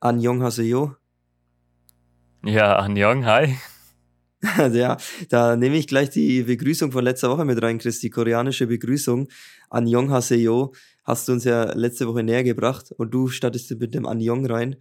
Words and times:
Anjong 0.00 0.42
Haseyo. 0.42 0.94
Ja, 2.44 2.76
Anjong, 2.76 3.26
hi. 3.26 3.56
ja, 4.72 4.96
da 5.28 5.56
nehme 5.56 5.76
ich 5.76 5.88
gleich 5.88 6.10
die 6.10 6.44
Begrüßung 6.44 6.92
von 6.92 7.02
letzter 7.02 7.30
Woche 7.30 7.44
mit 7.44 7.60
rein, 7.60 7.78
Chris, 7.78 7.98
die 7.98 8.10
koreanische 8.10 8.68
Begrüßung. 8.68 9.28
Anjong 9.70 10.10
Haseyo 10.10 10.72
hast 11.02 11.26
du 11.26 11.32
uns 11.32 11.42
ja 11.42 11.72
letzte 11.72 12.06
Woche 12.06 12.22
näher 12.22 12.44
gebracht 12.44 12.92
und 12.92 13.12
du 13.12 13.26
startest 13.26 13.70
mit 13.80 13.94
dem 13.94 14.06
Anjong 14.06 14.46
rein. 14.46 14.76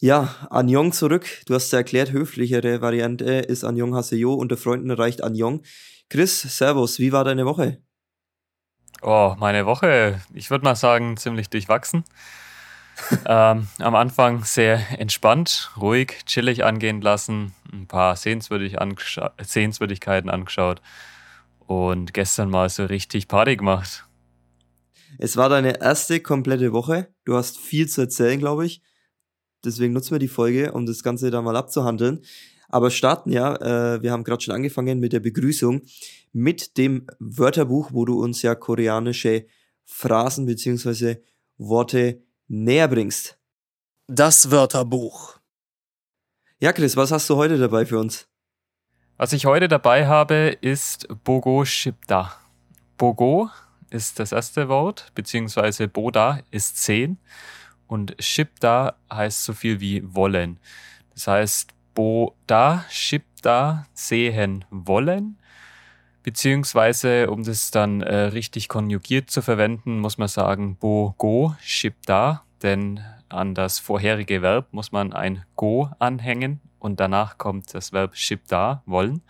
Ja, 0.00 0.48
Anjong 0.50 0.92
zurück. 0.92 1.26
Du 1.46 1.54
hast 1.54 1.72
ja 1.72 1.78
erklärt, 1.78 2.12
höflichere 2.12 2.82
Variante 2.82 3.24
ist 3.24 3.64
Anjong 3.64 3.94
Haseyo. 3.94 4.34
Unter 4.34 4.58
Freunden 4.58 4.90
reicht 4.90 5.24
Anjong. 5.24 5.62
Chris, 6.10 6.42
Servus, 6.42 6.98
wie 6.98 7.12
war 7.12 7.24
deine 7.24 7.46
Woche? 7.46 7.78
Oh, 9.00 9.34
meine 9.38 9.64
Woche, 9.64 10.20
ich 10.34 10.50
würde 10.50 10.64
mal 10.64 10.76
sagen, 10.76 11.16
ziemlich 11.16 11.48
durchwachsen. 11.48 12.04
Ähm, 13.26 13.68
am 13.78 13.94
Anfang 13.94 14.44
sehr 14.44 14.80
entspannt, 14.98 15.70
ruhig, 15.80 16.24
chillig 16.26 16.64
angehen 16.64 17.00
lassen, 17.00 17.54
ein 17.72 17.86
paar 17.86 18.16
Sehenswürdig 18.16 18.80
angescha 18.80 19.32
Sehenswürdigkeiten 19.42 20.30
angeschaut 20.30 20.80
und 21.66 22.14
gestern 22.14 22.50
mal 22.50 22.68
so 22.68 22.84
richtig 22.84 23.28
Party 23.28 23.56
gemacht. 23.56 24.06
Es 25.18 25.36
war 25.36 25.48
deine 25.48 25.80
erste 25.80 26.20
komplette 26.20 26.72
Woche. 26.72 27.08
Du 27.24 27.36
hast 27.36 27.58
viel 27.58 27.88
zu 27.88 28.02
erzählen, 28.02 28.38
glaube 28.38 28.66
ich. 28.66 28.82
Deswegen 29.64 29.92
nutzen 29.92 30.12
wir 30.12 30.18
die 30.18 30.28
Folge, 30.28 30.72
um 30.72 30.86
das 30.86 31.02
Ganze 31.02 31.30
da 31.30 31.40
mal 31.40 31.56
abzuhandeln. 31.56 32.22
Aber 32.68 32.90
starten 32.90 33.30
ja, 33.30 33.54
äh, 33.94 34.02
wir 34.02 34.10
haben 34.10 34.24
gerade 34.24 34.42
schon 34.42 34.54
angefangen 34.54 34.98
mit 34.98 35.12
der 35.12 35.20
Begrüßung, 35.20 35.82
mit 36.32 36.76
dem 36.76 37.06
Wörterbuch, 37.20 37.90
wo 37.92 38.04
du 38.04 38.20
uns 38.20 38.42
ja 38.42 38.54
koreanische 38.56 39.46
Phrasen 39.84 40.46
bzw. 40.46 41.18
Worte 41.56 42.23
näher 42.48 42.88
bringst. 42.88 43.38
Das 44.06 44.50
Wörterbuch. 44.50 45.38
Ja, 46.60 46.72
Chris, 46.72 46.96
was 46.96 47.10
hast 47.10 47.28
du 47.30 47.36
heute 47.36 47.58
dabei 47.58 47.86
für 47.86 47.98
uns? 47.98 48.28
Was 49.16 49.32
ich 49.32 49.46
heute 49.46 49.68
dabei 49.68 50.06
habe, 50.06 50.56
ist 50.60 51.06
Bogo 51.24 51.64
Shipda. 51.64 52.36
Bogo 52.98 53.50
ist 53.90 54.18
das 54.18 54.32
erste 54.32 54.68
Wort, 54.68 55.12
beziehungsweise 55.14 55.88
Boda 55.88 56.40
ist 56.50 56.82
10 56.82 57.18
und 57.86 58.16
Shipda 58.18 58.96
heißt 59.12 59.44
so 59.44 59.52
viel 59.52 59.80
wie 59.80 60.02
wollen. 60.14 60.58
Das 61.12 61.28
heißt, 61.28 61.72
Boda, 61.94 62.84
Shipda, 62.90 63.86
sehen 63.94 64.64
wollen. 64.70 65.38
Beziehungsweise, 66.24 67.30
um 67.30 67.44
das 67.44 67.70
dann 67.70 68.00
äh, 68.00 68.16
richtig 68.16 68.68
konjugiert 68.68 69.30
zu 69.30 69.42
verwenden, 69.42 70.00
muss 70.00 70.16
man 70.16 70.26
sagen 70.26 70.76
Bo, 70.76 71.14
Go, 71.18 71.54
Shipda, 71.60 72.42
denn 72.62 73.00
an 73.28 73.54
das 73.54 73.78
vorherige 73.78 74.40
Verb 74.40 74.68
muss 74.72 74.90
man 74.90 75.12
ein 75.12 75.44
Go 75.54 75.90
anhängen 75.98 76.60
und 76.78 76.98
danach 76.98 77.36
kommt 77.36 77.74
das 77.74 77.92
Verb 77.92 78.16
Shipda, 78.16 78.82
wollen. 78.86 79.20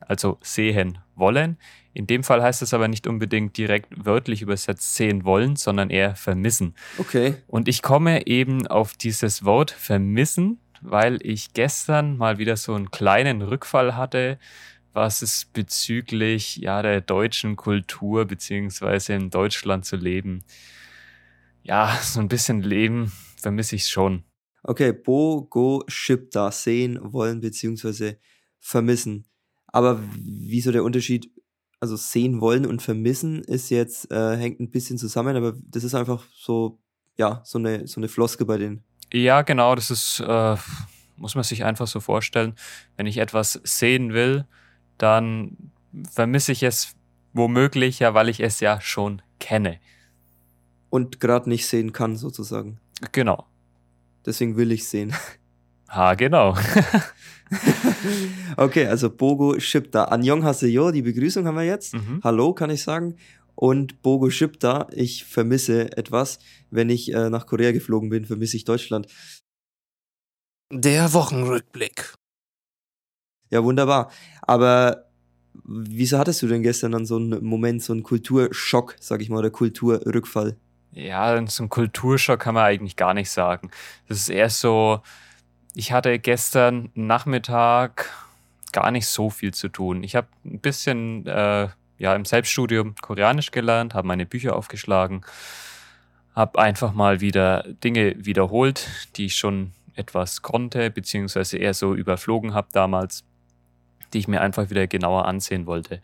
Also 0.00 0.38
sehen 0.42 0.98
wollen. 1.16 1.56
In 1.94 2.06
dem 2.06 2.22
Fall 2.22 2.42
heißt 2.42 2.60
es 2.60 2.74
aber 2.74 2.88
nicht 2.88 3.06
unbedingt 3.06 3.56
direkt 3.56 3.88
wörtlich 4.04 4.42
übersetzt 4.42 4.94
sehen 4.96 5.24
wollen, 5.24 5.56
sondern 5.56 5.88
eher 5.88 6.14
vermissen. 6.14 6.74
Okay. 6.98 7.36
Und 7.46 7.68
ich 7.68 7.82
komme 7.82 8.26
eben 8.26 8.66
auf 8.66 8.94
dieses 8.94 9.44
Wort 9.46 9.70
vermissen, 9.70 10.60
weil 10.80 11.18
ich 11.22 11.54
gestern 11.54 12.16
mal 12.18 12.38
wieder 12.38 12.56
so 12.56 12.74
einen 12.74 12.90
kleinen 12.90 13.42
Rückfall 13.42 13.96
hatte, 13.96 14.38
was 14.98 15.22
es 15.22 15.46
bezüglich 15.46 16.56
ja 16.56 16.82
der 16.82 17.00
deutschen 17.00 17.56
Kultur 17.56 18.24
beziehungsweise 18.24 19.14
in 19.14 19.30
Deutschland 19.30 19.84
zu 19.84 19.96
leben. 19.96 20.44
Ja, 21.62 21.96
so 22.02 22.20
ein 22.20 22.28
bisschen 22.28 22.62
Leben 22.62 23.12
vermisse 23.36 23.76
ich 23.76 23.86
schon. 23.86 24.24
Okay, 24.62 24.92
Bo, 24.92 25.46
Go, 25.48 25.84
Ship 25.86 26.30
da 26.30 26.50
sehen 26.50 26.98
wollen 27.12 27.40
beziehungsweise 27.40 28.18
vermissen. 28.58 29.26
Aber 29.68 30.00
wieso 30.16 30.72
der 30.72 30.84
Unterschied 30.84 31.30
also 31.80 31.96
sehen 31.96 32.40
wollen 32.40 32.66
und 32.66 32.82
vermissen 32.82 33.42
ist 33.44 33.70
jetzt, 33.70 34.10
äh, 34.10 34.36
hängt 34.36 34.58
ein 34.58 34.70
bisschen 34.70 34.98
zusammen, 34.98 35.36
aber 35.36 35.54
das 35.70 35.84
ist 35.84 35.94
einfach 35.94 36.24
so, 36.34 36.80
ja, 37.16 37.40
so 37.44 37.58
eine, 37.58 37.86
so 37.86 38.00
eine 38.00 38.08
Floske 38.08 38.44
bei 38.44 38.58
denen. 38.58 38.82
Ja, 39.12 39.42
genau, 39.42 39.76
das 39.76 39.90
ist, 39.90 40.20
äh, 40.20 40.56
muss 41.16 41.36
man 41.36 41.44
sich 41.44 41.64
einfach 41.64 41.86
so 41.86 42.00
vorstellen. 42.00 42.54
Wenn 42.96 43.06
ich 43.06 43.18
etwas 43.18 43.60
sehen 43.62 44.12
will, 44.12 44.44
dann 44.98 45.56
vermisse 46.10 46.52
ich 46.52 46.62
es 46.62 46.94
womöglich 47.32 48.00
ja, 48.00 48.14
weil 48.14 48.28
ich 48.28 48.40
es 48.40 48.60
ja 48.60 48.80
schon 48.80 49.22
kenne. 49.38 49.78
Und 50.90 51.20
gerade 51.20 51.48
nicht 51.48 51.66
sehen 51.66 51.92
kann, 51.92 52.16
sozusagen. 52.16 52.80
Genau. 53.12 53.46
Deswegen 54.26 54.56
will 54.56 54.72
ich 54.72 54.86
sehen. 54.88 55.14
Ha, 55.90 56.12
genau. 56.16 56.54
okay, 58.58 58.86
also 58.88 59.08
Bogo 59.08 59.58
Shipta. 59.58 60.04
Anjong 60.04 60.44
Haseyo, 60.44 60.90
die 60.90 61.00
Begrüßung 61.00 61.46
haben 61.46 61.56
wir 61.56 61.64
jetzt. 61.64 61.94
Mhm. 61.94 62.20
Hallo, 62.22 62.52
kann 62.52 62.68
ich 62.68 62.82
sagen. 62.82 63.16
Und 63.54 64.02
Bogo 64.02 64.28
Shipta, 64.28 64.88
ich 64.92 65.24
vermisse 65.24 65.96
etwas. 65.96 66.40
Wenn 66.70 66.90
ich 66.90 67.14
äh, 67.14 67.30
nach 67.30 67.46
Korea 67.46 67.72
geflogen 67.72 68.10
bin, 68.10 68.26
vermisse 68.26 68.58
ich 68.58 68.66
Deutschland. 68.66 69.06
Der 70.70 71.14
Wochenrückblick. 71.14 72.14
Ja, 73.50 73.62
wunderbar. 73.64 74.10
Aber 74.42 75.04
wieso 75.64 76.18
hattest 76.18 76.42
du 76.42 76.46
denn 76.46 76.62
gestern 76.62 76.92
dann 76.92 77.06
so 77.06 77.16
einen 77.16 77.44
Moment, 77.44 77.82
so 77.82 77.92
einen 77.92 78.02
Kulturschock, 78.02 78.96
sag 79.00 79.20
ich 79.22 79.30
mal, 79.30 79.38
oder 79.38 79.50
Kulturrückfall? 79.50 80.56
Ja, 80.92 81.34
so 81.46 81.62
einen 81.62 81.68
Kulturschock 81.68 82.40
kann 82.40 82.54
man 82.54 82.64
eigentlich 82.64 82.96
gar 82.96 83.14
nicht 83.14 83.30
sagen. 83.30 83.70
Das 84.08 84.18
ist 84.18 84.30
eher 84.30 84.50
so, 84.50 85.00
ich 85.74 85.92
hatte 85.92 86.18
gestern 86.18 86.90
Nachmittag 86.94 88.10
gar 88.72 88.90
nicht 88.90 89.06
so 89.06 89.30
viel 89.30 89.54
zu 89.54 89.68
tun. 89.68 90.02
Ich 90.02 90.16
habe 90.16 90.28
ein 90.44 90.60
bisschen 90.60 91.26
äh, 91.26 91.68
ja, 91.98 92.14
im 92.14 92.24
Selbststudium 92.24 92.94
Koreanisch 93.00 93.50
gelernt, 93.50 93.94
habe 93.94 94.06
meine 94.08 94.26
Bücher 94.26 94.56
aufgeschlagen, 94.56 95.22
habe 96.34 96.58
einfach 96.58 96.92
mal 96.94 97.20
wieder 97.20 97.64
Dinge 97.84 98.14
wiederholt, 98.18 98.88
die 99.16 99.26
ich 99.26 99.36
schon 99.36 99.72
etwas 99.94 100.42
konnte, 100.42 100.90
beziehungsweise 100.90 101.58
eher 101.58 101.74
so 101.74 101.94
überflogen 101.94 102.54
habe 102.54 102.68
damals, 102.72 103.24
die 104.12 104.18
ich 104.18 104.28
mir 104.28 104.40
einfach 104.40 104.70
wieder 104.70 104.86
genauer 104.86 105.26
ansehen 105.26 105.66
wollte. 105.66 106.00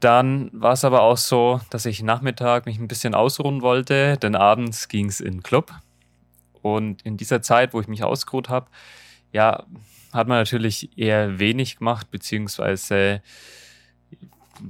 Dann 0.00 0.50
war 0.52 0.72
es 0.72 0.84
aber 0.84 1.02
auch 1.02 1.16
so, 1.16 1.60
dass 1.70 1.86
ich 1.86 2.02
Nachmittag 2.02 2.66
mich 2.66 2.78
ein 2.78 2.88
bisschen 2.88 3.14
ausruhen 3.14 3.62
wollte, 3.62 4.16
denn 4.16 4.34
abends 4.34 4.88
ging 4.88 5.06
es 5.06 5.20
in 5.20 5.34
den 5.34 5.42
Club. 5.42 5.72
Und 6.60 7.02
in 7.02 7.16
dieser 7.16 7.42
Zeit, 7.42 7.72
wo 7.72 7.80
ich 7.80 7.88
mich 7.88 8.02
ausgeruht 8.02 8.48
habe, 8.48 8.66
ja, 9.32 9.64
hat 10.12 10.28
man 10.28 10.38
natürlich 10.38 10.96
eher 10.98 11.38
wenig 11.38 11.78
gemacht, 11.78 12.10
beziehungsweise 12.10 13.22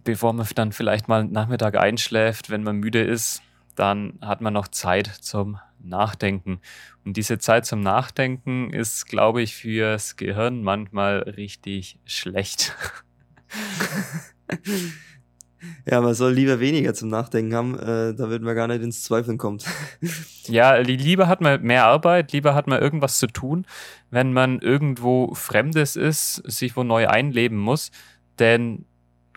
bevor 0.04 0.32
man 0.32 0.46
dann 0.54 0.72
vielleicht 0.72 1.08
mal 1.08 1.24
Nachmittag 1.24 1.76
einschläft, 1.76 2.50
wenn 2.50 2.62
man 2.62 2.76
müde 2.76 3.02
ist, 3.02 3.42
dann 3.74 4.18
hat 4.20 4.40
man 4.40 4.52
noch 4.52 4.68
Zeit 4.68 5.06
zum 5.06 5.58
Nachdenken. 5.78 6.60
Und 7.04 7.16
diese 7.16 7.38
Zeit 7.38 7.66
zum 7.66 7.80
Nachdenken 7.80 8.72
ist, 8.72 9.06
glaube 9.06 9.42
ich, 9.42 9.54
fürs 9.54 10.16
Gehirn 10.16 10.62
manchmal 10.62 11.18
richtig 11.20 11.98
schlecht. 12.04 12.76
Ja, 15.88 16.00
man 16.00 16.14
soll 16.14 16.32
lieber 16.32 16.58
weniger 16.58 16.92
zum 16.92 17.08
Nachdenken 17.08 17.54
haben, 17.54 17.78
äh, 17.78 18.14
damit 18.14 18.42
man 18.42 18.54
gar 18.56 18.66
nicht 18.66 18.82
ins 18.82 19.04
Zweifeln 19.04 19.38
kommt. 19.38 19.64
ja, 20.46 20.76
lieber 20.76 21.28
hat 21.28 21.40
man 21.40 21.62
mehr 21.62 21.86
Arbeit, 21.86 22.32
lieber 22.32 22.54
hat 22.54 22.66
man 22.66 22.80
irgendwas 22.80 23.18
zu 23.18 23.28
tun, 23.28 23.66
wenn 24.10 24.32
man 24.32 24.58
irgendwo 24.58 25.34
Fremdes 25.34 25.94
ist, 25.94 26.42
sich 26.50 26.76
wo 26.76 26.82
neu 26.82 27.06
einleben 27.06 27.58
muss. 27.58 27.90
Denn 28.38 28.86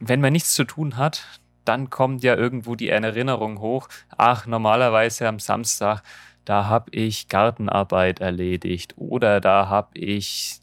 wenn 0.01 0.21
man 0.21 0.33
nichts 0.33 0.55
zu 0.55 0.63
tun 0.63 0.97
hat, 0.97 1.23
dann 1.65 1.89
kommt 1.89 2.23
ja 2.23 2.35
irgendwo 2.35 2.75
die 2.75 2.89
Erinnerung 2.89 3.59
hoch, 3.59 3.87
ach, 4.17 4.45
normalerweise 4.45 5.27
am 5.27 5.39
Samstag, 5.39 6.01
da 6.45 6.67
habe 6.67 6.91
ich 6.91 7.27
Gartenarbeit 7.27 8.21
erledigt 8.21 8.93
oder 8.97 9.41
da 9.41 9.67
habe 9.67 9.97
ich 9.97 10.61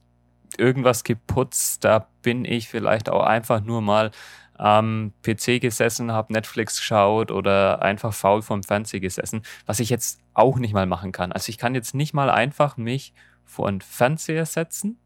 irgendwas 0.57 1.05
geputzt, 1.05 1.85
da 1.85 2.07
bin 2.23 2.45
ich 2.45 2.69
vielleicht 2.69 3.11
auch 3.11 3.25
einfach 3.25 3.61
nur 3.61 3.83
mal 3.83 4.11
am 4.55 5.13
PC 5.23 5.61
gesessen, 5.61 6.13
habe 6.13 6.33
Netflix 6.33 6.77
geschaut 6.77 7.33
oder 7.33 7.83
einfach 7.83 8.15
faul 8.15 8.43
vom 8.43 8.63
Fernseher 8.63 9.01
gesessen, 9.01 9.43
was 9.67 9.81
ich 9.81 9.91
jetzt 9.91 10.21
auch 10.35 10.59
nicht 10.59 10.73
mal 10.73 10.87
machen 10.87 11.11
kann. 11.11 11.33
Also 11.33 11.51
ich 11.51 11.59
kann 11.59 11.75
jetzt 11.75 11.95
nicht 11.95 12.15
mal 12.15 12.31
einfach 12.31 12.77
mich 12.77 13.13
vor 13.45 13.67
einen 13.67 13.81
Fernseher 13.81 14.47
setzen 14.47 14.99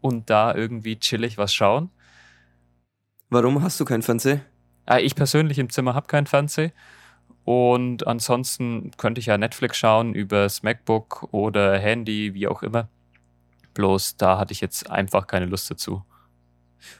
und 0.00 0.30
da 0.30 0.54
irgendwie 0.54 0.98
chillig 0.98 1.38
was 1.38 1.54
schauen. 1.54 1.90
Warum 3.30 3.62
hast 3.62 3.78
du 3.78 3.84
keinen 3.84 4.02
Fernseher? 4.02 4.40
Ah, 4.86 4.98
ich 4.98 5.14
persönlich 5.14 5.58
im 5.58 5.70
Zimmer 5.70 5.94
habe 5.94 6.06
keinen 6.06 6.26
Fernseher. 6.26 6.72
Und 7.44 8.06
ansonsten 8.06 8.92
könnte 8.96 9.20
ich 9.20 9.26
ja 9.26 9.36
Netflix 9.36 9.76
schauen 9.76 10.14
über 10.14 10.42
das 10.42 10.62
MacBook 10.62 11.28
oder 11.32 11.78
Handy, 11.78 12.34
wie 12.34 12.46
auch 12.46 12.62
immer. 12.62 12.88
Bloß 13.74 14.16
da 14.16 14.38
hatte 14.38 14.52
ich 14.52 14.60
jetzt 14.60 14.90
einfach 14.90 15.26
keine 15.26 15.46
Lust 15.46 15.70
dazu. 15.70 16.04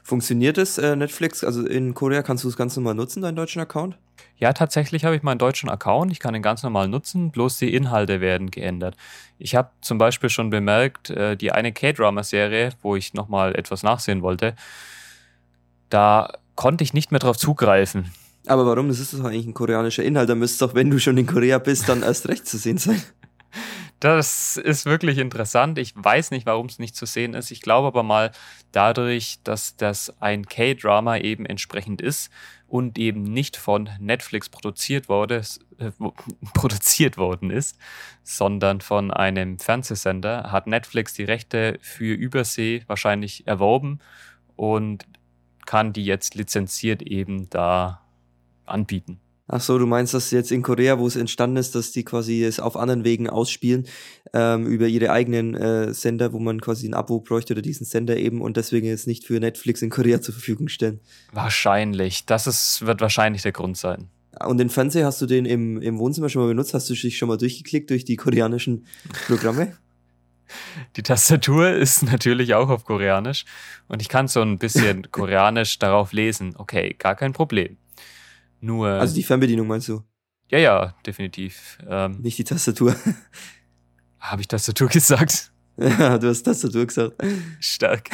Funktioniert 0.01 0.57
es 0.57 0.77
äh, 0.77 0.95
Netflix? 0.95 1.43
Also 1.43 1.65
in 1.65 1.93
Korea 1.93 2.23
kannst 2.23 2.43
du 2.43 2.49
es 2.49 2.57
ganz 2.57 2.75
normal 2.75 2.95
nutzen, 2.95 3.21
deinen 3.21 3.35
deutschen 3.35 3.61
Account? 3.61 3.97
Ja, 4.37 4.53
tatsächlich 4.53 5.05
habe 5.05 5.15
ich 5.15 5.23
meinen 5.23 5.39
deutschen 5.39 5.69
Account. 5.69 6.11
Ich 6.11 6.19
kann 6.19 6.35
ihn 6.35 6.41
ganz 6.41 6.63
normal 6.63 6.87
nutzen, 6.87 7.31
bloß 7.31 7.57
die 7.57 7.73
Inhalte 7.73 8.21
werden 8.21 8.49
geändert. 8.51 8.95
Ich 9.37 9.55
habe 9.55 9.71
zum 9.81 9.97
Beispiel 9.97 10.29
schon 10.29 10.49
bemerkt, 10.49 11.09
äh, 11.09 11.35
die 11.35 11.51
eine 11.51 11.73
K-Drama-Serie, 11.73 12.71
wo 12.81 12.95
ich 12.95 13.13
nochmal 13.13 13.55
etwas 13.55 13.83
nachsehen 13.83 14.21
wollte, 14.21 14.55
da 15.89 16.33
konnte 16.55 16.83
ich 16.83 16.93
nicht 16.93 17.11
mehr 17.11 17.19
drauf 17.19 17.37
zugreifen. 17.37 18.11
Aber 18.45 18.65
warum? 18.65 18.89
Das 18.89 18.99
ist 18.99 19.13
doch 19.13 19.23
eigentlich 19.23 19.45
ein 19.45 19.53
koreanischer 19.53 20.03
Inhalt. 20.03 20.29
Da 20.29 20.35
müsste 20.35 20.67
doch, 20.67 20.75
wenn 20.75 20.89
du 20.89 20.99
schon 20.99 21.17
in 21.17 21.25
Korea 21.25 21.59
bist, 21.59 21.87
dann 21.87 22.03
erst 22.03 22.27
recht 22.27 22.47
zu 22.47 22.57
sehen 22.57 22.77
sein. 22.77 23.01
Das 23.99 24.57
ist 24.57 24.85
wirklich 24.85 25.17
interessant. 25.17 25.77
Ich 25.77 25.93
weiß 25.95 26.31
nicht, 26.31 26.45
warum 26.45 26.65
es 26.65 26.77
nicht 26.77 26.93
zu 26.93 27.05
sehen 27.05 27.33
ist. 27.33 27.51
Ich 27.51 27.61
glaube 27.61 27.87
aber 27.87 28.03
mal 28.03 28.33
dadurch, 28.73 29.37
dass 29.45 29.77
das 29.77 30.13
ein 30.19 30.45
K-Drama 30.45 31.19
eben 31.19 31.45
entsprechend 31.45 32.01
ist 32.01 32.29
und 32.67 32.99
eben 32.99 33.23
nicht 33.23 33.55
von 33.55 33.89
Netflix 33.99 34.49
produziert, 34.49 35.07
wurde, 35.07 35.41
äh, 35.77 35.91
produziert 36.53 37.17
worden 37.17 37.49
ist, 37.49 37.77
sondern 38.23 38.81
von 38.81 39.09
einem 39.09 39.57
Fernsehsender, 39.57 40.51
hat 40.51 40.67
Netflix 40.67 41.13
die 41.13 41.23
Rechte 41.23 41.79
für 41.81 42.13
Übersee 42.13 42.83
wahrscheinlich 42.87 43.47
erworben 43.47 43.99
und 44.57 45.05
kann 45.65 45.93
die 45.93 46.05
jetzt 46.05 46.35
lizenziert 46.35 47.01
eben 47.01 47.49
da 47.49 48.01
anbieten. 48.65 49.19
Ach 49.47 49.59
so, 49.59 49.77
du 49.77 49.85
meinst, 49.85 50.13
dass 50.13 50.31
jetzt 50.31 50.51
in 50.51 50.61
Korea, 50.61 50.99
wo 50.99 51.05
es 51.05 51.17
entstanden 51.17 51.57
ist, 51.57 51.75
dass 51.75 51.91
die 51.91 52.05
quasi 52.05 52.43
es 52.43 52.61
auf 52.61 52.77
anderen 52.77 53.03
Wegen 53.03 53.29
ausspielen, 53.29 53.85
ähm, 54.33 54.65
über 54.65 54.87
ihre 54.87 55.11
eigenen 55.11 55.53
äh, 55.53 55.93
Sender, 55.93 56.31
wo 56.31 56.39
man 56.39 56.61
quasi 56.61 56.87
ein 56.87 56.93
Abo 56.93 57.19
bräuchte 57.19 57.53
oder 57.53 57.61
diesen 57.61 57.85
Sender 57.85 58.15
eben 58.15 58.41
und 58.41 58.55
deswegen 58.55 58.87
jetzt 58.87 59.05
nicht 59.05 59.25
für 59.25 59.39
Netflix 59.39 59.81
in 59.81 59.89
Korea 59.89 60.21
zur 60.21 60.33
Verfügung 60.33 60.69
stellen. 60.69 61.01
Wahrscheinlich. 61.33 62.25
Das 62.25 62.47
ist, 62.47 62.85
wird 62.85 63.01
wahrscheinlich 63.01 63.41
der 63.41 63.51
Grund 63.51 63.77
sein. 63.77 64.07
Und 64.43 64.57
den 64.57 64.69
Fernseher 64.69 65.05
hast 65.05 65.21
du 65.21 65.25
den 65.25 65.45
im, 65.45 65.81
im 65.81 65.99
Wohnzimmer 65.99 66.29
schon 66.29 66.41
mal 66.41 66.47
benutzt? 66.47 66.73
Hast 66.73 66.89
du 66.89 66.93
dich 66.93 67.17
schon 67.17 67.27
mal 67.27 67.37
durchgeklickt 67.37 67.89
durch 67.89 68.05
die 68.05 68.15
koreanischen 68.15 68.87
Programme? 69.27 69.77
Die 70.95 71.03
Tastatur 71.03 71.69
ist 71.71 72.03
natürlich 72.03 72.53
auch 72.53 72.69
auf 72.69 72.85
Koreanisch 72.85 73.45
und 73.87 74.01
ich 74.01 74.09
kann 74.09 74.27
so 74.27 74.41
ein 74.41 74.57
bisschen 74.57 75.09
Koreanisch 75.11 75.79
darauf 75.79 76.13
lesen. 76.13 76.55
Okay, 76.57 76.95
gar 76.97 77.15
kein 77.15 77.33
Problem. 77.33 77.77
Nur. 78.61 78.89
Also 78.89 79.15
die 79.15 79.23
Fernbedienung 79.23 79.67
meinst 79.67 79.89
du? 79.89 80.03
Ja, 80.49 80.57
ja, 80.57 80.95
definitiv. 81.05 81.77
Ähm, 81.87 82.21
Nicht 82.21 82.37
die 82.37 82.43
Tastatur. 82.43 82.95
Habe 84.19 84.41
ich 84.41 84.47
Tastatur 84.47 84.87
gesagt? 84.87 85.51
Ja, 85.77 86.17
du 86.17 86.29
hast 86.29 86.43
Tastatur 86.43 86.85
gesagt. 86.85 87.15
Stark. 87.59 88.09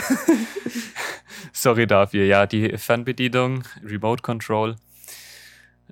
Sorry 1.52 1.86
dafür. 1.86 2.26
Ja, 2.26 2.46
die 2.46 2.78
Fernbedienung, 2.78 3.64
Remote 3.84 4.24
Control. 4.24 4.76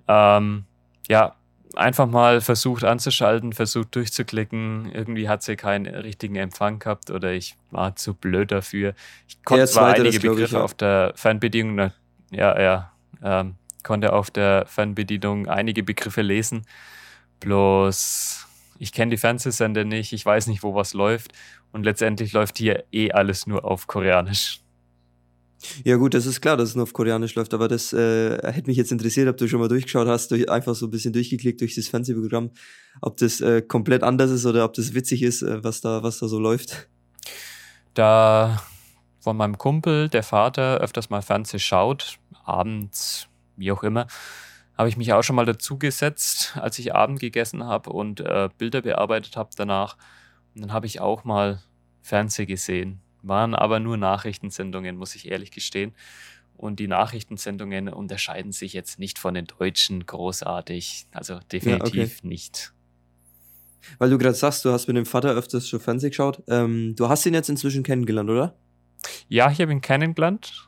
Ähm, 0.07 0.65
ja, 1.07 1.35
einfach 1.77 2.07
mal 2.07 2.41
versucht 2.41 2.83
anzuschalten, 2.83 3.53
versucht 3.53 3.95
durchzuklicken. 3.95 4.91
Irgendwie 4.91 5.29
hat 5.29 5.44
sie 5.44 5.56
keinen 5.56 5.85
richtigen 5.88 6.35
Empfang 6.35 6.79
gehabt 6.79 7.09
oder 7.09 7.31
ich 7.31 7.56
war 7.71 7.95
zu 7.95 8.13
blöd 8.13 8.51
dafür. 8.51 8.94
Ich 9.27 9.44
konnte 9.44 9.62
ja, 9.62 9.68
zwar 9.68 9.94
einige 9.94 10.19
Begriffe 10.19 10.44
ich, 10.44 10.51
ja. 10.51 10.62
auf 10.62 10.74
der 10.74 11.13
Fernbedienung, 11.15 11.91
ja, 12.31 12.59
ja, 12.59 12.91
ähm, 13.24 13.56
konnte 13.83 14.13
auf 14.13 14.31
der 14.31 14.65
Fernbedienung 14.65 15.47
einige 15.47 15.83
Begriffe 15.83 16.21
lesen. 16.21 16.65
Bloß 17.39 18.47
ich 18.80 18.91
kenne 18.91 19.12
die 19.12 19.18
Fernsehsender 19.18 19.83
nicht, 19.83 20.13
ich 20.13 20.25
weiß 20.25 20.47
nicht, 20.47 20.63
wo 20.63 20.75
was 20.75 20.94
läuft. 20.94 21.31
Und 21.71 21.83
letztendlich 21.83 22.33
läuft 22.33 22.57
hier 22.57 22.85
eh 22.91 23.12
alles 23.12 23.47
nur 23.47 23.65
auf 23.65 23.88
Koreanisch. 23.88 24.62
Ja 25.83 25.95
gut, 25.95 26.13
das 26.13 26.25
ist 26.25 26.42
klar, 26.42 26.56
dass 26.56 26.69
es 26.69 26.75
nur 26.75 26.83
auf 26.83 26.94
Koreanisch 26.94 27.36
läuft, 27.36 27.54
aber 27.54 27.68
das 27.68 27.92
äh, 27.92 28.38
hätte 28.51 28.68
mich 28.68 28.77
jetzt 28.77 28.92
interessiert, 28.92 29.27
ob 29.27 29.38
du 29.38 29.48
schon 29.48 29.59
mal 29.59 29.68
durchgeschaut 29.68 30.07
hast, 30.07 30.30
durch, 30.30 30.50
einfach 30.50 30.75
so 30.75 30.86
ein 30.86 30.92
bisschen 30.92 31.13
durchgeklickt 31.13 31.62
durch 31.62 31.75
das 31.75 31.88
Fernsehprogramm, 31.88 32.51
ob 33.01 33.18
das 33.18 33.42
äh, 33.42 33.62
komplett 33.62 34.04
anders 34.04 34.30
ist 34.30 34.45
oder 34.45 34.65
ob 34.65 34.74
das 34.74 34.94
witzig 34.94 35.24
ist, 35.24 35.42
äh, 35.42 35.63
was, 35.63 35.81
da, 35.81 36.04
was 36.04 36.19
da 36.19 36.27
so 36.27 36.39
läuft. 36.39 36.88
Da 37.95 38.62
von 39.19 39.36
meinem 39.36 39.57
Kumpel, 39.57 40.09
der 40.09 40.24
Vater, 40.24 40.77
öfters 40.77 41.09
mal 41.09 41.21
Fernseh 41.21 41.59
schaut, 41.59 42.19
abends, 42.45 43.27
wie 43.56 43.71
auch 43.71 43.83
immer, 43.83 44.07
habe 44.77 44.89
ich 44.89 44.98
mich 44.98 45.12
auch 45.13 45.24
schon 45.24 45.36
mal 45.36 45.45
dazu 45.45 45.80
gesetzt, 45.80 46.56
als 46.56 46.77
ich 46.77 46.94
Abend 46.94 47.19
gegessen 47.19 47.63
habe 47.63 47.89
und 47.89 48.19
äh, 48.19 48.50
Bilder 48.57 48.83
bearbeitet 48.83 49.36
habe 49.36 49.50
danach. 49.56 49.98
Und 50.54 50.62
dann 50.62 50.74
habe 50.74 50.86
ich 50.86 51.01
auch 51.01 51.24
mal 51.24 51.62
Fernseh 52.01 52.45
gesehen. 52.45 53.01
Waren 53.27 53.56
aber 53.56 53.79
nur 53.79 53.97
Nachrichtensendungen, 53.97 54.97
muss 54.97 55.15
ich 55.15 55.29
ehrlich 55.29 55.51
gestehen. 55.51 55.94
Und 56.56 56.79
die 56.79 56.88
Nachrichtensendungen 56.88 57.88
unterscheiden 57.89 58.51
sich 58.51 58.74
jetzt 58.74 58.97
nicht 58.97 59.19
von 59.19 59.35
den 59.35 59.45
deutschen 59.45 60.06
großartig. 60.06 61.07
Also 61.12 61.39
definitiv 61.51 61.95
ja, 61.95 62.03
okay. 62.03 62.27
nicht. 62.27 62.74
Weil 64.00 64.09
du 64.09 64.18
gerade 64.18 64.33
sagst, 64.33 64.65
du 64.65 64.71
hast 64.71 64.88
mit 64.88 64.97
dem 64.97 65.06
Vater 65.06 65.31
öfters 65.31 65.69
schon 65.69 65.79
Fernseh 65.79 66.09
geschaut. 66.09 66.44
Ähm, 66.47 66.95
du 66.95 67.09
hast 67.09 67.25
ihn 67.25 67.33
jetzt 67.33 67.50
inzwischen 67.50 67.83
kennengelernt, 67.83 68.29
oder? 68.29 68.56
Ja, 69.27 69.51
ich 69.51 69.62
habe 69.62 69.71
ihn 69.71 69.81
kennengelernt. 69.81 70.68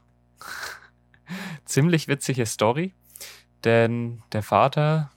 Ziemlich 1.66 2.08
witzige 2.08 2.46
Story. 2.46 2.94
Denn 3.64 4.22
der 4.32 4.44
Vater 4.44 5.12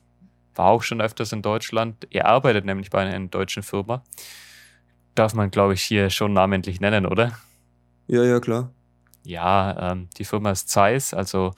war 0.54 0.66
auch 0.66 0.82
schon 0.82 1.00
öfters 1.00 1.32
in 1.32 1.42
Deutschland. 1.42 2.06
Er 2.10 2.26
arbeitet 2.26 2.64
nämlich 2.64 2.90
bei 2.90 3.00
einer 3.00 3.28
deutschen 3.28 3.62
Firma. 3.62 4.02
Darf 5.14 5.34
man, 5.34 5.50
glaube 5.50 5.74
ich, 5.74 5.82
hier 5.82 6.10
schon 6.10 6.32
namentlich 6.32 6.80
nennen, 6.80 7.06
oder? 7.06 7.38
Ja, 8.06 8.22
ja, 8.24 8.40
klar. 8.40 8.72
Ja, 9.24 9.92
ähm, 9.92 10.08
die 10.18 10.24
Firma 10.24 10.50
ist 10.50 10.68
Zeiss, 10.68 11.14
also 11.14 11.54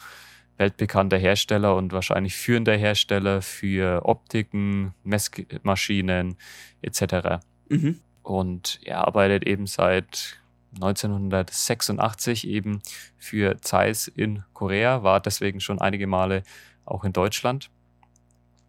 weltbekannter 0.56 1.16
Hersteller 1.16 1.74
und 1.76 1.92
wahrscheinlich 1.92 2.36
führender 2.36 2.76
Hersteller 2.76 3.42
für 3.42 4.02
Optiken, 4.04 4.94
Messmaschinen 5.02 6.36
etc. 6.82 7.40
Mhm. 7.68 8.00
Und 8.22 8.80
er 8.84 9.06
arbeitet 9.06 9.46
eben 9.46 9.66
seit 9.66 10.38
1986 10.76 12.46
eben 12.48 12.82
für 13.16 13.60
Zeiss 13.60 14.08
in 14.08 14.42
Korea, 14.52 15.02
war 15.02 15.20
deswegen 15.20 15.60
schon 15.60 15.80
einige 15.80 16.06
Male 16.06 16.42
auch 16.84 17.04
in 17.04 17.12
Deutschland 17.12 17.70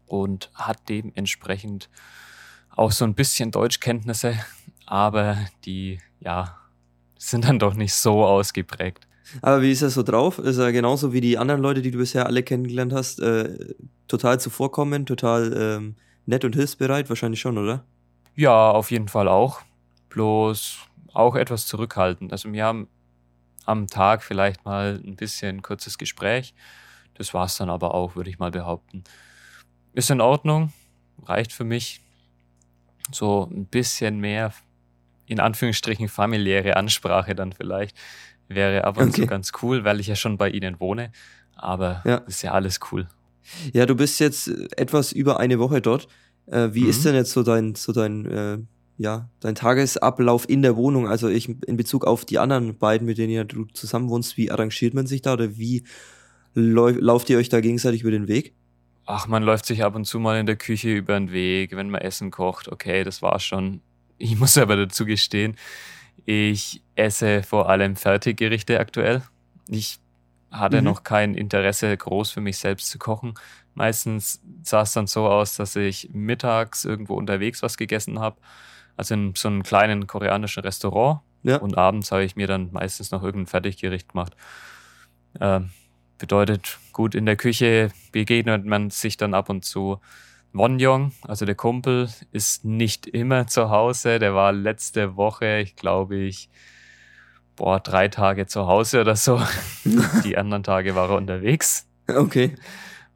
und 0.06 0.52
hat 0.54 0.90
dementsprechend 0.90 1.90
auch 2.76 2.92
so 2.92 3.06
ein 3.06 3.16
bisschen 3.16 3.52
Deutschkenntnisse, 3.52 4.38
aber 4.86 5.38
die, 5.66 6.00
ja, 6.20 6.58
sind 7.18 7.46
dann 7.46 7.60
doch 7.60 7.74
nicht 7.74 7.94
so 7.94 8.26
ausgeprägt. 8.26 9.08
Aber 9.42 9.62
wie 9.62 9.72
ist 9.72 9.82
er 9.82 9.90
so 9.90 10.04
drauf? 10.04 10.38
Ist 10.38 10.58
er 10.58 10.72
genauso 10.72 11.12
wie 11.12 11.22
die 11.22 11.38
anderen 11.38 11.62
Leute, 11.62 11.82
die 11.82 11.92
du 11.92 11.98
bisher 11.98 12.28
alle 12.28 12.44
kennengelernt 12.44 12.94
hast, 12.94 13.20
äh, 13.20 13.74
total 14.08 14.40
zuvorkommen, 14.40 15.06
total 15.06 15.54
ähm, 15.58 15.96
nett 16.26 16.46
und 16.46 16.56
hilfsbereit? 16.56 17.10
Wahrscheinlich 17.10 17.40
schon, 17.40 17.58
oder? 17.58 17.84
Ja, 18.36 18.72
auf 18.72 18.92
jeden 18.92 19.08
Fall 19.08 19.28
auch. 19.28 19.62
Bloß 20.10 20.78
auch 21.14 21.36
etwas 21.36 21.66
zurückhaltend. 21.66 22.32
Also 22.32 22.52
wir 22.52 22.64
haben 22.64 22.88
am 23.66 23.88
Tag 23.88 24.22
vielleicht 24.22 24.64
mal 24.66 25.02
ein 25.04 25.16
bisschen 25.16 25.62
kurzes 25.64 25.98
Gespräch 25.98 26.54
das 27.16 27.34
war 27.34 27.46
es 27.46 27.58
dann 27.58 27.70
aber 27.70 27.96
auch, 27.96 28.16
würde 28.16 28.30
ich 28.30 28.40
mal 28.40 28.52
behaupten. 28.52 29.04
Ist 29.94 30.12
in 30.12 30.22
Ordnung, 30.22 30.72
reicht 31.24 31.52
für 31.52 31.64
mich. 31.64 32.02
So 33.12 33.50
ein 33.52 33.66
bisschen 33.66 34.20
mehr, 34.20 34.52
in 35.28 35.40
Anführungsstrichen, 35.40 36.08
familiäre 36.08 36.78
Ansprache 36.78 37.36
dann 37.36 37.54
vielleicht. 37.54 37.96
Wäre 38.48 38.84
aber 38.84 39.04
okay. 39.04 39.22
so 39.22 39.28
ganz 39.28 39.52
cool, 39.62 39.84
weil 39.84 40.00
ich 40.00 40.08
ja 40.08 40.16
schon 40.16 40.38
bei 40.38 40.50
Ihnen 40.50 40.80
wohne. 40.80 41.12
Aber 41.56 42.04
ja. 42.06 42.18
ist 42.18 42.44
ja 42.44 42.52
alles 42.52 42.80
cool. 42.92 43.08
Ja, 43.74 43.86
du 43.86 43.96
bist 43.96 44.20
jetzt 44.20 44.48
etwas 44.78 45.12
über 45.12 45.40
eine 45.40 45.60
Woche 45.60 45.82
dort. 45.82 46.08
Äh, 46.48 46.70
wie 46.74 46.84
mhm. 46.84 46.90
ist 46.90 47.06
denn 47.06 47.16
jetzt 47.16 47.32
so 47.32 47.44
dein, 47.44 47.76
so 47.76 47.92
dein, 47.92 48.26
äh, 48.26 48.58
ja, 48.98 49.30
dein 49.40 49.56
Tagesablauf 49.56 50.48
in 50.50 50.62
der 50.62 50.76
Wohnung? 50.76 51.08
Also 51.08 51.28
ich 51.28 51.50
in 51.50 51.78
Bezug 51.78 52.06
auf 52.06 52.26
die 52.26 52.40
anderen 52.40 52.78
beiden, 52.78 53.06
mit 53.06 53.18
denen 53.18 53.48
du 53.48 53.66
zusammen 53.66 54.10
wohnst, 54.10 54.38
wie 54.38 54.52
arrangiert 54.52 54.94
man 54.94 55.08
sich 55.08 55.22
da 55.22 55.34
oder 55.34 55.58
wie 55.58 55.84
lauft 56.54 57.30
ihr 57.30 57.38
euch 57.38 57.50
da 57.50 57.60
gegenseitig 57.60 58.02
über 58.02 58.12
den 58.12 58.28
Weg? 58.28 58.54
Ach, 59.06 59.28
man 59.28 59.44
läuft 59.44 59.66
sich 59.66 59.84
ab 59.84 59.96
und 59.96 60.06
zu 60.06 60.20
mal 60.20 60.40
in 60.40 60.46
der 60.46 60.56
Küche 60.56 60.96
über 60.96 61.14
den 61.14 61.32
Weg, 61.32 61.76
wenn 61.76 61.90
man 61.90 62.02
Essen 62.02 62.32
kocht. 62.32 62.72
Okay, 62.72 63.04
das 63.04 63.22
war's 63.22 63.44
schon. 63.44 63.82
Ich 64.18 64.38
muss 64.38 64.58
aber 64.58 64.76
dazu 64.76 65.06
gestehen, 65.06 65.58
ich 66.26 66.82
esse 66.96 67.44
vor 67.44 67.70
allem 67.70 67.96
Fertiggerichte 67.96 68.80
aktuell. 68.80 69.22
Ich 69.68 70.00
hatte 70.52 70.78
mhm. 70.78 70.86
noch 70.86 71.04
kein 71.04 71.36
Interesse, 71.36 71.96
groß 71.96 72.32
für 72.32 72.42
mich 72.42 72.58
selbst 72.58 72.90
zu 72.90 72.98
kochen. 72.98 73.34
Meistens 73.74 74.42
sah 74.64 74.82
es 74.82 74.94
dann 74.94 75.08
so 75.08 75.28
aus, 75.28 75.56
dass 75.56 75.76
ich 75.76 76.10
mittags 76.14 76.86
irgendwo 76.86 77.16
unterwegs 77.16 77.62
was 77.62 77.78
gegessen 77.78 78.20
habe. 78.20 78.38
Also 78.96 79.14
in 79.14 79.34
so 79.36 79.50
einem 79.50 79.64
kleinen 79.64 80.08
koreanischen 80.08 80.64
Restaurant. 80.64 81.20
Ja. 81.44 81.58
Und 81.58 81.78
abends 81.78 82.12
habe 82.12 82.24
ich 82.24 82.36
mir 82.36 82.48
dann 82.48 82.72
meistens 82.72 83.12
noch 83.12 83.22
irgendein 83.22 83.48
Fertiggericht 83.48 84.10
gemacht. 84.10 84.36
Ähm, 85.40 85.72
Bedeutet, 86.18 86.80
gut, 86.94 87.14
in 87.14 87.26
der 87.26 87.36
Küche 87.36 87.92
begegnet 88.14 88.66
man 88.66 88.90
sich 88.90 89.18
dann 89.18 89.34
ab 89.34 89.50
und 89.50 89.66
zu. 89.66 90.00
Wonjong, 90.56 91.12
also 91.24 91.46
der 91.46 91.56
Kumpel, 91.56 92.10
ist 92.32 92.64
nicht 92.64 93.08
immer 93.08 93.46
zu 93.46 93.70
Hause. 93.70 94.20
Der 94.20 94.34
war 94.34 94.54
letzte 94.54 95.18
Woche, 95.18 95.60
ich 95.60 95.76
glaube 95.76 96.16
ich, 96.16 96.50
boah, 97.58 97.82
drei 97.82 98.08
Tage 98.08 98.48
zu 98.48 98.66
Hause 98.66 99.02
oder 99.02 99.18
so. 99.18 99.42
Die 100.24 100.38
anderen 100.38 100.64
Tage 100.64 100.96
war 100.96 101.10
er 101.10 101.18
unterwegs. 101.18 101.88
Okay. 102.08 102.56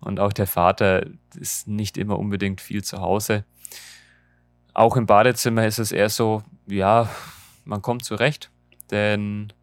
Und 0.02 0.20
auch 0.20 0.34
der 0.34 0.48
Vater 0.48 1.06
ist 1.34 1.68
nicht 1.68 1.98
immer 1.98 2.20
unbedingt 2.20 2.60
viel 2.60 2.84
zu 2.84 3.00
Hause. 3.00 3.46
Auch 4.74 4.98
im 4.98 5.06
Badezimmer 5.06 5.66
ist 5.66 5.80
es 5.80 5.94
eher 5.94 6.10
so, 6.10 6.44
ja, 6.68 7.10
man 7.64 7.82
kommt 7.82 8.04
zurecht, 8.04 8.52
denn 8.92 9.54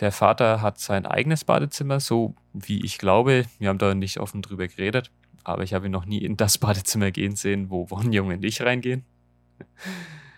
der 0.00 0.12
Vater 0.12 0.62
hat 0.62 0.78
sein 0.78 1.04
eigenes 1.04 1.44
Badezimmer, 1.44 2.00
so 2.00 2.34
wie 2.52 2.84
ich 2.84 2.98
glaube. 2.98 3.44
Wir 3.58 3.68
haben 3.68 3.78
da 3.78 3.94
nicht 3.94 4.18
offen 4.18 4.42
drüber 4.42 4.68
geredet, 4.68 5.10
aber 5.44 5.62
ich 5.62 5.74
habe 5.74 5.86
ihn 5.86 5.92
noch 5.92 6.06
nie 6.06 6.18
in 6.18 6.36
das 6.36 6.58
Badezimmer 6.58 7.10
gehen 7.10 7.36
sehen, 7.36 7.70
wo 7.70 7.90
Wonjung 7.90 8.28
und 8.28 8.44
ich 8.44 8.62
reingehen. 8.62 9.04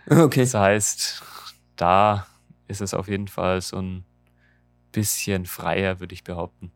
Okay. 0.08 0.40
Das 0.40 0.54
heißt, 0.54 1.22
da 1.76 2.26
ist 2.68 2.80
es 2.80 2.94
auf 2.94 3.08
jeden 3.08 3.28
Fall 3.28 3.60
so 3.60 3.76
ein 3.78 4.04
bisschen 4.92 5.46
freier, 5.46 6.00
würde 6.00 6.14
ich 6.14 6.24
behaupten. 6.24 6.72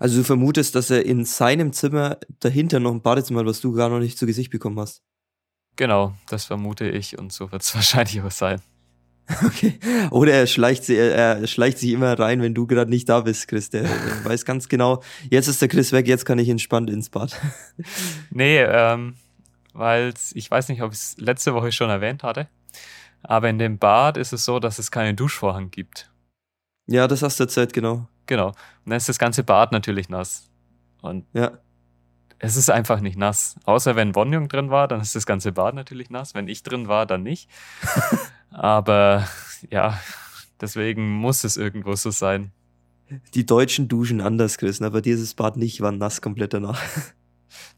Also 0.00 0.18
du 0.18 0.24
vermutest, 0.24 0.74
dass 0.74 0.90
er 0.90 1.04
in 1.04 1.24
seinem 1.24 1.72
Zimmer 1.72 2.18
dahinter 2.40 2.80
noch 2.80 2.92
ein 2.92 3.02
Badezimmer 3.02 3.40
hat, 3.40 3.46
was 3.46 3.60
du 3.60 3.72
gar 3.72 3.88
noch 3.88 4.00
nicht 4.00 4.18
zu 4.18 4.26
Gesicht 4.26 4.50
bekommen 4.50 4.78
hast. 4.80 5.02
Genau, 5.76 6.14
das 6.28 6.46
vermute 6.46 6.88
ich 6.88 7.18
und 7.18 7.32
so 7.32 7.52
wird 7.52 7.62
es 7.62 7.74
wahrscheinlich 7.74 8.20
auch 8.22 8.30
sein. 8.30 8.60
Okay. 9.44 9.78
Oder 10.10 10.32
er 10.34 10.46
schleicht, 10.46 10.84
sie, 10.84 10.96
er, 10.96 11.40
er 11.40 11.46
schleicht 11.48 11.78
sich 11.78 11.90
immer 11.90 12.16
rein, 12.18 12.40
wenn 12.42 12.54
du 12.54 12.66
gerade 12.66 12.90
nicht 12.90 13.08
da 13.08 13.20
bist, 13.20 13.48
Chris. 13.48 13.70
Der, 13.70 13.82
der 13.82 13.90
weiß 14.24 14.44
ganz 14.44 14.68
genau, 14.68 15.02
jetzt 15.30 15.48
ist 15.48 15.60
der 15.60 15.68
Chris 15.68 15.90
weg, 15.92 16.06
jetzt 16.06 16.24
kann 16.24 16.38
ich 16.38 16.48
entspannt 16.48 16.90
ins 16.90 17.10
Bad. 17.10 17.36
Nee, 18.30 18.58
ähm, 18.62 19.16
weil 19.72 20.14
ich 20.34 20.50
weiß 20.50 20.68
nicht, 20.68 20.82
ob 20.82 20.92
ich 20.92 20.98
es 20.98 21.16
letzte 21.18 21.54
Woche 21.54 21.72
schon 21.72 21.90
erwähnt 21.90 22.22
hatte, 22.22 22.48
aber 23.22 23.48
in 23.48 23.58
dem 23.58 23.78
Bad 23.78 24.16
ist 24.16 24.32
es 24.32 24.44
so, 24.44 24.60
dass 24.60 24.78
es 24.78 24.90
keinen 24.90 25.16
Duschvorhang 25.16 25.70
gibt. 25.70 26.10
Ja, 26.86 27.08
das 27.08 27.22
hast 27.22 27.40
du 27.40 27.44
erzählt, 27.44 27.72
genau. 27.72 28.06
Genau. 28.26 28.48
Und 28.48 28.54
dann 28.86 28.96
ist 28.96 29.08
das 29.08 29.18
ganze 29.18 29.42
Bad 29.42 29.72
natürlich 29.72 30.08
nass. 30.08 30.48
Und 31.02 31.26
Ja. 31.32 31.58
es 32.38 32.56
ist 32.56 32.70
einfach 32.70 33.00
nicht 33.00 33.18
nass. 33.18 33.56
Außer 33.64 33.96
wenn 33.96 34.12
Bonjung 34.12 34.48
drin 34.48 34.70
war, 34.70 34.86
dann 34.86 35.00
ist 35.00 35.16
das 35.16 35.26
ganze 35.26 35.50
Bad 35.52 35.74
natürlich 35.74 36.10
nass. 36.10 36.34
Wenn 36.34 36.46
ich 36.48 36.62
drin 36.62 36.86
war, 36.86 37.06
dann 37.06 37.22
nicht. 37.24 37.48
Aber 38.50 39.28
ja, 39.70 40.00
deswegen 40.60 41.10
muss 41.10 41.44
es 41.44 41.56
irgendwo 41.56 41.94
so 41.96 42.10
sein. 42.10 42.52
Die 43.34 43.46
Deutschen 43.46 43.88
duschen 43.88 44.20
anders, 44.20 44.58
Chris. 44.58 44.82
Aber 44.82 45.04
ist 45.04 45.22
das 45.22 45.34
Bad 45.34 45.56
nicht, 45.56 45.80
war 45.80 45.92
nass 45.92 46.20
komplett 46.20 46.54
danach. 46.54 46.80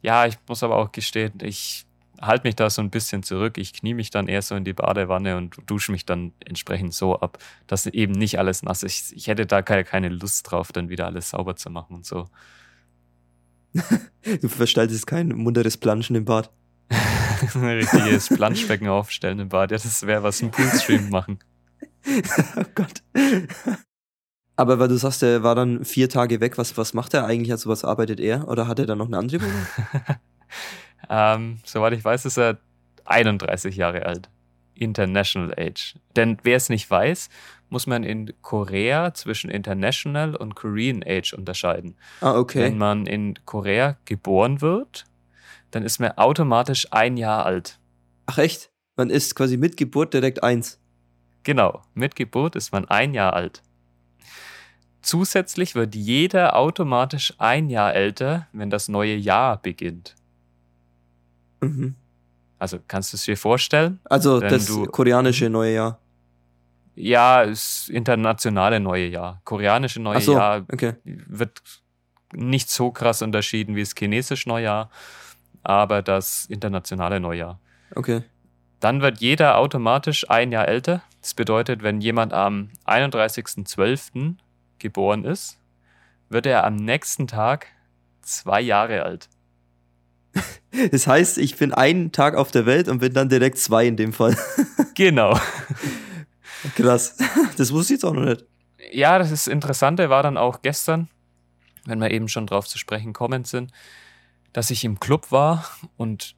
Ja, 0.03 0.27
ich 0.27 0.37
muss 0.49 0.63
aber 0.63 0.77
auch 0.77 0.93
gestehen, 0.93 1.35
ich 1.43 1.85
halte 2.21 2.47
mich 2.47 2.57
da 2.57 2.69
so 2.71 2.83
ein 2.83 2.91
bisschen 2.91 3.23
zurück. 3.23 3.59
Ich 3.59 3.73
knie 3.73 3.95
mich 3.95 4.11
dann 4.11 4.29
eher 4.29 4.43
so 4.43 4.55
in 4.55 4.65
die 4.65 4.73
Badewanne 4.73 5.37
und 5.37 5.57
dusche 5.67 5.93
mich 5.93 6.05
dann 6.05 6.33
entsprechend 6.45 6.95
so 6.95 7.19
ab, 7.21 7.39
dass 7.67 7.87
eben 7.87 8.13
nicht 8.13 8.39
alles 8.39 8.63
nass 8.63 8.83
ist. 8.83 9.13
Ich, 9.13 9.29
hätte 9.29 9.47
da 9.47 9.63
keine, 9.63 9.85
keine 9.85 10.09
Lust 10.09 10.51
drauf, 10.51 10.73
dann 10.73 10.89
wieder 10.89 11.07
alles 11.07 11.31
sauber 11.31 11.57
zu 11.57 11.71
machen 11.71 11.97
und 11.97 12.07
so. 12.07 12.29
Du 14.43 14.49
verstaltest 14.49 15.07
kein 15.07 15.29
munteres 15.29 15.79
Planschen 15.79 16.17
im 16.17 16.25
Bad. 16.25 16.51
Ein 17.55 17.65
richtiges 17.65 18.29
Planschbecken 18.29 18.89
aufstellen 18.89 19.39
im 19.39 19.49
Bad. 19.49 19.71
Ja, 19.71 19.79
das 19.79 20.07
wäre 20.07 20.23
was 20.23 20.43
ein 20.43 20.51
Poolstream 20.51 21.11
machen. 21.11 21.39
oh 22.57 22.65
Gott. 22.75 23.03
Aber 24.57 24.79
weil 24.79 24.89
du 24.89 24.97
sagst, 24.97 25.23
er 25.23 25.43
war 25.43 25.55
dann 25.55 25.85
vier 25.85 26.09
Tage 26.09 26.41
weg, 26.41 26.59
was, 26.59 26.77
was 26.77 26.95
macht 26.95 27.15
er 27.15 27.25
eigentlich? 27.25 27.53
Also 27.53 27.71
was 27.71 27.85
arbeitet 27.85 28.19
er? 28.21 28.49
Oder 28.49 28.67
hat 28.67 28.79
er 28.79 28.87
dann 28.87 28.99
noch 28.99 29.07
eine 29.07 29.19
andere 29.19 29.41
Wohnung? 29.41 29.67
ähm, 31.11 31.59
soweit 31.65 31.93
ich 31.93 32.05
weiß, 32.05 32.25
ist 32.25 32.39
er 32.39 32.59
31 33.05 33.77
Jahre 33.77 34.07
alt. 34.07 34.29
International 34.75 35.53
Age. 35.59 35.97
Denn 36.17 36.39
wer 36.43 36.57
es 36.57 36.69
nicht 36.69 36.91
weiß, 36.91 37.29
muss 37.69 37.87
man 37.87 38.05
in 38.05 38.33
Korea 38.43 39.13
zwischen 39.15 39.51
International 39.51 40.35
und 40.35 40.55
Korean 40.55 41.03
Age 41.07 41.35
unterscheiden. 41.35 41.97
Ah, 42.21 42.37
okay. 42.37 42.63
Wenn 42.63 42.79
man 42.79 43.07
in 43.07 43.35
Korea 43.45 43.97
geboren 44.05 44.61
wird, 44.61 45.05
dann 45.71 45.83
ist 45.83 46.01
man 46.01 46.13
automatisch 46.13 46.87
ein 46.93 47.17
Jahr 47.17 47.47
alt. 47.47 47.79
Ach 48.27 48.39
echt? 48.39 48.71
Man 48.97 49.11
ist 49.11 49.35
quasi 49.35 49.57
mit 49.57 49.77
Geburt 49.77 50.15
direkt 50.15 50.43
eins. 50.43 50.81
Genau, 51.45 51.83
mit 51.95 52.17
Geburt 52.17 52.57
ist 52.57 52.73
man 52.73 52.87
ein 52.89 53.15
Jahr 53.15 53.33
alt. 53.33 53.63
Zusätzlich 55.03 55.75
wird 55.75 55.95
jeder 55.95 56.57
automatisch 56.57 57.33
ein 57.39 57.71
Jahr 57.71 57.95
älter, 57.95 58.49
wenn 58.53 58.69
das 58.69 58.89
neue 58.89 59.15
Jahr 59.15 59.57
beginnt. 59.63 60.15
Mhm. 61.61 61.95
Also 62.59 62.79
kannst 62.87 63.13
du 63.13 63.17
es 63.17 63.25
dir 63.25 63.37
vorstellen? 63.37 64.01
Also 64.05 64.41
das 64.41 64.67
du- 64.67 64.87
koreanische 64.87 65.49
neue 65.49 65.75
Jahr. 65.75 65.99
Ja, 66.97 67.47
das 67.47 67.89
internationale 67.89 68.81
neue 68.81 69.07
Jahr. 69.07 69.41
Koreanische 69.45 70.01
neue 70.01 70.21
so, 70.21 70.33
Jahr 70.33 70.67
okay. 70.71 70.95
wird 71.05 71.63
nicht 72.33 72.69
so 72.69 72.91
krass 72.91 73.23
unterschieden 73.23 73.77
wie 73.77 73.81
das 73.81 73.95
chinesische 73.97 74.49
Neujahr, 74.49 74.91
aber 75.63 76.03
das 76.03 76.47
internationale 76.47 77.21
Neujahr. 77.21 77.61
Okay. 77.95 78.23
Dann 78.81 79.03
wird 79.03 79.21
jeder 79.21 79.59
automatisch 79.59 80.29
ein 80.31 80.53
Jahr 80.53 80.69
älter. 80.69 81.03
Das 81.21 81.35
bedeutet, 81.35 81.83
wenn 81.83 82.01
jemand 82.01 82.33
am 82.33 82.71
31.12. 82.87 84.35
geboren 84.79 85.25
ist, 85.25 85.59
wird 86.29 86.47
er 86.47 86.65
am 86.65 86.77
nächsten 86.77 87.27
Tag 87.27 87.67
zwei 88.23 88.61
Jahre 88.61 89.03
alt. 89.03 89.29
Das 90.93 91.07
heißt, 91.07 91.39
ich 91.39 91.57
bin 91.57 91.73
einen 91.73 92.13
Tag 92.13 92.37
auf 92.37 92.51
der 92.51 92.67
Welt 92.67 92.89
und 92.89 92.99
bin 92.99 93.15
dann 93.15 93.31
direkt 93.31 93.59
zwei 93.59 93.87
in 93.87 93.97
dem 93.97 94.13
Fall. 94.13 94.37
Genau. 94.95 95.39
Krass. 96.75 97.17
Das 97.57 97.73
wusste 97.73 97.95
ich 97.95 97.99
jetzt 97.99 98.05
auch 98.05 98.13
noch 98.13 98.25
nicht. 98.25 98.45
Ja, 98.91 99.19
das 99.19 99.31
ist 99.31 99.47
Interessante 99.47 100.11
war 100.11 100.25
dann 100.25 100.37
auch 100.37 100.61
gestern, 100.61 101.09
wenn 101.85 102.01
wir 102.01 102.11
eben 102.11 102.29
schon 102.29 102.47
drauf 102.47 102.67
zu 102.67 102.79
sprechen 102.79 103.13
kommen 103.13 103.45
sind, 103.45 103.71
dass 104.53 104.71
ich 104.71 104.85
im 104.85 104.99
Club 105.01 105.31
war 105.33 105.65
und 105.97 106.35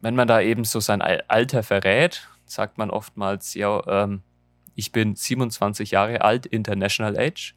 wenn 0.00 0.14
man 0.14 0.28
da 0.28 0.40
eben 0.40 0.64
so 0.64 0.80
sein 0.80 1.00
Al- 1.02 1.24
Alter 1.28 1.62
verrät, 1.62 2.28
sagt 2.44 2.76
man 2.78 2.90
oftmals, 2.90 3.54
ja, 3.54 3.82
ähm, 3.86 4.22
ich 4.74 4.92
bin 4.92 5.14
27 5.16 5.92
Jahre 5.92 6.20
alt, 6.20 6.46
International 6.46 7.16
Age. 7.18 7.54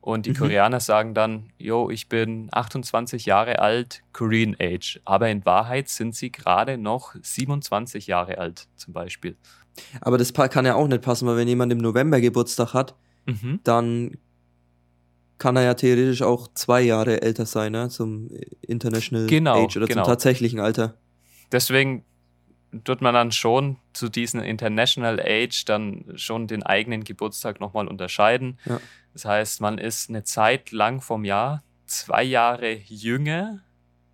Und 0.00 0.24
die 0.24 0.30
Mhm. 0.30 0.36
Koreaner 0.36 0.80
sagen 0.80 1.12
dann, 1.12 1.50
jo, 1.58 1.90
ich 1.90 2.08
bin 2.08 2.48
28 2.52 3.26
Jahre 3.26 3.58
alt, 3.58 4.02
Korean 4.14 4.56
Age. 4.58 5.00
Aber 5.04 5.28
in 5.28 5.44
Wahrheit 5.44 5.88
sind 5.90 6.14
sie 6.14 6.32
gerade 6.32 6.78
noch 6.78 7.14
27 7.20 8.06
Jahre 8.06 8.38
alt, 8.38 8.68
zum 8.76 8.94
Beispiel. 8.94 9.36
Aber 10.00 10.16
das 10.16 10.32
kann 10.32 10.64
ja 10.64 10.74
auch 10.76 10.88
nicht 10.88 11.02
passen, 11.02 11.26
weil 11.28 11.36
wenn 11.36 11.48
jemand 11.48 11.70
im 11.72 11.78
November 11.78 12.20
Geburtstag 12.20 12.72
hat, 12.72 12.94
Mhm. 13.26 13.60
dann 13.64 14.16
kann 15.38 15.56
er 15.56 15.62
ja 15.62 15.74
theoretisch 15.74 16.22
auch 16.22 16.48
zwei 16.54 16.80
Jahre 16.82 17.22
älter 17.22 17.46
sein, 17.46 17.72
ne? 17.72 17.88
Zum 17.88 18.28
International 18.62 19.26
Genau, 19.26 19.64
Age 19.64 19.76
oder 19.76 19.86
genau. 19.86 20.02
zum 20.04 20.12
tatsächlichen 20.12 20.60
Alter. 20.60 20.94
deswegen 21.52 22.04
tut 22.84 23.00
man 23.00 23.14
dann 23.14 23.32
schon 23.32 23.78
zu 23.94 24.10
diesem 24.10 24.42
International 24.42 25.18
Age 25.20 25.64
dann 25.64 26.04
schon 26.16 26.46
den 26.48 26.62
eigenen 26.62 27.02
Geburtstag 27.02 27.60
nochmal 27.60 27.88
unterscheiden. 27.88 28.58
Ja. 28.66 28.78
Das 29.14 29.24
heißt, 29.24 29.60
man 29.62 29.78
ist 29.78 30.10
eine 30.10 30.22
Zeit 30.24 30.70
lang 30.70 31.00
vom 31.00 31.24
Jahr 31.24 31.62
zwei 31.86 32.22
Jahre 32.22 32.74
jünger 32.74 33.60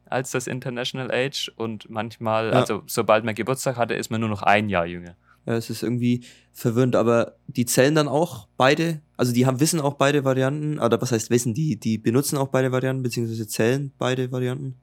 als 0.06 0.30
das 0.30 0.46
International 0.46 1.10
Age 1.10 1.50
und 1.56 1.90
manchmal, 1.90 2.46
Ja. 2.52 2.52
also 2.52 2.84
sobald 2.86 3.24
man 3.24 3.34
Geburtstag 3.34 3.76
hatte, 3.76 3.94
ist 3.94 4.10
man 4.10 4.20
nur 4.20 4.30
noch 4.30 4.42
ein 4.42 4.68
Jahr 4.68 4.86
jünger. 4.86 5.16
Ja, 5.46 5.54
es 5.56 5.68
ist 5.68 5.82
irgendwie 5.82 6.24
verwirrend, 6.52 6.96
aber 6.96 7.36
die 7.46 7.66
zählen 7.66 7.94
dann 7.94 8.08
auch 8.08 8.48
beide, 8.56 9.02
also 9.16 9.32
die 9.32 9.44
haben 9.44 9.60
wissen 9.60 9.80
auch 9.80 9.94
beide 9.94 10.24
Varianten, 10.24 10.78
oder 10.78 11.00
was 11.02 11.12
heißt 11.12 11.30
wissen, 11.30 11.52
die, 11.52 11.76
die 11.76 11.98
benutzen 11.98 12.38
auch 12.38 12.48
beide 12.48 12.72
Varianten, 12.72 13.02
beziehungsweise 13.02 13.46
zählen 13.46 13.92
beide 13.98 14.32
Varianten. 14.32 14.76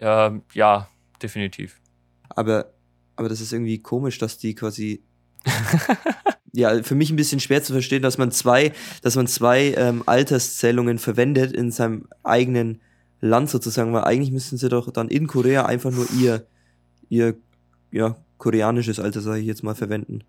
Ähm, 0.00 0.42
ja, 0.52 0.88
definitiv. 1.22 1.80
Aber, 2.28 2.72
aber 3.16 3.28
das 3.28 3.40
ist 3.40 3.52
irgendwie 3.52 3.78
komisch, 3.78 4.18
dass 4.18 4.38
die 4.38 4.54
quasi. 4.54 5.02
ja, 6.52 6.82
für 6.82 6.94
mich 6.94 7.10
ein 7.10 7.16
bisschen 7.16 7.40
schwer 7.40 7.62
zu 7.62 7.72
verstehen, 7.72 8.02
dass 8.02 8.18
man 8.18 8.30
zwei, 8.30 8.72
dass 9.02 9.16
man 9.16 9.26
zwei 9.26 9.74
ähm, 9.76 10.02
Alterszählungen 10.06 10.98
verwendet 10.98 11.52
in 11.52 11.70
seinem 11.70 12.08
eigenen 12.22 12.80
Land 13.20 13.50
sozusagen, 13.50 13.92
weil 13.92 14.04
eigentlich 14.04 14.32
müssten 14.32 14.56
sie 14.56 14.68
doch 14.68 14.90
dann 14.90 15.08
in 15.08 15.26
Korea 15.26 15.66
einfach 15.66 15.90
nur 15.90 16.06
ihr, 16.18 16.46
ihr, 17.08 17.36
ja, 17.92 18.16
koreanisches 18.40 18.98
Alter, 18.98 19.20
sage 19.20 19.40
ich 19.40 19.46
jetzt 19.46 19.62
mal, 19.62 19.76
verwenden. 19.76 20.24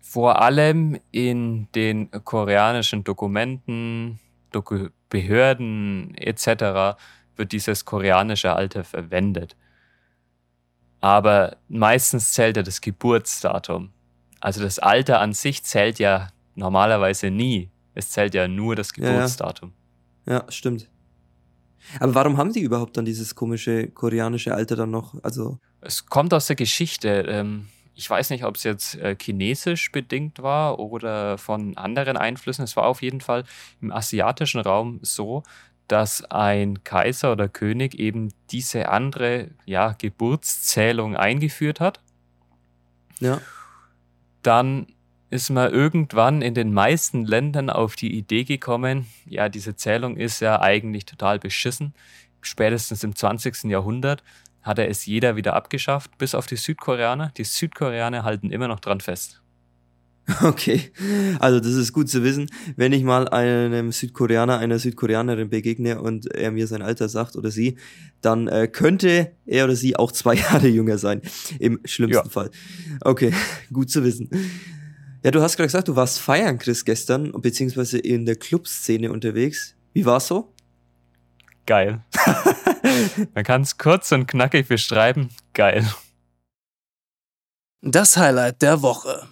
Vor 0.00 0.40
allem 0.40 1.00
in 1.10 1.66
den 1.74 2.10
koreanischen 2.10 3.02
Dokumenten, 3.02 4.20
Doku 4.52 4.90
Behörden 5.08 6.14
etc. 6.16 6.98
wird 7.36 7.52
dieses 7.52 7.84
koreanische 7.84 8.52
Alter 8.52 8.84
verwendet. 8.84 9.56
Aber 11.00 11.56
meistens 11.68 12.32
zählt 12.32 12.56
ja 12.56 12.62
das 12.62 12.80
Geburtsdatum. 12.80 13.90
Also 14.40 14.62
das 14.62 14.78
Alter 14.78 15.20
an 15.20 15.32
sich 15.32 15.64
zählt 15.64 15.98
ja 15.98 16.28
normalerweise 16.54 17.30
nie. 17.30 17.70
Es 17.94 18.10
zählt 18.10 18.34
ja 18.34 18.46
nur 18.46 18.76
das 18.76 18.92
Ja, 18.96 19.04
ja. 19.04 19.12
Geburtsdatum. 19.12 19.72
Ja, 20.26 20.44
stimmt. 20.48 20.88
Aber 21.98 22.14
warum 22.14 22.36
haben 22.36 22.52
die 22.52 22.60
überhaupt 22.60 22.96
dann 22.96 23.04
dieses 23.04 23.34
komische 23.34 23.88
koreanische 23.88 24.54
Alter 24.54 24.76
dann 24.76 24.90
noch? 24.90 25.22
Also, 25.24 25.58
Es 25.82 26.06
kommt 26.06 26.32
aus 26.32 26.46
der 26.46 26.56
Geschichte. 26.56 27.26
Ähm, 27.28 27.68
ich 27.94 28.08
weiß 28.08 28.30
nicht, 28.30 28.44
ob 28.44 28.56
es 28.56 28.62
jetzt 28.62 28.94
äh, 28.96 29.16
chinesisch 29.20 29.92
bedingt 29.92 30.42
war 30.42 30.78
oder 30.78 31.36
von 31.38 31.76
anderen 31.76 32.16
Einflüssen. 32.16 32.64
Es 32.64 32.76
war 32.76 32.86
auf 32.86 33.02
jeden 33.02 33.20
Fall 33.20 33.44
im 33.80 33.92
asiatischen 33.92 34.60
Raum 34.60 35.00
so, 35.02 35.42
dass 35.88 36.24
ein 36.30 36.84
Kaiser 36.84 37.32
oder 37.32 37.48
König 37.48 37.98
eben 37.98 38.32
diese 38.50 38.88
andere 38.88 39.48
ja, 39.66 39.92
Geburtszählung 39.92 41.16
eingeführt 41.16 41.80
hat. 41.80 42.00
Ja. 43.20 43.40
Dann 44.42 44.86
ist 45.30 45.50
man 45.50 45.72
irgendwann 45.72 46.42
in 46.42 46.54
den 46.54 46.72
meisten 46.72 47.24
Ländern 47.24 47.70
auf 47.70 47.96
die 47.96 48.16
Idee 48.16 48.44
gekommen, 48.44 49.06
ja, 49.24 49.48
diese 49.48 49.76
Zählung 49.76 50.16
ist 50.16 50.40
ja 50.40 50.60
eigentlich 50.60 51.06
total 51.06 51.38
beschissen. 51.38 51.94
Spätestens 52.42 53.02
im 53.04 53.14
20. 53.14 53.64
Jahrhundert 53.64 54.22
hatte 54.62 54.86
es 54.86 55.06
jeder 55.06 55.36
wieder 55.36 55.54
abgeschafft, 55.54 56.16
bis 56.18 56.34
auf 56.34 56.46
die 56.46 56.56
Südkoreaner. 56.56 57.32
Die 57.36 57.44
Südkoreaner 57.44 58.24
halten 58.24 58.50
immer 58.50 58.68
noch 58.68 58.80
dran 58.80 59.00
fest. 59.00 59.40
Okay, 60.42 60.92
also 61.40 61.58
das 61.58 61.72
ist 61.72 61.92
gut 61.92 62.08
zu 62.08 62.22
wissen. 62.22 62.48
Wenn 62.76 62.92
ich 62.92 63.02
mal 63.02 63.28
einem 63.28 63.90
Südkoreaner, 63.90 64.58
einer 64.58 64.78
Südkoreanerin 64.78 65.50
begegne 65.50 66.00
und 66.00 66.32
er 66.32 66.52
mir 66.52 66.68
sein 66.68 66.80
Alter 66.80 67.08
sagt 67.08 67.34
oder 67.34 67.50
sie, 67.50 67.76
dann 68.20 68.46
äh, 68.46 68.68
könnte 68.68 69.32
er 69.46 69.64
oder 69.64 69.74
sie 69.74 69.96
auch 69.96 70.12
zwei 70.12 70.34
Jahre 70.36 70.68
jünger 70.68 70.98
sein. 70.98 71.22
Im 71.58 71.80
schlimmsten 71.84 72.24
Ja. 72.24 72.30
Fall. 72.30 72.50
Okay, 73.00 73.32
gut 73.72 73.90
zu 73.90 74.04
wissen. 74.04 74.30
Ja, 75.24 75.32
du 75.32 75.42
hast 75.42 75.56
gerade 75.56 75.66
gesagt, 75.66 75.88
du 75.88 75.96
warst 75.96 76.20
feiern, 76.20 76.58
Chris, 76.58 76.84
gestern, 76.84 77.32
beziehungsweise 77.32 77.98
in 77.98 78.24
der 78.24 78.36
Clubszene 78.36 79.10
unterwegs. 79.10 79.74
Wie 79.92 80.06
war's 80.06 80.28
so? 80.28 80.52
Geil. 81.66 82.04
Man 83.34 83.44
kann 83.44 83.62
es 83.62 83.78
kurz 83.78 84.12
und 84.12 84.26
knackig 84.26 84.68
beschreiben. 84.68 85.30
Geil. 85.54 85.86
Das 87.80 88.16
Highlight 88.16 88.62
der 88.62 88.82
Woche. 88.82 89.28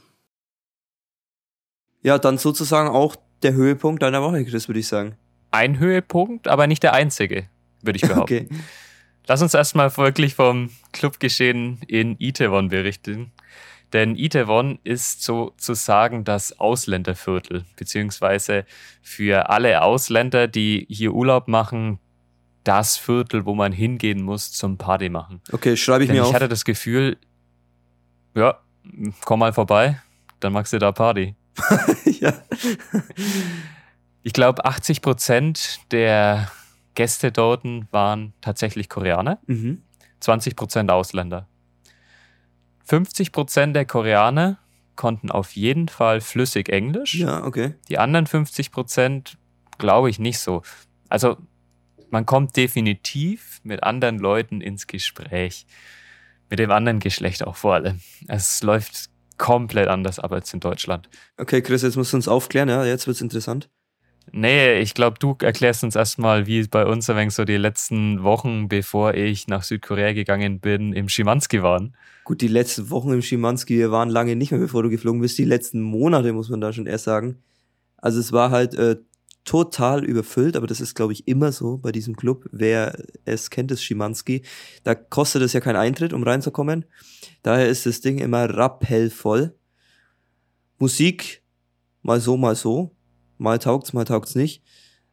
Ja, 2.03 2.19
dann 2.19 2.39
sozusagen 2.39 2.89
auch 2.89 3.17
der 3.43 3.53
Höhepunkt 3.53 4.03
deiner 4.03 4.23
Woche, 4.23 4.45
Chris, 4.45 4.69
würde 4.69 4.81
ich 4.81 4.89
sagen. 4.89 5.17
Ein 5.51 5.79
Höhepunkt, 5.79 6.49
aber 6.49 6.67
nicht 6.67 6.83
der 6.83 6.93
einzige, 6.93 7.49
würde 7.83 7.97
ich 7.97 8.03
behaupten. 8.03 8.47
Okay. 8.47 8.49
Lass 9.27 9.43
uns 9.43 9.55
erstmal 9.55 9.97
wirklich 9.97 10.35
vom 10.35 10.71
Clubgeschehen 10.93 11.81
in 11.87 12.17
Itaewon 12.19 12.69
berichten. 12.69 13.33
Denn 13.93 14.17
Itaewon 14.17 14.79
ist 14.85 15.23
sozusagen 15.23 16.25
das 16.25 16.59
Ausländerviertel, 16.59 17.65
beziehungsweise 17.77 18.65
für 19.03 19.51
alle 19.51 19.83
Ausländer, 19.83 20.47
die 20.47 20.87
hier 20.89 21.13
Urlaub 21.13 21.49
machen, 21.49 21.99
das 22.65 22.97
Viertel, 22.97 23.47
wo 23.47 23.55
man 23.55 23.73
hingehen 23.73 24.23
muss 24.23 24.53
zum 24.53 24.77
Party 24.77 25.09
machen. 25.09 25.41
Okay, 25.53 25.77
schreibe 25.77 26.05
ich 26.05 26.09
Denn 26.09 26.17
mir 26.17 26.23
ich 26.23 26.29
auf. 26.29 26.35
hatte 26.35 26.49
das 26.49 26.65
Gefühl, 26.65 27.17
ja, 28.35 28.59
komm 29.25 29.41
mal 29.41 29.53
vorbei, 29.53 30.01
dann 30.41 30.53
machst 30.53 30.73
du 30.73 30.79
da 30.79 30.93
Party. 30.93 31.35
ja. 32.05 32.33
Ich 34.23 34.33
glaube, 34.33 34.65
80 34.65 35.03
Prozent 35.03 35.81
der 35.91 36.51
Gäste 36.95 37.33
dort 37.33 37.65
waren 37.91 38.35
tatsächlich 38.41 38.89
Koreaner. 38.89 39.39
Mhm. 39.47 39.83
20 40.21 40.57
Prozent 40.57 40.91
Ausländer. 40.91 41.49
50 42.85 43.33
Prozent 43.33 43.75
der 43.75 43.87
Koreaner 43.87 44.59
konnten 44.97 45.31
auf 45.31 45.53
jeden 45.53 45.89
Fall 45.89 46.21
flüssig 46.21 46.69
Englisch. 46.69 47.15
Ja, 47.15 47.45
okay. 47.45 47.75
Die 47.89 47.99
anderen 47.99 48.27
50 48.27 48.71
Prozent 48.71 49.39
glaube 49.79 50.11
ich 50.11 50.19
nicht 50.19 50.39
so. 50.39 50.63
Also 51.09 51.39
man 52.11 52.27
kommt 52.27 52.57
definitiv 52.57 53.61
mit 53.63 53.83
anderen 53.83 54.19
Leuten 54.19 54.61
ins 54.61 54.87
Gespräch. 54.87 55.67
Mit 56.49 56.59
dem 56.59 56.71
anderen 56.71 56.99
Geschlecht 56.99 57.47
auch 57.47 57.57
vor 57.57 57.75
allem. 57.75 58.01
Es 58.27 58.63
läuft 58.63 59.11
komplett 59.39 59.89
anders 59.89 60.19
ab 60.19 60.33
als 60.33 60.53
in 60.53 60.61
Deutschland. 60.61 61.09
Okay, 61.39 61.63
Chris, 61.63 61.83
jetzt 61.83 61.97
musst 61.97 62.13
du 62.13 62.17
uns 62.17 62.29
aufklären, 62.29 62.69
ja, 62.69 62.85
jetzt 62.85 63.07
wird's 63.07 63.21
interessant. 63.21 63.71
Nee, 64.33 64.79
ich 64.81 64.95
glaube, 64.95 65.19
du 65.19 65.37
erklärst 65.41 65.83
uns 65.83 65.97
erstmal, 65.97 66.47
wie 66.47 66.63
bei 66.67 66.87
uns 66.87 67.09
ein 67.11 67.17
wenig 67.17 67.35
so 67.35 67.45
die 67.45 67.57
letzten 67.57 68.23
Wochen, 68.23 68.69
bevor 68.69 69.15
ich 69.15 69.49
nach 69.49 69.63
Südkorea 69.63 70.13
gegangen 70.13 70.61
bin, 70.61 70.93
im 70.93 71.09
Schimanski 71.09 71.63
waren. 71.63 71.97
Gut, 72.25 72.41
die 72.41 72.49
letzten 72.49 72.91
Wochen 72.91 73.13
im 73.13 73.23
Schimanski, 73.23 73.79
wir 73.79 73.91
waren 73.91 74.09
lange 74.09 74.37
nicht 74.37 74.53
mehr, 74.53 74.61
bevor 74.61 74.83
du 74.83 74.91
geflogen 74.91 75.21
bist. 75.21 75.39
Die 75.39 75.45
letzten 75.45 75.81
Monate, 75.81 76.33
muss 76.33 76.49
man 76.49 76.61
da 76.61 76.73
schon 76.73 76.87
erst 76.87 77.05
sagen. 77.05 77.39
Also 77.97 78.21
es 78.21 78.33
war 78.33 78.51
halt 78.51 78.75
äh, 78.75 78.97
total 79.45 80.05
überfüllt, 80.05 80.57
aber 80.57 80.67
das 80.67 80.81
ist, 80.81 80.95
glaube 80.95 81.13
ich, 81.13 81.27
immer 81.27 81.53
so 81.53 81.79
bei 81.79 81.93
diesem 81.93 82.17
Club. 82.17 82.47
Wer 82.53 83.03
es 83.25 83.51
kennt, 83.51 83.71
ist 83.71 83.83
Schimanski. 83.83 84.43
Da 84.85 84.95
kostet 84.95 85.43
es 85.43 85.53
ja 85.53 85.61
keinen 85.61 85.77
Eintritt, 85.77 86.13
um 86.13 86.23
reinzukommen. 86.23 86.85
Daher 87.43 87.69
ist 87.69 87.87
das 87.87 88.01
Ding 88.01 88.19
immer 88.19 88.49
rappellvoll. 88.49 89.55
Musik, 90.79 91.43
mal 92.03 92.21
so, 92.21 92.37
mal 92.37 92.55
so. 92.55 92.95
Mal 93.39 93.59
taugt's, 93.59 93.93
mal 93.93 94.05
taugt's 94.05 94.35
nicht. 94.35 94.63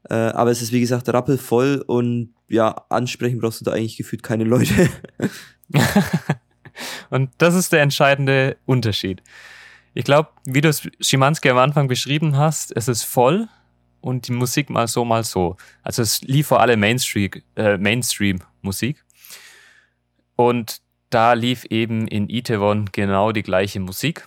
Äh, 0.09 0.13
aber 0.13 0.51
es 0.51 0.61
ist, 0.61 0.71
wie 0.71 0.81
gesagt, 0.81 1.09
rappelvoll 1.09 1.83
und 1.85 2.33
ja, 2.47 2.85
ansprechen 2.89 3.39
brauchst 3.39 3.61
du 3.61 3.65
da 3.65 3.71
eigentlich 3.71 3.97
gefühlt 3.97 4.23
keine 4.23 4.43
Leute. 4.43 4.89
Und 7.09 7.31
das 7.37 7.55
ist 7.55 7.73
der 7.73 7.81
entscheidende 7.81 8.57
Unterschied. 8.65 9.23
Ich 9.93 10.03
glaube, 10.03 10.29
wie 10.45 10.61
du 10.61 10.69
es 10.69 10.87
Schimanski 10.99 11.49
am 11.49 11.57
Anfang 11.57 11.87
beschrieben 11.87 12.37
hast, 12.37 12.75
es 12.75 12.87
ist 12.87 13.03
voll 13.03 13.47
und 14.07 14.29
die 14.29 14.31
Musik 14.31 14.69
mal 14.69 14.87
so, 14.87 15.03
mal 15.03 15.25
so. 15.25 15.57
Also 15.83 16.01
es 16.01 16.21
lief 16.21 16.47
vor 16.47 16.61
allem 16.61 16.79
Mainstream, 16.79 17.29
äh, 17.57 17.77
Mainstream-Musik. 17.77 19.03
Und 20.37 20.81
da 21.09 21.33
lief 21.33 21.65
eben 21.65 22.07
in 22.07 22.29
Itaewon 22.29 22.89
genau 22.93 23.33
die 23.33 23.43
gleiche 23.43 23.81
Musik. 23.81 24.25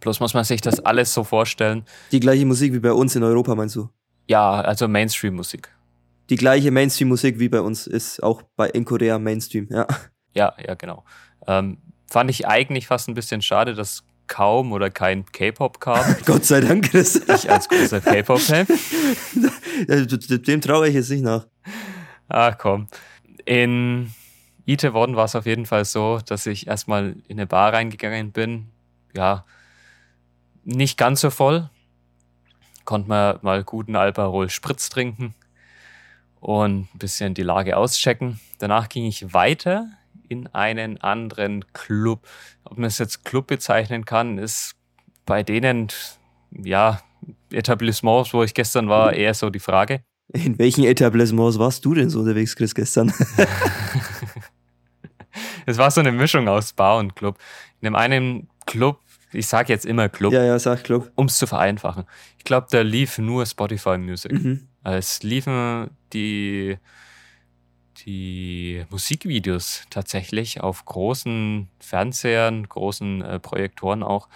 Bloß 0.00 0.20
muss 0.20 0.34
man 0.34 0.44
sich 0.44 0.60
das 0.60 0.80
alles 0.80 1.14
so 1.14 1.24
vorstellen. 1.24 1.86
Die 2.12 2.20
gleiche 2.20 2.44
Musik 2.44 2.74
wie 2.74 2.80
bei 2.80 2.92
uns 2.92 3.16
in 3.16 3.22
Europa, 3.22 3.54
meinst 3.54 3.76
du? 3.76 3.88
Ja, 4.28 4.60
also 4.60 4.88
Mainstream-Musik. 4.88 5.70
Die 6.28 6.36
gleiche 6.36 6.70
Mainstream-Musik 6.70 7.38
wie 7.38 7.48
bei 7.48 7.62
uns 7.62 7.86
ist 7.86 8.22
auch 8.22 8.42
bei 8.56 8.68
in 8.68 8.84
Korea 8.84 9.18
Mainstream, 9.18 9.68
ja. 9.70 9.86
Ja, 10.34 10.54
ja, 10.62 10.74
genau. 10.74 11.02
Ähm, 11.46 11.78
fand 12.06 12.28
ich 12.28 12.46
eigentlich 12.46 12.88
fast 12.88 13.08
ein 13.08 13.14
bisschen 13.14 13.40
schade, 13.40 13.74
dass 13.74 14.04
kaum 14.26 14.72
oder 14.72 14.90
kein 14.90 15.26
K-Pop 15.26 15.80
kam. 15.80 16.16
Gott 16.26 16.44
sei 16.44 16.60
Dank, 16.60 16.90
Chris. 16.90 17.16
Ich 17.16 17.50
als 17.50 17.68
großer 17.68 18.00
K-Pop-Fan. 18.00 18.66
Dem 20.46 20.60
traue 20.60 20.88
ich 20.88 20.94
jetzt 20.94 21.10
nicht 21.10 21.22
nach. 21.22 21.46
Ah, 22.28 22.52
komm. 22.52 22.88
In 23.44 24.12
Itaewon 24.64 25.16
war 25.16 25.26
es 25.26 25.36
auf 25.36 25.46
jeden 25.46 25.66
Fall 25.66 25.84
so, 25.84 26.18
dass 26.26 26.46
ich 26.46 26.66
erstmal 26.66 27.16
in 27.28 27.38
eine 27.38 27.46
Bar 27.46 27.72
reingegangen 27.72 28.32
bin. 28.32 28.68
Ja, 29.14 29.44
nicht 30.64 30.98
ganz 30.98 31.20
so 31.20 31.30
voll. 31.30 31.70
Konnte 32.84 33.08
man 33.08 33.38
mal 33.42 33.64
guten 33.64 33.96
Alparol 33.96 34.50
Spritz 34.50 34.88
trinken 34.88 35.34
und 36.40 36.88
ein 36.94 36.98
bisschen 36.98 37.34
die 37.34 37.42
Lage 37.42 37.76
auschecken. 37.76 38.40
Danach 38.58 38.88
ging 38.88 39.04
ich 39.04 39.32
weiter 39.32 39.88
in 40.28 40.46
einen 40.48 41.00
anderen 41.00 41.64
Club. 41.72 42.26
Ob 42.64 42.78
man 42.78 42.88
es 42.88 42.98
jetzt 42.98 43.24
Club 43.24 43.46
bezeichnen 43.46 44.04
kann, 44.04 44.38
ist 44.38 44.74
bei 45.24 45.42
denen, 45.42 45.88
ja, 46.50 47.00
Etablissements, 47.50 48.32
wo 48.32 48.42
ich 48.42 48.54
gestern 48.54 48.88
war, 48.88 49.12
eher 49.12 49.34
so 49.34 49.50
die 49.50 49.58
Frage. 49.60 50.00
In 50.32 50.58
welchen 50.58 50.84
Etablissements 50.84 51.58
warst 51.58 51.84
du 51.84 51.94
denn 51.94 52.10
so 52.10 52.20
unterwegs, 52.20 52.54
Chris, 52.56 52.74
gestern? 52.74 53.12
Es 55.66 55.78
war 55.78 55.90
so 55.90 56.00
eine 56.00 56.12
Mischung 56.12 56.48
aus 56.48 56.72
Bar 56.72 56.98
und 56.98 57.16
Club. 57.16 57.38
In 57.80 57.86
dem 57.86 57.96
einen 57.96 58.48
Club, 58.66 59.00
ich 59.32 59.48
sage 59.48 59.72
jetzt 59.72 59.84
immer 59.84 60.08
Club, 60.08 60.32
ja, 60.32 60.44
ja, 60.44 60.58
sag 60.58 60.84
Club. 60.84 61.10
um 61.16 61.26
es 61.26 61.36
zu 61.38 61.46
vereinfachen. 61.46 62.04
Ich 62.38 62.44
glaube, 62.44 62.68
da 62.70 62.80
lief 62.80 63.18
nur 63.18 63.44
Spotify 63.44 63.98
Music. 63.98 64.32
Mhm. 64.32 64.68
Es 64.84 65.22
liefen 65.22 65.90
die, 66.12 66.78
die 68.04 68.84
Musikvideos 68.90 69.84
tatsächlich 69.90 70.60
auf 70.60 70.84
großen 70.84 71.68
Fernsehern, 71.78 72.68
großen 72.68 73.22
äh, 73.22 73.38
Projektoren 73.38 74.02
auch 74.02 74.28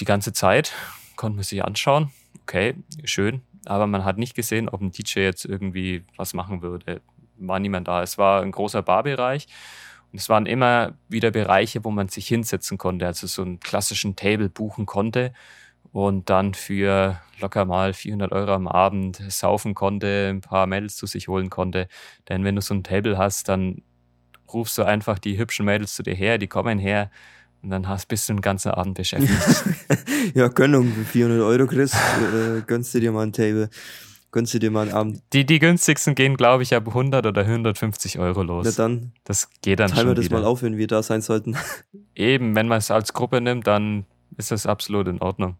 die 0.00 0.04
ganze 0.04 0.32
Zeit. 0.32 0.72
Konnte 1.16 1.36
man 1.36 1.44
sich 1.44 1.64
anschauen. 1.64 2.10
Okay, 2.42 2.74
schön. 3.04 3.42
Aber 3.66 3.86
man 3.86 4.04
hat 4.04 4.18
nicht 4.18 4.34
gesehen, 4.34 4.68
ob 4.68 4.80
ein 4.80 4.92
DJ 4.92 5.20
jetzt 5.20 5.44
irgendwie 5.44 6.04
was 6.16 6.34
machen 6.34 6.62
würde. 6.62 7.00
War 7.36 7.58
niemand 7.58 7.88
da. 7.88 8.02
Es 8.02 8.18
war 8.18 8.42
ein 8.42 8.52
großer 8.52 8.82
Barbereich. 8.82 9.46
Und 10.12 10.20
es 10.20 10.28
waren 10.28 10.46
immer 10.46 10.94
wieder 11.08 11.30
Bereiche, 11.30 11.84
wo 11.84 11.90
man 11.90 12.08
sich 12.08 12.28
hinsetzen 12.28 12.78
konnte, 12.78 13.06
also 13.06 13.26
so 13.26 13.42
einen 13.42 13.60
klassischen 13.60 14.16
Table 14.16 14.48
buchen 14.48 14.86
konnte 14.86 15.32
und 15.94 16.28
dann 16.28 16.54
für 16.54 17.20
locker 17.38 17.64
mal 17.66 17.92
400 17.92 18.32
Euro 18.32 18.52
am 18.52 18.66
Abend 18.66 19.22
saufen 19.28 19.74
konnte, 19.74 20.28
ein 20.28 20.40
paar 20.40 20.66
Mädels 20.66 20.96
zu 20.96 21.06
sich 21.06 21.28
holen 21.28 21.50
konnte. 21.50 21.86
Denn 22.28 22.42
wenn 22.42 22.56
du 22.56 22.62
so 22.62 22.74
ein 22.74 22.82
Table 22.82 23.16
hast, 23.16 23.48
dann 23.48 23.82
rufst 24.52 24.76
du 24.76 24.82
einfach 24.82 25.20
die 25.20 25.38
hübschen 25.38 25.64
Mädels 25.64 25.94
zu 25.94 26.02
dir 26.02 26.14
her, 26.14 26.38
die 26.38 26.48
kommen 26.48 26.80
her 26.80 27.12
und 27.62 27.70
dann 27.70 27.86
hast, 27.86 28.08
bist 28.08 28.28
du 28.28 28.32
den 28.32 28.40
ganzen 28.40 28.72
Abend 28.72 28.94
beschäftigt. 28.94 29.64
ja, 30.34 30.48
Gönnung 30.48 30.92
für 30.92 31.04
400 31.04 31.40
Euro, 31.42 31.66
Chris. 31.68 31.94
Äh, 31.94 32.62
gönnst 32.66 32.92
du 32.92 32.98
dir 32.98 33.12
mal 33.12 33.22
ein 33.22 33.32
Table. 33.32 33.70
gönnst 34.32 34.52
du 34.52 34.58
dir 34.58 34.72
mal 34.72 34.82
einen 34.82 34.92
Abend. 34.92 35.22
Die, 35.32 35.46
die 35.46 35.60
günstigsten 35.60 36.16
gehen, 36.16 36.36
glaube 36.36 36.64
ich, 36.64 36.74
ab 36.74 36.88
100 36.88 37.24
oder 37.24 37.42
150 37.42 38.18
Euro 38.18 38.42
los. 38.42 38.66
Na 38.66 38.72
dann 38.72 39.12
das 39.22 39.48
geht 39.62 39.78
dann 39.78 39.92
teilen 39.92 40.08
wir 40.08 40.10
schon 40.10 40.16
das 40.16 40.24
wieder. 40.24 40.40
mal 40.40 40.44
auf, 40.44 40.62
wenn 40.64 40.76
wir 40.76 40.88
da 40.88 41.04
sein 41.04 41.20
sollten. 41.20 41.56
Eben, 42.16 42.56
wenn 42.56 42.66
man 42.66 42.78
es 42.78 42.90
als 42.90 43.12
Gruppe 43.12 43.40
nimmt, 43.40 43.68
dann 43.68 44.06
ist 44.36 44.50
das 44.50 44.66
absolut 44.66 45.06
in 45.06 45.20
Ordnung. 45.20 45.56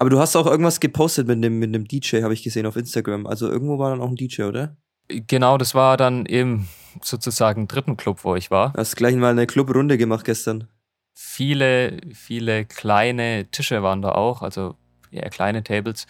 Aber 0.00 0.08
du 0.08 0.18
hast 0.18 0.34
auch 0.34 0.46
irgendwas 0.46 0.80
gepostet 0.80 1.28
mit 1.28 1.44
dem, 1.44 1.58
mit 1.58 1.74
dem 1.74 1.86
DJ, 1.86 2.22
habe 2.22 2.32
ich 2.32 2.42
gesehen 2.42 2.64
auf 2.64 2.74
Instagram. 2.74 3.26
Also 3.26 3.50
irgendwo 3.50 3.78
war 3.78 3.90
dann 3.90 4.00
auch 4.00 4.08
ein 4.08 4.16
DJ, 4.16 4.44
oder? 4.44 4.74
Genau, 5.08 5.58
das 5.58 5.74
war 5.74 5.98
dann 5.98 6.24
im 6.24 6.68
sozusagen 7.02 7.68
dritten 7.68 7.98
Club, 7.98 8.24
wo 8.24 8.34
ich 8.34 8.50
war. 8.50 8.72
Du 8.72 8.78
hast 8.78 8.96
gleich 8.96 9.14
mal 9.14 9.32
eine 9.32 9.46
Clubrunde 9.46 9.98
gemacht 9.98 10.24
gestern. 10.24 10.68
Viele, 11.12 12.00
viele 12.14 12.64
kleine 12.64 13.50
Tische 13.50 13.82
waren 13.82 14.00
da 14.00 14.12
auch, 14.12 14.40
also 14.40 14.74
eher 15.10 15.28
kleine 15.28 15.62
Tables 15.62 16.06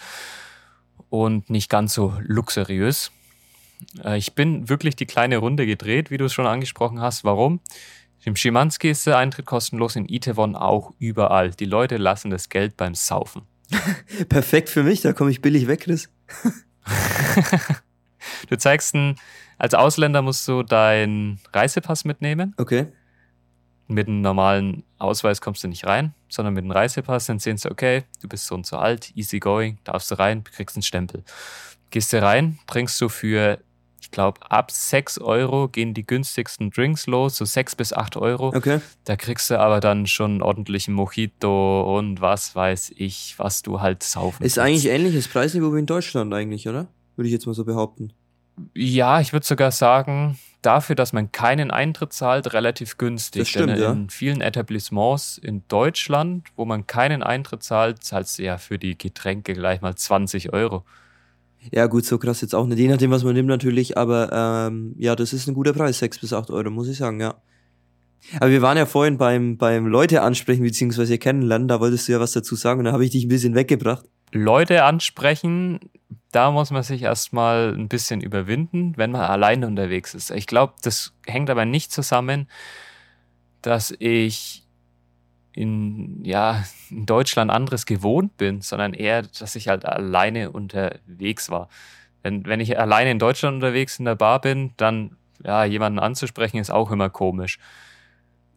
und 1.08 1.50
nicht 1.50 1.68
ganz 1.68 1.92
so 1.92 2.14
luxuriös. 2.20 3.10
Äh, 4.04 4.18
Ich 4.18 4.36
bin 4.36 4.68
wirklich 4.68 4.94
die 4.94 5.06
kleine 5.06 5.38
Runde 5.38 5.66
gedreht, 5.66 6.12
wie 6.12 6.16
du 6.16 6.26
es 6.26 6.32
schon 6.32 6.46
angesprochen 6.46 7.00
hast. 7.00 7.24
Warum? 7.24 7.58
Im 8.22 8.36
Schimanski 8.36 8.88
ist 8.88 9.08
der 9.08 9.18
Eintritt 9.18 9.46
kostenlos, 9.46 9.96
in 9.96 10.08
Itevon 10.08 10.54
auch 10.54 10.92
überall. 11.00 11.50
Die 11.50 11.64
Leute 11.64 11.96
lassen 11.96 12.30
das 12.30 12.50
Geld 12.50 12.76
beim 12.76 12.94
Saufen. 12.94 13.42
Perfekt 14.28 14.68
für 14.68 14.82
mich, 14.82 15.00
da 15.00 15.12
komme 15.12 15.30
ich 15.30 15.40
billig 15.40 15.66
weg, 15.66 15.80
Chris. 15.80 16.08
Du 18.48 18.56
zeigst 18.56 18.94
ein, 18.94 19.16
als 19.58 19.74
Ausländer 19.74 20.22
musst 20.22 20.46
du 20.48 20.62
deinen 20.62 21.40
Reisepass 21.52 22.04
mitnehmen. 22.04 22.54
Okay. 22.58 22.88
Mit 23.88 24.08
einem 24.08 24.20
normalen 24.20 24.84
Ausweis 24.98 25.40
kommst 25.40 25.64
du 25.64 25.68
nicht 25.68 25.86
rein, 25.86 26.14
sondern 26.28 26.54
mit 26.54 26.62
einem 26.62 26.70
Reisepass, 26.70 27.26
dann 27.26 27.38
sehen 27.38 27.56
sie, 27.56 27.70
okay, 27.70 28.04
du 28.20 28.28
bist 28.28 28.46
so 28.46 28.54
und 28.54 28.66
so 28.66 28.76
alt, 28.76 29.12
easy 29.16 29.40
going, 29.40 29.78
darfst 29.84 30.10
du 30.10 30.18
rein, 30.18 30.44
kriegst 30.44 30.76
einen 30.76 30.82
Stempel. 30.82 31.24
Gehst 31.90 32.12
du 32.12 32.22
rein, 32.22 32.58
trinkst 32.66 33.00
du 33.00 33.08
für, 33.08 33.58
ich 34.10 34.12
glaube, 34.12 34.40
ab 34.50 34.72
6 34.72 35.18
Euro 35.20 35.68
gehen 35.68 35.94
die 35.94 36.04
günstigsten 36.04 36.70
Drinks 36.70 37.06
los, 37.06 37.36
so 37.36 37.44
6 37.44 37.76
bis 37.76 37.92
8 37.92 38.16
Euro. 38.16 38.48
Okay. 38.48 38.80
Da 39.04 39.14
kriegst 39.14 39.48
du 39.50 39.60
aber 39.60 39.78
dann 39.78 40.08
schon 40.08 40.32
einen 40.32 40.42
ordentlichen 40.42 40.94
Mojito 40.94 41.96
und 41.96 42.20
was 42.20 42.56
weiß 42.56 42.94
ich, 42.96 43.36
was 43.38 43.62
du 43.62 43.80
halt 43.80 44.02
saufen 44.02 44.42
Ist 44.42 44.56
kannst. 44.56 44.66
eigentlich 44.66 44.86
ähnliches 44.88 45.28
Preisniveau 45.28 45.72
wie 45.76 45.78
in 45.78 45.86
Deutschland 45.86 46.34
eigentlich, 46.34 46.66
oder? 46.68 46.88
Würde 47.14 47.28
ich 47.28 47.32
jetzt 47.32 47.46
mal 47.46 47.54
so 47.54 47.64
behaupten. 47.64 48.12
Ja, 48.74 49.20
ich 49.20 49.32
würde 49.32 49.46
sogar 49.46 49.70
sagen, 49.70 50.36
dafür, 50.60 50.96
dass 50.96 51.12
man 51.12 51.30
keinen 51.30 51.70
Eintritt 51.70 52.12
zahlt, 52.12 52.52
relativ 52.52 52.98
günstig. 52.98 53.42
Das 53.42 53.48
stimmt, 53.48 53.70
Denn 53.70 53.80
ja. 53.80 53.92
in 53.92 54.10
vielen 54.10 54.40
Etablissements 54.40 55.38
in 55.38 55.62
Deutschland, 55.68 56.48
wo 56.56 56.64
man 56.64 56.88
keinen 56.88 57.22
Eintritt 57.22 57.62
zahlt, 57.62 58.02
zahlst 58.02 58.40
du 58.40 58.42
ja 58.42 58.58
für 58.58 58.76
die 58.76 58.98
Getränke 58.98 59.54
gleich 59.54 59.80
mal 59.82 59.94
20 59.94 60.52
Euro. 60.52 60.84
Ja, 61.72 61.86
gut, 61.86 62.04
so 62.04 62.18
krass 62.18 62.40
jetzt 62.40 62.54
auch 62.54 62.66
nicht. 62.66 62.78
Je 62.78 62.88
nachdem, 62.88 63.10
was 63.10 63.22
man 63.22 63.34
nimmt 63.34 63.48
natürlich, 63.48 63.98
aber 63.98 64.30
ähm, 64.68 64.94
ja, 64.98 65.14
das 65.14 65.32
ist 65.32 65.46
ein 65.46 65.54
guter 65.54 65.72
Preis, 65.72 65.98
6 65.98 66.18
bis 66.20 66.32
8 66.32 66.50
Euro, 66.50 66.70
muss 66.70 66.88
ich 66.88 66.96
sagen, 66.96 67.20
ja. 67.20 67.34
Aber 68.38 68.50
wir 68.50 68.62
waren 68.62 68.76
ja 68.76 68.86
vorhin 68.86 69.18
beim, 69.18 69.56
beim 69.56 69.86
Leute 69.86 70.22
ansprechen 70.22 70.62
bzw. 70.62 71.18
kennenlernen, 71.18 71.68
da 71.68 71.80
wolltest 71.80 72.08
du 72.08 72.12
ja 72.12 72.20
was 72.20 72.32
dazu 72.32 72.54
sagen 72.54 72.80
und 72.80 72.84
da 72.86 72.92
habe 72.92 73.04
ich 73.04 73.10
dich 73.10 73.24
ein 73.24 73.28
bisschen 73.28 73.54
weggebracht. 73.54 74.04
Leute 74.32 74.84
ansprechen, 74.84 75.80
da 76.32 76.50
muss 76.50 76.70
man 76.70 76.82
sich 76.82 77.02
erstmal 77.02 77.74
ein 77.74 77.88
bisschen 77.88 78.20
überwinden, 78.20 78.94
wenn 78.96 79.10
man 79.10 79.22
alleine 79.22 79.66
unterwegs 79.66 80.14
ist. 80.14 80.30
Ich 80.30 80.46
glaube, 80.46 80.74
das 80.82 81.12
hängt 81.26 81.50
aber 81.50 81.64
nicht 81.64 81.92
zusammen, 81.92 82.48
dass 83.62 83.94
ich 83.98 84.64
in, 85.52 86.24
ja, 86.24 86.64
in 86.90 87.06
Deutschland 87.06 87.50
anderes 87.50 87.86
gewohnt 87.86 88.36
bin, 88.36 88.60
sondern 88.60 88.94
eher, 88.94 89.22
dass 89.22 89.56
ich 89.56 89.68
halt 89.68 89.84
alleine 89.84 90.50
unterwegs 90.50 91.50
war. 91.50 91.68
Wenn, 92.22 92.44
wenn 92.46 92.60
ich 92.60 92.78
alleine 92.78 93.10
in 93.10 93.18
Deutschland 93.18 93.54
unterwegs 93.56 93.98
in 93.98 94.04
der 94.04 94.14
Bar 94.14 94.40
bin, 94.40 94.72
dann 94.76 95.16
ja, 95.42 95.64
jemanden 95.64 95.98
anzusprechen 95.98 96.58
ist 96.58 96.70
auch 96.70 96.90
immer 96.90 97.10
komisch. 97.10 97.58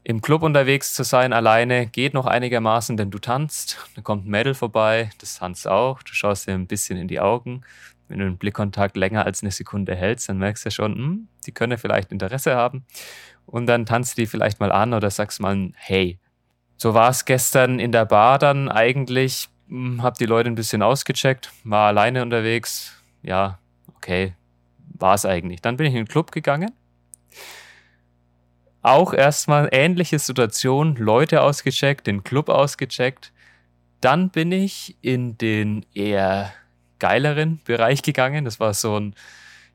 Im 0.05 0.21
Club 0.21 0.43
unterwegs 0.43 0.93
zu 0.93 1.03
sein 1.03 1.31
alleine 1.31 1.87
geht 1.87 2.13
noch 2.13 2.25
einigermaßen, 2.25 2.97
denn 2.97 3.09
du 3.09 3.19
tanzt, 3.19 3.77
da 3.95 4.01
kommt 4.01 4.25
ein 4.25 4.29
Mädel 4.31 4.53
vorbei, 4.53 5.09
das 5.19 5.37
tanzt 5.37 5.65
auch, 5.65 6.03
du 6.03 6.13
schaust 6.13 6.45
dir 6.47 6.53
ein 6.53 6.67
bisschen 6.67 6.97
in 6.97 7.07
die 7.07 7.21
Augen. 7.21 7.61
Wenn 8.09 8.19
du 8.19 8.25
den 8.25 8.37
Blickkontakt 8.37 8.97
länger 8.97 9.25
als 9.25 9.41
eine 9.43 9.51
Sekunde 9.51 9.95
hältst, 9.95 10.27
dann 10.27 10.39
merkst 10.39 10.65
du 10.65 10.71
schon, 10.71 10.95
hm, 10.95 11.27
die 11.45 11.53
können 11.53 11.77
vielleicht 11.77 12.11
Interesse 12.11 12.53
haben. 12.53 12.85
Und 13.45 13.65
dann 13.67 13.85
tanzt 13.85 14.17
die 14.17 14.25
vielleicht 14.25 14.59
mal 14.59 14.73
an 14.73 14.93
oder 14.93 15.09
sagst 15.09 15.39
mal 15.39 15.55
ein 15.55 15.73
Hey. 15.77 16.19
So 16.83 16.93
war 16.93 17.11
es 17.11 17.23
gestern 17.23 17.79
in 17.79 17.93
der 17.93 18.03
Bar 18.03 18.39
dann 18.39 18.67
eigentlich. 18.67 19.47
Hm, 19.69 20.03
hab 20.03 20.17
die 20.17 20.25
Leute 20.25 20.49
ein 20.49 20.55
bisschen 20.55 20.81
ausgecheckt, 20.81 21.49
war 21.63 21.87
alleine 21.87 22.21
unterwegs. 22.21 23.01
Ja, 23.21 23.57
okay, 23.95 24.33
war 24.99 25.13
es 25.13 25.25
eigentlich. 25.25 25.61
Dann 25.61 25.77
bin 25.77 25.85
ich 25.85 25.93
in 25.93 25.99
den 25.99 26.09
Club 26.09 26.33
gegangen. 26.33 26.73
Auch 28.81 29.13
erstmal 29.13 29.69
ähnliche 29.71 30.19
Situation, 30.19 30.97
Leute 30.97 31.41
ausgecheckt, 31.41 32.05
den 32.05 32.25
Club 32.25 32.49
ausgecheckt. 32.49 33.31
Dann 34.01 34.29
bin 34.29 34.51
ich 34.51 34.97
in 35.01 35.37
den 35.37 35.85
eher 35.93 36.51
geileren 36.99 37.61
Bereich 37.63 38.01
gegangen. 38.01 38.43
Das 38.43 38.59
war 38.59 38.73
so 38.73 38.99
ein, 38.99 39.15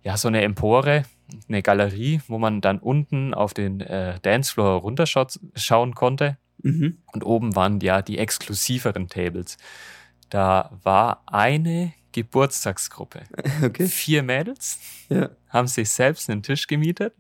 ja, 0.02 0.18
so 0.18 0.28
eine 0.28 0.42
Empore, 0.42 1.04
eine 1.48 1.62
Galerie, 1.62 2.20
wo 2.28 2.36
man 2.36 2.60
dann 2.60 2.78
unten 2.78 3.32
auf 3.32 3.54
den 3.54 3.80
äh, 3.80 4.20
Dancefloor 4.20 4.82
runterschauen 4.82 5.94
konnte. 5.94 6.36
Mhm. 6.62 6.98
Und 7.12 7.24
oben 7.24 7.54
waren 7.56 7.80
ja 7.80 8.02
die 8.02 8.18
exklusiveren 8.18 9.08
Tables. 9.08 9.56
Da 10.30 10.70
war 10.82 11.22
eine 11.26 11.92
Geburtstagsgruppe. 12.12 13.22
Okay. 13.62 13.86
Vier 13.86 14.22
Mädels 14.22 14.78
Ja. 15.08 15.30
haben 15.48 15.68
sich 15.68 15.90
selbst 15.90 16.28
einen 16.30 16.42
Tisch 16.42 16.66
gemietet. 16.66 17.14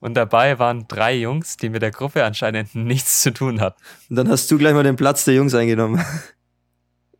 Und 0.00 0.14
dabei 0.14 0.58
waren 0.58 0.88
drei 0.88 1.14
Jungs, 1.14 1.56
die 1.56 1.68
mit 1.68 1.80
der 1.82 1.92
Gruppe 1.92 2.24
anscheinend 2.24 2.74
nichts 2.74 3.20
zu 3.22 3.32
tun 3.32 3.60
hatten. 3.60 3.80
Und 4.10 4.16
dann 4.16 4.28
hast 4.28 4.50
du 4.50 4.58
gleich 4.58 4.74
mal 4.74 4.82
den 4.82 4.96
Platz 4.96 5.24
der 5.24 5.34
Jungs 5.34 5.54
eingenommen. 5.54 6.04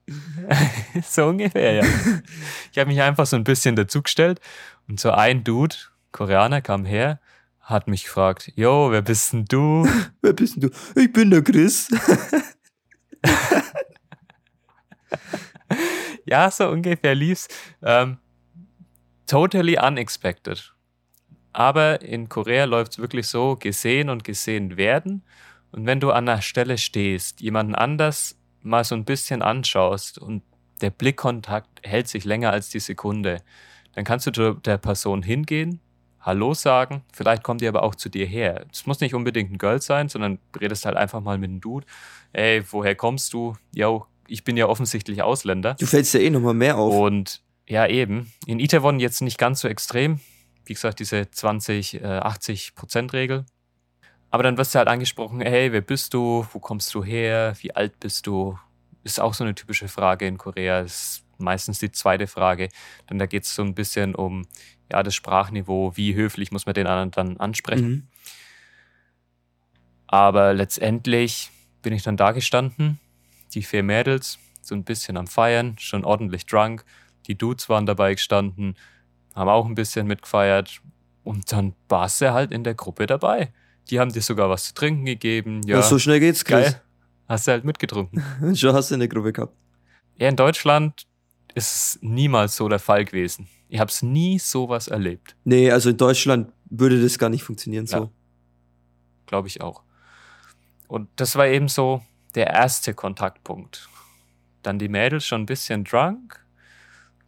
so 1.09 1.27
ungefähr, 1.27 1.75
ja. 1.75 1.85
Ich 2.73 2.79
habe 2.79 2.89
mich 2.91 3.01
einfach 3.01 3.27
so 3.27 3.37
ein 3.37 3.45
bisschen 3.45 3.77
dazugestellt 3.77 4.41
und 4.89 4.99
so 4.99 5.11
ein 5.13 5.45
Dude, 5.45 5.77
Koreaner, 6.11 6.61
kam 6.61 6.85
her, 6.85 7.21
hat 7.62 7.88
mich 7.88 8.05
gefragt, 8.05 8.53
Jo, 8.57 8.90
wer 8.90 9.03
bist 9.03 9.33
denn 9.33 9.44
du? 9.44 9.88
Wer 10.20 10.33
bist 10.33 10.57
denn 10.57 10.62
du? 10.62 11.01
Ich 11.01 11.12
bin 11.12 11.31
der 11.31 11.42
Chris. 11.42 11.88
ja, 16.27 16.51
so 16.51 16.68
ungefähr 16.68 17.14
lief's. 17.14 17.48
Ähm, 17.83 18.18
totally 19.27 19.79
unexpected. 19.79 20.75
Aber 21.53 22.03
in 22.03 22.29
Korea 22.29 22.64
läuft's 22.64 22.98
wirklich 22.98 23.29
so, 23.29 23.57
gesehen 23.57 24.11
und 24.11 24.25
gesehen 24.25 24.77
werden. 24.77 25.25
Und 25.70 25.87
wenn 25.87 26.01
du 26.01 26.11
an 26.11 26.27
der 26.27 26.42
Stelle 26.42 26.79
stehst, 26.79 27.40
jemanden 27.40 27.75
anders 27.75 28.37
mal 28.61 28.85
so 28.85 28.94
ein 28.94 29.05
bisschen 29.05 29.42
anschaust 29.42 30.18
und 30.18 30.42
der 30.81 30.90
Blickkontakt 30.90 31.81
hält 31.83 32.09
sich 32.09 32.25
länger 32.25 32.51
als 32.51 32.70
die 32.70 32.81
Sekunde, 32.81 33.42
dann 33.94 34.05
kannst 34.05 34.27
du 34.27 34.33
zu 34.33 34.55
der 34.55 34.79
Person 34.79 35.22
hingehen, 35.22 35.81
Hallo 36.25 36.55
sagen, 36.55 37.03
vielleicht 37.13 37.43
kommt 37.43 37.63
die 37.63 37.67
aber 37.67 37.83
auch 37.83 37.97
zu 37.97 38.09
dir 38.09 38.27
her. 38.27 38.65
Es 38.73 38.87
muss 38.87 39.01
nicht 39.01 39.13
unbedingt 39.13 39.51
ein 39.51 39.59
Girl 39.59 39.83
sein, 39.83 40.09
sondern 40.09 40.39
redest 40.59 40.87
halt 40.87 40.97
einfach 40.97 41.21
mal 41.21 41.37
mit 41.37 41.51
einem 41.51 41.61
Dude. 41.61 41.85
Ey, 42.33 42.63
woher 42.71 42.95
kommst 42.95 43.33
du? 43.33 43.57
Yo, 43.75 44.07
ich 44.29 44.45
bin 44.45 44.57
ja 44.57 44.69
offensichtlich 44.69 45.21
Ausländer. 45.23 45.75
Du 45.75 45.87
fällst 45.87 46.15
ja 46.15 46.21
eh 46.21 46.31
nochmal 46.31 46.55
mehr 46.55 46.79
auf. 46.79 46.95
Und 46.95 47.43
ja, 47.67 47.89
eben. 47.89 48.33
In 48.47 48.61
Itaewon 48.61 49.01
jetzt 49.01 49.21
nicht 49.21 49.37
ganz 49.37 49.63
so 49.63 49.69
extrem. 49.69 50.21
Wie 50.65 50.75
gesagt, 50.75 51.01
diese 51.01 51.29
20, 51.29 52.03
äh, 52.03 52.07
80 52.07 52.77
Prozent 52.77 53.13
Regel. 53.13 53.45
Aber 54.31 54.45
dann 54.45 54.57
wirst 54.57 54.75
du 54.75 54.79
halt 54.79 54.89
angesprochen, 54.89 55.41
hey, 55.41 55.73
wer 55.73 55.81
bist 55.81 56.15
du? 56.15 56.47
Wo 56.53 56.61
kommst 56.61 56.95
du 56.95 57.03
her? 57.03 57.55
Wie 57.61 57.75
alt 57.75 57.99
bist 57.99 58.29
du? 58.29 58.57
Ist 59.03 59.21
auch 59.21 59.35
so 59.35 59.43
eine 59.43 59.57
typische 59.57 59.89
Frage 59.89 60.29
in 60.29 60.39
Korea. 60.39 60.83
Ist 60.83 61.25
meistens 61.43 61.79
die 61.79 61.91
zweite 61.93 62.27
Frage. 62.27 62.69
Denn 63.11 63.19
da 63.19 63.27
geht 63.27 63.45
es 63.45 63.55
so 63.55 63.63
ein 63.63 63.75
bisschen 63.75 64.15
um 64.15 64.47
ja, 64.91 65.03
das 65.03 65.15
Sprachniveau. 65.15 65.97
Wie 65.97 66.15
höflich 66.15 66.53
muss 66.53 66.67
man 66.67 66.75
den 66.75 66.87
anderen 66.87 67.11
dann 67.11 67.37
ansprechen? 67.39 67.89
Mhm. 67.91 68.09
Aber 70.07 70.53
letztendlich 70.53 71.51
bin 71.83 71.93
ich 71.93 72.03
dann 72.03 72.17
da 72.17 72.33
gestanden, 72.33 73.01
die 73.55 73.63
vier 73.63 73.83
Mädels, 73.83 74.39
so 74.61 74.75
ein 74.75 74.85
bisschen 74.85 75.17
am 75.17 75.27
Feiern, 75.27 75.77
schon 75.79 76.05
ordentlich 76.05 76.47
drunk. 76.47 76.85
Die 77.27 77.37
Dudes 77.37 77.69
waren 77.69 77.87
dabei 77.87 78.15
gestanden, 78.15 78.77
haben 79.35 79.49
auch 79.49 79.67
ein 79.67 79.75
bisschen 79.75 80.07
mitgefeiert. 80.07 80.81
Und 81.25 81.51
dann 81.53 81.75
warst 81.89 82.21
du 82.21 82.33
halt 82.33 82.53
in 82.53 82.65
der 82.65 82.75
Gruppe 82.75 83.07
dabei. 83.07 83.53
Die 83.91 83.99
haben 84.01 84.13
dir 84.13 84.23
sogar 84.23 84.51
was 84.51 84.65
zu 84.67 84.75
trinken 84.75 85.05
gegeben. 85.05 85.61
Ja, 85.67 85.77
Ja, 85.77 85.83
so 85.83 85.99
schnell 85.99 86.21
geht's, 86.21 86.45
Chris. 86.45 86.73
geil. 86.73 86.83
Hast 87.29 87.47
du 87.47 87.53
halt 87.53 87.65
mitgetrunken. 87.65 88.23
Schon 88.57 88.75
hast 88.75 88.91
du 88.91 88.97
eine 88.97 89.09
Gruppe 89.09 89.33
gehabt. 89.33 89.57
Ja, 90.17 90.29
in 90.29 90.37
Deutschland 90.37 91.07
ist 91.55 91.75
es 91.75 91.99
niemals 92.03 92.57
so 92.57 92.69
der 92.69 92.79
Fall 92.79 93.05
gewesen. 93.05 93.49
Ich 93.69 93.81
habe 93.81 93.91
es 93.91 94.03
nie 94.03 94.38
sowas 94.38 94.88
erlebt. 94.88 95.37
Nee, 95.45 95.71
also 95.71 95.91
in 95.91 95.97
Deutschland 95.97 96.53
würde 96.69 97.01
das 97.01 97.19
gar 97.19 97.31
nicht 97.31 97.43
funktionieren 97.43 97.87
so. 97.87 97.97
Ja. 97.97 98.11
Glaube 99.27 99.49
ich 99.49 99.61
auch. 99.61 99.83
Und 100.88 101.09
das 101.17 101.37
war 101.37 101.47
eben 101.47 101.69
so 101.69 102.03
der 102.35 102.49
erste 102.49 102.95
Kontaktpunkt. 102.95 103.88
Dann 104.62 104.79
die 104.79 104.88
Mädels 104.88 105.27
schon 105.27 105.43
ein 105.43 105.47
bisschen 105.47 105.85
drunk, 105.85 106.38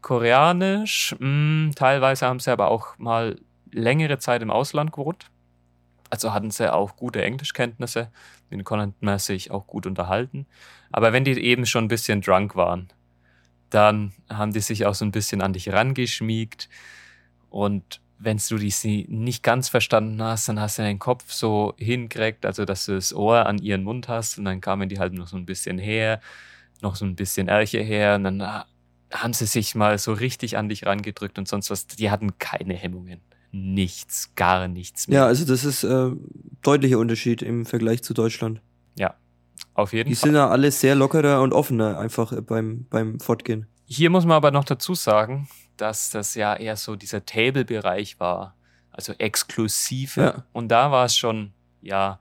Koreanisch, 0.05 1.17
mh, 1.19 1.73
teilweise 1.77 2.27
haben 2.27 2.39
sie 2.39 2.53
aber 2.53 2.71
auch 2.71 2.99
mal 2.99 3.41
längere 3.73 4.19
Zeit 4.19 4.43
im 4.43 4.51
Ausland 4.51 4.93
gewohnt. 4.93 5.31
Also 6.11 6.35
hatten 6.35 6.51
sie 6.51 6.71
auch 6.71 6.97
gute 6.97 7.25
Englischkenntnisse, 7.25 8.11
denen 8.51 8.65
konnten 8.65 8.95
man 9.01 9.19
sich 9.19 9.51
auch 9.51 9.67
gut 9.67 9.87
unterhalten. 9.87 10.47
Aber 10.93 11.15
wenn 11.15 11.25
die 11.25 11.43
eben 11.43 11.65
schon 11.65 11.87
ein 11.87 11.89
bisschen 11.89 12.21
drunk 12.21 12.55
waren, 12.55 12.89
dann 13.75 14.13
haben 14.29 14.53
die 14.53 14.61
sich 14.61 14.87
auch 14.87 14.95
so 14.95 15.05
ein 15.05 15.11
bisschen 15.11 15.43
an 15.43 15.53
dich 15.53 15.73
rangeschmiegt. 15.73 16.69
Und 17.51 18.01
wenn 18.19 18.41
du 18.49 18.57
die 18.57 18.71
sie 18.71 19.07
nicht 19.09 19.43
ganz 19.43 19.69
verstanden 19.69 20.23
hast, 20.23 20.49
dann 20.49 20.61
hast 20.61 20.79
du 20.79 20.83
deinen 20.83 20.99
Kopf 20.99 21.31
so 21.33 21.75
hingekriegt, 21.77 22.47
also 22.47 22.65
dass 22.65 22.87
du 22.87 22.95
das 22.95 23.13
Ohr 23.13 23.47
an 23.47 23.59
ihren 23.59 23.83
Mund 23.83 24.09
hast 24.09 24.39
und 24.39 24.45
dann 24.45 24.61
kamen 24.61 24.89
die 24.89 24.99
halt 24.99 25.13
noch 25.13 25.27
so 25.27 25.37
ein 25.37 25.45
bisschen 25.45 25.79
her, 25.79 26.21
noch 26.81 26.97
so 26.97 27.05
ein 27.05 27.17
bisschen 27.17 27.49
Ärche 27.49 27.81
her 27.81 28.15
und 28.15 28.25
dann 28.25 28.65
haben 29.13 29.33
sie 29.33 29.47
sich 29.47 29.75
mal 29.75 29.99
so 29.99 30.13
richtig 30.13 30.57
an 30.57 30.69
dich 30.69 30.87
rangedrückt 30.87 31.39
und 31.39 31.49
sonst 31.49 31.71
was. 31.71 31.87
Die 31.87 32.11
hatten 32.11 32.39
keine 32.39 32.75
Hemmungen. 32.75 33.21
Nichts, 33.53 34.35
gar 34.35 34.67
nichts 34.69 35.07
mehr. 35.07 35.21
Ja, 35.21 35.27
also 35.27 35.45
das 35.45 35.65
ist 35.65 35.85
äh, 35.85 36.11
deutlicher 36.63 36.99
Unterschied 36.99 37.43
im 37.43 37.67
Vergleich 37.67 38.03
zu 38.03 38.15
Deutschland. 38.15 38.61
Auf 39.75 39.93
jeden 39.93 40.09
die 40.09 40.15
Fall. 40.15 40.29
Die 40.29 40.33
sind 40.33 40.37
ja 40.37 40.49
alle 40.49 40.71
sehr 40.71 40.95
lockerer 40.95 41.43
und 41.43 41.53
offener 41.53 41.99
einfach 41.99 42.33
beim, 42.43 42.87
beim 42.89 43.21
Fortgehen. 43.21 43.67
Hier 43.87 44.09
muss 44.11 44.25
man 44.25 44.37
aber 44.37 44.51
noch 44.51 44.65
dazu 44.65 44.95
sagen, 44.95 45.49
dass 45.77 46.11
das 46.11 46.35
ja 46.35 46.55
eher 46.55 46.77
so 46.77 46.97
dieser 46.97 47.27
Table-Bereich 47.27 48.19
war, 48.21 48.57
also 48.91 49.13
exklusive. 49.19 50.21
Ja. 50.21 50.45
Und 50.53 50.69
da 50.69 50.91
war 50.91 51.05
es 51.05 51.17
schon, 51.17 51.53
ja, 51.83 52.21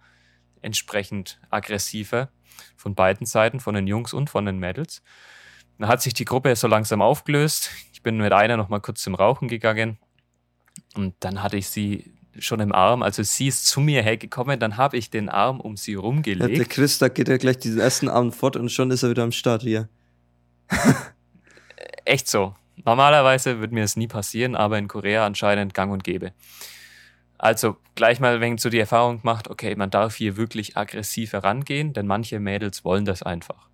entsprechend 0.61 1.39
aggressiver 1.49 2.29
von 2.75 2.95
beiden 2.95 3.25
Seiten, 3.25 3.59
von 3.59 3.75
den 3.75 3.87
Jungs 3.87 4.13
und 4.13 4.29
von 4.29 4.45
den 4.45 4.57
Mädels. 4.57 5.03
Dann 5.77 5.87
hat 5.87 6.01
sich 6.01 6.13
die 6.13 6.25
Gruppe 6.25 6.55
so 6.55 6.67
langsam 6.67 7.01
aufgelöst. 7.01 7.69
Ich 7.91 8.01
bin 8.01 8.17
mit 8.17 8.33
einer 8.33 8.57
noch 8.57 8.69
mal 8.69 8.79
kurz 8.79 9.01
zum 9.01 9.15
Rauchen 9.15 9.47
gegangen. 9.47 9.97
Und 10.95 11.15
dann 11.19 11.41
hatte 11.43 11.57
ich 11.57 11.69
sie 11.69 12.13
schon 12.39 12.59
im 12.59 12.71
Arm. 12.71 13.03
Also 13.03 13.23
sie 13.23 13.47
ist 13.47 13.67
zu 13.67 13.81
mir 13.81 14.01
hergekommen, 14.01 14.59
dann 14.59 14.77
habe 14.77 14.97
ich 14.97 15.09
den 15.09 15.29
Arm 15.29 15.59
um 15.59 15.77
sie 15.77 15.95
rumgelegt. 15.95 16.49
Ja, 16.49 16.57
der 16.57 16.65
Chris, 16.65 16.97
da 16.97 17.09
geht 17.09 17.29
er 17.29 17.37
gleich 17.37 17.59
diesen 17.59 17.79
ersten 17.79 18.09
Arm 18.09 18.31
fort 18.31 18.55
und 18.55 18.71
schon 18.71 18.91
ist 18.91 19.03
er 19.03 19.09
wieder 19.09 19.23
am 19.23 19.31
Start 19.31 19.61
hier. 19.61 19.89
Echt 22.05 22.27
so. 22.27 22.55
Normalerweise 22.85 23.59
würde 23.59 23.73
mir 23.73 23.83
es 23.83 23.95
nie 23.95 24.07
passieren, 24.07 24.55
aber 24.55 24.77
in 24.77 24.87
Korea 24.87 25.25
anscheinend 25.25 25.73
gang 25.73 25.91
und 25.91 26.03
gäbe. 26.03 26.33
Also 27.37 27.77
gleich 27.95 28.19
mal, 28.19 28.41
wenn 28.41 28.57
so 28.57 28.69
die 28.69 28.79
Erfahrung 28.79 29.19
macht, 29.23 29.49
okay, 29.49 29.75
man 29.75 29.89
darf 29.89 30.15
hier 30.15 30.37
wirklich 30.37 30.77
aggressiv 30.77 31.33
herangehen, 31.33 31.93
denn 31.93 32.07
manche 32.07 32.39
Mädels 32.39 32.83
wollen 32.83 33.05
das 33.05 33.21
einfach. 33.21 33.67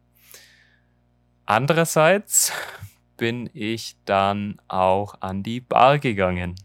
Andererseits 1.46 2.52
bin 3.18 3.50
ich 3.54 3.96
dann 4.06 4.60
auch 4.68 5.16
an 5.22 5.44
die 5.44 5.60
Bar 5.60 6.00
gegangen. 6.00 6.56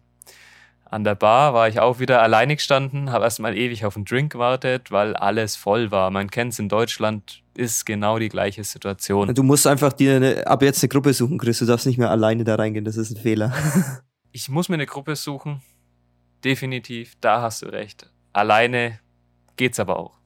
An 0.84 1.02
der 1.02 1.14
Bar 1.14 1.54
war 1.54 1.68
ich 1.68 1.80
auch 1.80 1.98
wieder 1.98 2.22
alleine 2.22 2.56
gestanden, 2.56 3.10
habe 3.10 3.24
erstmal 3.24 3.56
ewig 3.56 3.84
auf 3.84 3.96
einen 3.96 4.04
Drink 4.04 4.32
gewartet, 4.32 4.90
weil 4.90 5.16
alles 5.16 5.56
voll 5.56 5.90
war. 5.90 6.10
Man 6.10 6.30
kennt 6.30 6.52
es 6.52 6.58
in 6.58 6.68
Deutschland, 6.68 7.42
ist 7.54 7.84
genau 7.86 8.18
die 8.18 8.28
gleiche 8.28 8.62
Situation. 8.62 9.34
Du 9.34 9.42
musst 9.42 9.66
einfach 9.66 9.92
dir 9.92 10.16
eine, 10.16 10.46
ab 10.46 10.62
jetzt 10.62 10.82
eine 10.82 10.88
Gruppe 10.88 11.12
suchen, 11.12 11.38
Chris. 11.38 11.58
Du 11.58 11.66
darfst 11.66 11.86
nicht 11.86 11.98
mehr 11.98 12.10
alleine 12.10 12.44
da 12.44 12.54
reingehen, 12.56 12.84
das 12.84 12.96
ist 12.96 13.10
ein 13.10 13.16
Fehler. 13.16 13.52
ich 14.32 14.48
muss 14.48 14.68
mir 14.68 14.74
eine 14.74 14.86
Gruppe 14.86 15.16
suchen. 15.16 15.62
Definitiv, 16.44 17.14
da 17.20 17.40
hast 17.40 17.62
du 17.62 17.66
recht. 17.66 18.10
Alleine 18.32 19.00
geht's 19.56 19.80
aber 19.80 19.98
auch. 19.98 20.18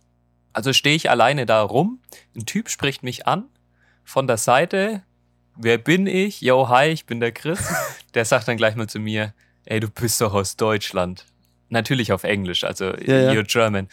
Also 0.52 0.72
stehe 0.72 0.96
ich 0.96 1.08
alleine 1.08 1.46
da 1.46 1.62
rum, 1.62 2.00
ein 2.34 2.44
Typ 2.44 2.68
spricht 2.68 3.04
mich 3.04 3.26
an 3.26 3.44
von 4.02 4.26
der 4.26 4.38
Seite. 4.38 5.02
Wer 5.56 5.78
bin 5.78 6.06
ich? 6.06 6.40
Yo, 6.40 6.68
hi, 6.68 6.88
ich 6.88 7.06
bin 7.06 7.20
der 7.20 7.32
Chris. 7.32 7.60
Der 8.14 8.24
sagt 8.24 8.48
dann 8.48 8.56
gleich 8.56 8.74
mal 8.74 8.88
zu 8.88 8.98
mir, 8.98 9.34
ey, 9.68 9.80
du 9.80 9.88
bist 9.88 10.20
doch 10.20 10.32
aus 10.32 10.56
Deutschland. 10.56 11.26
Natürlich 11.68 12.12
auf 12.12 12.24
Englisch, 12.24 12.64
also 12.64 12.86
ja, 12.96 13.30
you're 13.30 13.44
German. 13.44 13.88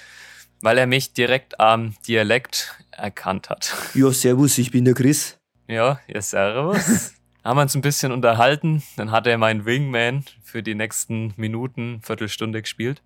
Weil 0.61 0.77
er 0.77 0.87
mich 0.87 1.13
direkt 1.13 1.59
am 1.59 1.95
Dialekt 2.07 2.73
erkannt 2.91 3.49
hat. 3.49 3.75
Ja, 3.93 4.09
servus, 4.11 4.57
ich 4.57 4.71
bin 4.71 4.85
der 4.85 4.93
Chris. 4.93 5.37
Ja, 5.67 5.99
ja, 6.07 6.21
servus. 6.21 7.13
Haben 7.43 7.57
wir 7.57 7.63
uns 7.63 7.75
ein 7.75 7.81
bisschen 7.81 8.11
unterhalten. 8.11 8.81
Dann 8.95 9.11
hat 9.11 9.27
er 9.27 9.37
meinen 9.37 9.65
Wingman 9.65 10.23
für 10.41 10.63
die 10.63 10.73
nächsten 10.73 11.33
Minuten, 11.35 12.01
Viertelstunde 12.01 12.61
gespielt. 12.61 13.03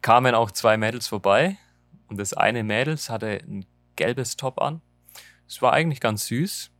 Kamen 0.00 0.34
auch 0.34 0.52
zwei 0.52 0.76
Mädels 0.76 1.08
vorbei. 1.08 1.58
Und 2.06 2.18
das 2.18 2.32
eine 2.32 2.62
Mädels 2.62 3.10
hatte 3.10 3.40
ein 3.42 3.66
gelbes 3.96 4.36
Top 4.36 4.62
an. 4.62 4.80
Es 5.46 5.60
war 5.60 5.72
eigentlich 5.72 6.00
ganz 6.00 6.26
süß. 6.26 6.70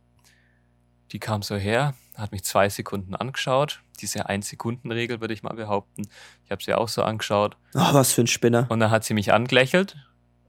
Die 1.11 1.19
kam 1.19 1.43
so 1.43 1.57
her, 1.57 1.93
hat 2.15 2.31
mich 2.31 2.43
zwei 2.43 2.69
Sekunden 2.69 3.13
angeschaut. 3.13 3.83
Diese 4.01 4.27
Ein-Sekunden-Regel 4.27 5.21
würde 5.21 5.33
ich 5.33 5.43
mal 5.43 5.53
behaupten. 5.53 6.07
Ich 6.43 6.51
habe 6.51 6.63
sie 6.63 6.73
auch 6.73 6.89
so 6.89 7.03
angeschaut. 7.03 7.57
Ach, 7.73 7.93
was 7.93 8.13
für 8.13 8.21
ein 8.21 8.27
Spinner. 8.27 8.67
Und 8.69 8.79
dann 8.79 8.91
hat 8.91 9.03
sie 9.03 9.13
mich 9.13 9.33
angelächelt 9.33 9.95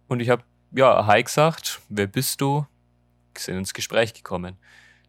und 0.09 0.21
ich 0.21 0.31
habe, 0.31 0.43
ja, 0.73 1.07
Hi 1.07 1.23
gesagt, 1.23 1.81
wer 1.89 2.07
bist 2.07 2.41
du? 2.41 2.67
Sind 3.37 3.57
ins 3.59 3.75
Gespräch 3.75 4.15
gekommen. 4.15 4.57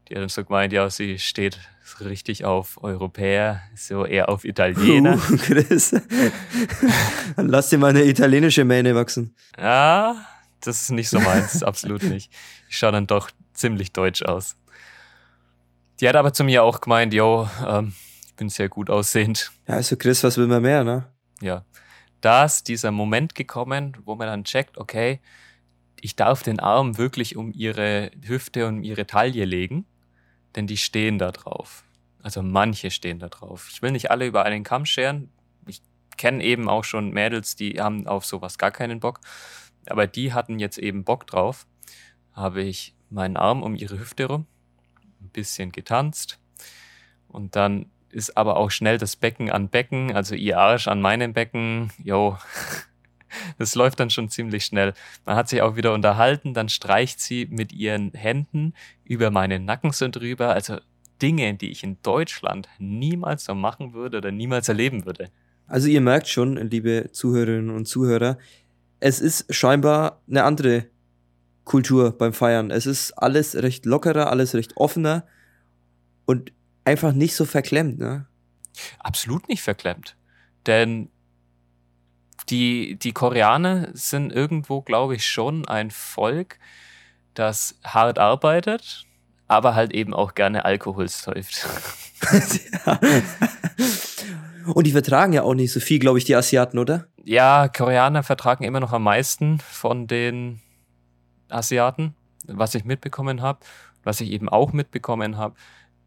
Die 0.08 0.16
hat 0.16 0.22
dann 0.22 0.30
so 0.30 0.44
gemeint, 0.44 0.74
ja, 0.74 0.90
sie 0.90 1.20
steht 1.20 1.60
richtig 2.00 2.46
auf 2.46 2.82
Europäer, 2.82 3.62
so 3.76 4.06
eher 4.06 4.30
auf 4.30 4.46
Italiener. 4.46 5.16
Uh, 5.16 5.38
Chris. 5.42 5.92
dann 7.36 7.48
lass 7.48 7.70
dir 7.70 7.78
mal 7.78 7.90
eine 7.90 8.04
italienische 8.04 8.64
Mähne 8.64 8.96
wachsen. 8.96 9.36
Ja, 9.58 10.16
das 10.62 10.82
ist 10.84 10.92
nicht 10.92 11.10
so 11.10 11.20
meins, 11.20 11.64
absolut 11.64 12.04
nicht. 12.04 12.32
Ich 12.70 12.78
schaue 12.78 12.92
dann 12.92 13.08
doch 13.08 13.32
ziemlich 13.54 13.92
deutsch 13.92 14.24
aus. 14.24 14.56
Die 16.00 16.08
hat 16.08 16.16
aber 16.16 16.34
zu 16.34 16.44
mir 16.44 16.64
auch 16.64 16.80
gemeint, 16.80 17.14
yo, 17.14 17.50
ähm, 17.66 17.94
bin 18.38 18.50
sehr 18.50 18.70
gut 18.70 18.90
aussehend. 18.90 19.52
Ja, 19.68 19.76
also 19.76 19.98
Chris, 19.98 20.24
was 20.24 20.38
will 20.38 20.48
man 20.48 20.62
mehr, 20.62 20.84
ne? 20.84 21.12
Ja. 21.42 21.66
Da 22.22 22.46
ist 22.46 22.68
dieser 22.68 22.92
Moment 22.92 23.36
gekommen, 23.36 23.98
wo 24.06 24.16
man 24.16 24.28
dann 24.28 24.44
checkt, 24.44 24.78
okay, 24.78 25.20
ich 26.02 26.16
darf 26.16 26.42
den 26.44 26.60
Arm 26.60 26.98
wirklich 26.98 27.36
um 27.36 27.52
ihre 27.52 28.12
Hüfte 28.24 28.68
und 28.68 28.84
ihre 28.84 29.06
Taille 29.06 29.46
legen, 29.46 29.86
denn 30.56 30.68
die 30.68 30.78
stehen 30.78 31.20
da 31.20 31.32
drauf. 31.32 31.84
Also 32.22 32.42
manche 32.42 32.92
stehen 32.92 33.20
da 33.20 33.30
drauf. 33.30 33.68
Ich 33.72 33.82
will 33.82 33.92
nicht 33.92 34.10
alle 34.10 34.26
über 34.26 34.44
einen 34.44 34.64
Kamm 34.64 34.86
scheren. 34.86 35.30
Ich 35.68 35.82
kenne 36.18 36.44
eben 36.44 36.70
auch 36.70 36.84
schon 36.84 37.12
Mädels, 37.12 37.56
die 37.56 37.80
haben 37.80 38.08
auf 38.08 38.26
sowas 38.26 38.58
gar 38.58 38.72
keinen 38.72 39.00
Bock. 39.00 39.20
Aber 39.88 40.08
die 40.08 40.34
hatten 40.34 40.60
jetzt 40.60 40.78
eben 40.78 41.04
Bock 41.04 41.28
drauf. 41.28 41.68
Habe 42.34 42.64
ich 42.64 42.96
meinen 43.10 43.38
Arm 43.38 43.64
um 43.64 43.76
ihre 43.76 44.00
Hüfte 44.00 44.26
rum 44.26 44.48
ein 45.22 45.30
bisschen 45.30 45.72
getanzt. 45.72 46.40
Und 47.28 47.56
dann 47.56 47.92
ist 48.18 48.36
aber 48.36 48.58
auch 48.58 48.72
schnell 48.72 48.98
das 48.98 49.16
Becken 49.16 49.52
an 49.52 49.70
Becken, 49.70 50.12
also 50.12 50.34
ihr 50.34 50.58
Arsch 50.58 50.88
an 50.88 51.02
meinem 51.02 51.34
Becken. 51.34 51.92
Jo, 52.04 52.36
das 53.60 53.76
läuft 53.76 54.00
dann 54.00 54.10
schon 54.10 54.30
ziemlich 54.30 54.66
schnell. 54.66 54.96
Man 55.24 55.36
hat 55.36 55.50
sich 55.50 55.62
auch 55.62 55.76
wieder 55.76 55.94
unterhalten, 55.94 56.56
dann 56.56 56.68
streicht 56.68 57.20
sie 57.20 57.46
mit 57.46 57.72
ihren 57.72 58.12
Händen 58.14 58.74
über 59.06 59.30
meinen 59.30 59.66
Nacken 59.66 59.92
so 59.92 60.08
drüber. 60.10 60.50
Also 60.50 60.80
Dinge, 61.22 61.54
die 61.54 61.70
ich 61.70 61.84
in 61.84 61.98
Deutschland 62.02 62.68
niemals 62.80 63.46
so 63.46 63.54
machen 63.54 63.94
würde 63.94 64.18
oder 64.18 64.32
niemals 64.32 64.68
erleben 64.68 65.06
würde. 65.06 65.30
Also 65.68 65.88
ihr 65.88 66.02
merkt 66.02 66.28
schon, 66.28 66.58
liebe 66.58 67.10
Zuhörerinnen 67.12 67.70
und 67.70 67.86
Zuhörer, 67.86 68.40
es 69.00 69.20
ist 69.20 69.54
scheinbar 69.54 70.22
eine 70.28 70.44
andere 70.44 70.88
Kultur 71.66 72.18
beim 72.18 72.34
Feiern. 72.34 72.72
Es 72.72 72.88
ist 72.88 73.12
alles 73.12 73.56
recht 73.56 73.86
lockerer, 73.86 74.32
alles 74.32 74.56
recht 74.56 74.76
offener 74.76 75.24
und 76.26 76.52
einfach 76.88 77.12
nicht 77.12 77.36
so 77.36 77.44
verklemmt, 77.44 78.00
ne? 78.00 78.26
Absolut 79.00 79.50
nicht 79.50 79.62
verklemmt. 79.62 80.16
Denn 80.66 81.10
die, 82.50 82.98
die 82.98 83.12
Koreaner 83.12 83.90
sind 83.94 84.32
irgendwo, 84.32 84.82
glaube 84.82 85.16
ich, 85.16 85.28
schon 85.28 85.68
ein 85.68 85.92
Volk, 85.92 86.60
das 87.34 87.78
hart 87.84 88.20
arbeitet, 88.20 89.06
aber 89.48 89.76
halt 89.76 89.94
eben 89.94 90.14
auch 90.14 90.34
gerne 90.34 90.64
Alkohol 90.64 91.10
säuft. 91.10 91.68
Und 94.74 94.88
die 94.88 94.92
vertragen 94.92 95.34
ja 95.34 95.44
auch 95.44 95.56
nicht 95.56 95.74
so 95.74 95.82
viel, 95.82 96.00
glaube 96.00 96.20
ich, 96.20 96.26
die 96.26 96.36
Asiaten, 96.36 96.78
oder? 96.78 97.08
Ja, 97.24 97.68
Koreaner 97.68 98.24
vertragen 98.24 98.64
immer 98.64 98.80
noch 98.80 98.94
am 98.94 99.04
meisten 99.04 99.60
von 99.60 100.08
den 100.08 100.62
Asiaten, 101.50 102.16
was 102.46 102.76
ich 102.76 102.86
mitbekommen 102.86 103.42
habe, 103.42 103.60
was 104.04 104.22
ich 104.22 104.32
eben 104.32 104.48
auch 104.48 104.72
mitbekommen 104.72 105.38
habe, 105.38 105.56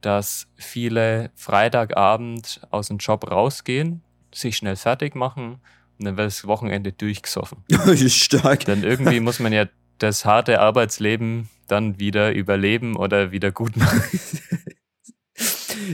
dass 0.01 0.47
viele 0.57 1.31
Freitagabend 1.35 2.61
aus 2.71 2.89
dem 2.89 2.99
Job 2.99 3.31
rausgehen, 3.31 4.03
sich 4.33 4.57
schnell 4.57 4.77
fertig 4.77 5.15
machen 5.15 5.61
und 5.99 6.05
dann 6.05 6.17
wird 6.17 6.27
das 6.27 6.47
Wochenende 6.47 6.93
durchgesoffen. 6.93 7.59
Stark. 8.09 8.65
Denn 8.65 8.83
irgendwie 8.83 9.21
muss 9.21 9.41
man 9.41 9.53
ja 9.53 9.67
das 9.99 10.25
harte 10.25 10.61
Arbeitsleben 10.61 11.49
dann 11.67 11.99
wieder 11.99 12.33
überleben 12.33 12.97
oder 12.97 13.33
wieder 13.33 13.53
gut 13.53 13.77
machen. 13.77 14.03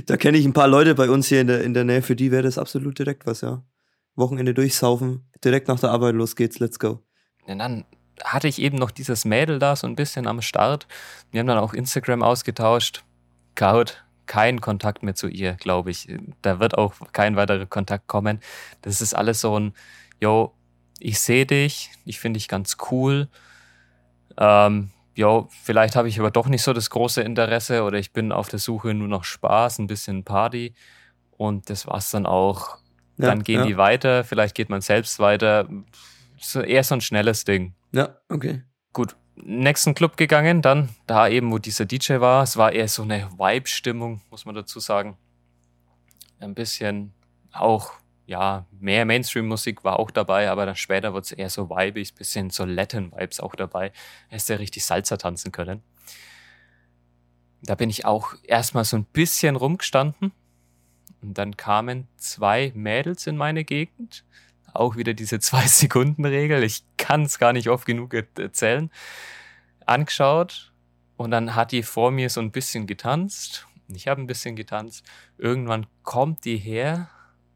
da 0.06 0.16
kenne 0.16 0.38
ich 0.38 0.46
ein 0.46 0.52
paar 0.52 0.68
Leute 0.68 0.94
bei 0.94 1.10
uns 1.10 1.26
hier 1.26 1.40
in 1.40 1.48
der, 1.48 1.62
in 1.62 1.74
der 1.74 1.84
Nähe, 1.84 2.02
für 2.02 2.16
die 2.16 2.30
wäre 2.30 2.42
das 2.42 2.58
absolut 2.58 2.98
direkt 2.98 3.26
was, 3.26 3.40
ja. 3.40 3.62
Wochenende 4.14 4.54
durchsaufen, 4.54 5.28
direkt 5.44 5.68
nach 5.68 5.78
der 5.78 5.90
Arbeit, 5.90 6.14
los 6.14 6.36
geht's, 6.36 6.58
let's 6.58 6.78
go. 6.78 7.02
Und 7.46 7.58
dann 7.58 7.84
hatte 8.24 8.48
ich 8.48 8.60
eben 8.60 8.78
noch 8.78 8.90
dieses 8.90 9.24
Mädel 9.24 9.58
da 9.58 9.76
so 9.76 9.86
ein 9.86 9.96
bisschen 9.96 10.26
am 10.26 10.40
Start. 10.40 10.86
Wir 11.30 11.40
haben 11.40 11.46
dann 11.46 11.58
auch 11.58 11.74
Instagram 11.74 12.22
ausgetauscht. 12.22 13.04
Kaut, 13.56 14.04
keinen 14.26 14.60
Kontakt 14.60 15.02
mehr 15.02 15.14
zu 15.14 15.28
ihr, 15.28 15.54
glaube 15.54 15.90
ich. 15.90 16.08
Da 16.42 16.60
wird 16.60 16.76
auch 16.76 16.94
kein 17.12 17.36
weiterer 17.36 17.66
Kontakt 17.66 18.06
kommen. 18.06 18.40
Das 18.82 19.00
ist 19.00 19.14
alles 19.14 19.40
so 19.40 19.58
ein, 19.58 19.74
yo, 20.20 20.54
ich 20.98 21.18
sehe 21.18 21.46
dich, 21.46 21.90
ich 22.04 22.20
finde 22.20 22.38
dich 22.38 22.48
ganz 22.48 22.76
cool. 22.90 23.28
Ähm, 24.38 24.90
jo, 25.14 25.48
vielleicht 25.62 25.96
habe 25.96 26.08
ich 26.08 26.18
aber 26.18 26.30
doch 26.30 26.48
nicht 26.48 26.62
so 26.62 26.72
das 26.72 26.90
große 26.90 27.22
Interesse 27.22 27.82
oder 27.82 27.98
ich 27.98 28.12
bin 28.12 28.32
auf 28.32 28.48
der 28.48 28.58
Suche 28.58 28.94
nur 28.94 29.08
noch 29.08 29.24
Spaß, 29.24 29.78
ein 29.78 29.86
bisschen 29.86 30.24
Party. 30.24 30.74
Und 31.36 31.70
das 31.70 31.86
war's 31.86 32.10
dann 32.10 32.26
auch. 32.26 32.78
Ja, 33.18 33.28
dann 33.28 33.42
gehen 33.42 33.60
ja. 33.60 33.66
die 33.66 33.76
weiter, 33.78 34.24
vielleicht 34.24 34.54
geht 34.54 34.68
man 34.68 34.82
selbst 34.82 35.18
weiter. 35.18 35.68
So, 36.38 36.60
eher 36.60 36.84
so 36.84 36.94
ein 36.94 37.00
schnelles 37.00 37.44
Ding. 37.44 37.74
Ja, 37.92 38.16
okay. 38.28 38.62
Gut, 38.92 39.16
nächsten 39.36 39.94
Club 39.94 40.16
gegangen, 40.16 40.62
dann 40.62 40.88
da 41.06 41.28
eben, 41.28 41.50
wo 41.52 41.58
dieser 41.58 41.84
DJ 41.84 42.20
war. 42.20 42.42
Es 42.42 42.56
war 42.56 42.72
eher 42.72 42.88
so 42.88 43.02
eine 43.02 43.30
Vibe-Stimmung, 43.38 44.20
muss 44.30 44.44
man 44.44 44.54
dazu 44.54 44.80
sagen. 44.80 45.16
Ein 46.40 46.54
bisschen 46.54 47.12
auch, 47.52 47.92
ja, 48.26 48.66
mehr 48.78 49.04
Mainstream-Musik 49.04 49.84
war 49.84 49.98
auch 49.98 50.10
dabei, 50.10 50.50
aber 50.50 50.66
dann 50.66 50.76
später 50.76 51.12
wurde 51.12 51.24
es 51.24 51.32
eher 51.32 51.50
so 51.50 51.70
vibig, 51.70 52.14
bisschen 52.14 52.50
so 52.50 52.64
Latin-Vibes 52.64 53.40
auch 53.40 53.54
dabei. 53.54 53.92
Hättest 54.28 54.48
ja 54.48 54.56
richtig 54.56 54.84
Salsa 54.84 55.16
tanzen 55.16 55.52
können. 55.52 55.82
Da 57.62 57.74
bin 57.74 57.90
ich 57.90 58.04
auch 58.04 58.34
erstmal 58.42 58.84
so 58.84 58.96
ein 58.96 59.04
bisschen 59.04 59.56
rumgestanden. 59.56 60.32
Und 61.22 61.38
dann 61.38 61.56
kamen 61.56 62.08
zwei 62.16 62.72
Mädels 62.74 63.26
in 63.26 63.36
meine 63.36 63.64
Gegend. 63.64 64.24
Auch 64.80 64.96
wieder 64.96 65.14
diese 65.14 65.40
Zwei-Sekunden-Regel. 65.40 66.62
Ich 66.62 66.84
kann 66.96 67.22
es 67.22 67.38
gar 67.38 67.52
nicht 67.52 67.68
oft 67.68 67.86
genug 67.86 68.14
erzählen. 68.14 68.90
Angeschaut 69.84 70.72
und 71.16 71.30
dann 71.30 71.54
hat 71.54 71.72
die 71.72 71.82
vor 71.82 72.10
mir 72.10 72.28
so 72.28 72.40
ein 72.40 72.50
bisschen 72.50 72.86
getanzt. 72.86 73.66
Ich 73.88 74.08
habe 74.08 74.20
ein 74.20 74.26
bisschen 74.26 74.56
getanzt. 74.56 75.04
Irgendwann 75.38 75.86
kommt 76.02 76.44
die 76.44 76.56
her 76.56 77.08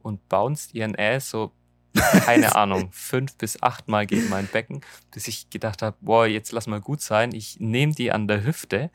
und 0.03 0.29
bounced 0.29 0.75
ihren 0.75 0.97
Ass 0.97 1.31
so, 1.31 1.53
keine 1.95 2.55
Ahnung, 2.57 2.91
fünf 2.93 3.37
bis 3.37 3.63
acht 3.63 3.89
Mal 3.89 4.07
gegen 4.07 4.29
mein 4.29 4.47
Becken, 4.47 4.81
bis 5.11 5.29
ich 5.29 5.51
gedacht 5.51 5.83
habe, 5.83 5.97
boah, 6.01 6.27
jetzt 6.27 6.53
lass 6.53 6.67
mal 6.67 6.81
gut 6.81 7.01
sein. 7.01 7.33
Ich 7.35 7.59
nehme 7.59 7.93
die 7.93 8.13
an 8.13 8.29
der 8.29 8.45
Hüfte 8.45 8.91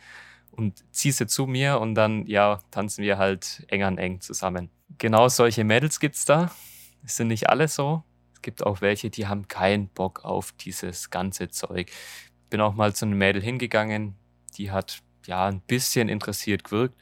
und 0.51 0.83
ziehe 0.91 1.13
sie 1.13 1.27
zu 1.27 1.45
mir 1.45 1.79
und 1.79 1.95
dann, 1.95 2.25
ja, 2.25 2.61
tanzen 2.71 3.03
wir 3.03 3.17
halt 3.17 3.65
eng 3.67 3.83
an 3.83 3.97
eng 3.97 4.21
zusammen. 4.21 4.69
Genau 4.97 5.27
solche 5.27 5.63
Mädels 5.63 5.99
gibt's 5.99 6.25
da. 6.25 6.51
Es 7.03 7.17
sind 7.17 7.27
nicht 7.27 7.49
alle 7.49 7.67
so. 7.67 8.03
Gibt 8.45 8.63
auch 8.63 8.79
welche, 8.81 9.09
die 9.09 9.25
haben 9.25 9.47
keinen 9.47 9.87
Bock 9.87 10.23
auf 10.23 10.51
dieses 10.51 11.09
ganze 11.09 11.49
Zeug. 11.49 11.89
Bin 12.51 12.61
auch 12.61 12.75
mal 12.75 12.93
zu 12.93 13.05
einem 13.05 13.17
Mädel 13.17 13.41
hingegangen, 13.41 14.13
die 14.55 14.69
hat 14.69 14.99
ja 15.25 15.47
ein 15.47 15.61
bisschen 15.61 16.09
interessiert 16.09 16.63
gewirkt. 16.63 16.93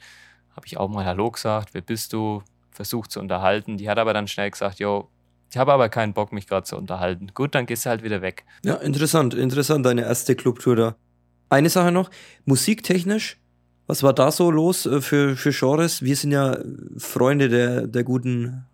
Habe 0.56 0.66
ich 0.66 0.78
auch 0.78 0.88
mal 0.88 1.04
Hallo 1.04 1.30
gesagt, 1.30 1.74
wer 1.74 1.82
bist 1.82 2.14
du? 2.14 2.42
Versucht 2.70 3.10
zu 3.10 3.20
unterhalten. 3.20 3.76
Die 3.76 3.90
hat 3.90 3.98
aber 3.98 4.14
dann 4.14 4.26
schnell 4.26 4.50
gesagt, 4.50 4.78
jo, 4.78 5.10
ich 5.50 5.58
habe 5.58 5.70
aber 5.74 5.90
keinen 5.90 6.14
Bock, 6.14 6.32
mich 6.32 6.46
gerade 6.46 6.64
zu 6.64 6.78
unterhalten. 6.78 7.26
Gut, 7.34 7.54
dann 7.54 7.66
gehst 7.66 7.84
du 7.84 7.90
halt 7.90 8.02
wieder 8.02 8.22
weg. 8.22 8.46
Ja, 8.64 8.76
interessant, 8.76 9.34
interessant, 9.34 9.84
deine 9.84 10.00
erste 10.00 10.34
Clubtour 10.36 10.76
da. 10.76 10.96
Eine 11.50 11.68
Sache 11.68 11.92
noch, 11.92 12.08
musiktechnisch, 12.46 13.36
was 13.86 14.02
war 14.02 14.14
da 14.14 14.32
so 14.32 14.50
los 14.50 14.86
äh, 14.86 15.02
für, 15.02 15.36
für 15.36 15.50
Genres? 15.50 16.00
Wir 16.00 16.16
sind 16.16 16.32
ja 16.32 16.56
Freunde 16.96 17.50
der, 17.50 17.86
der 17.86 18.02
guten 18.02 18.64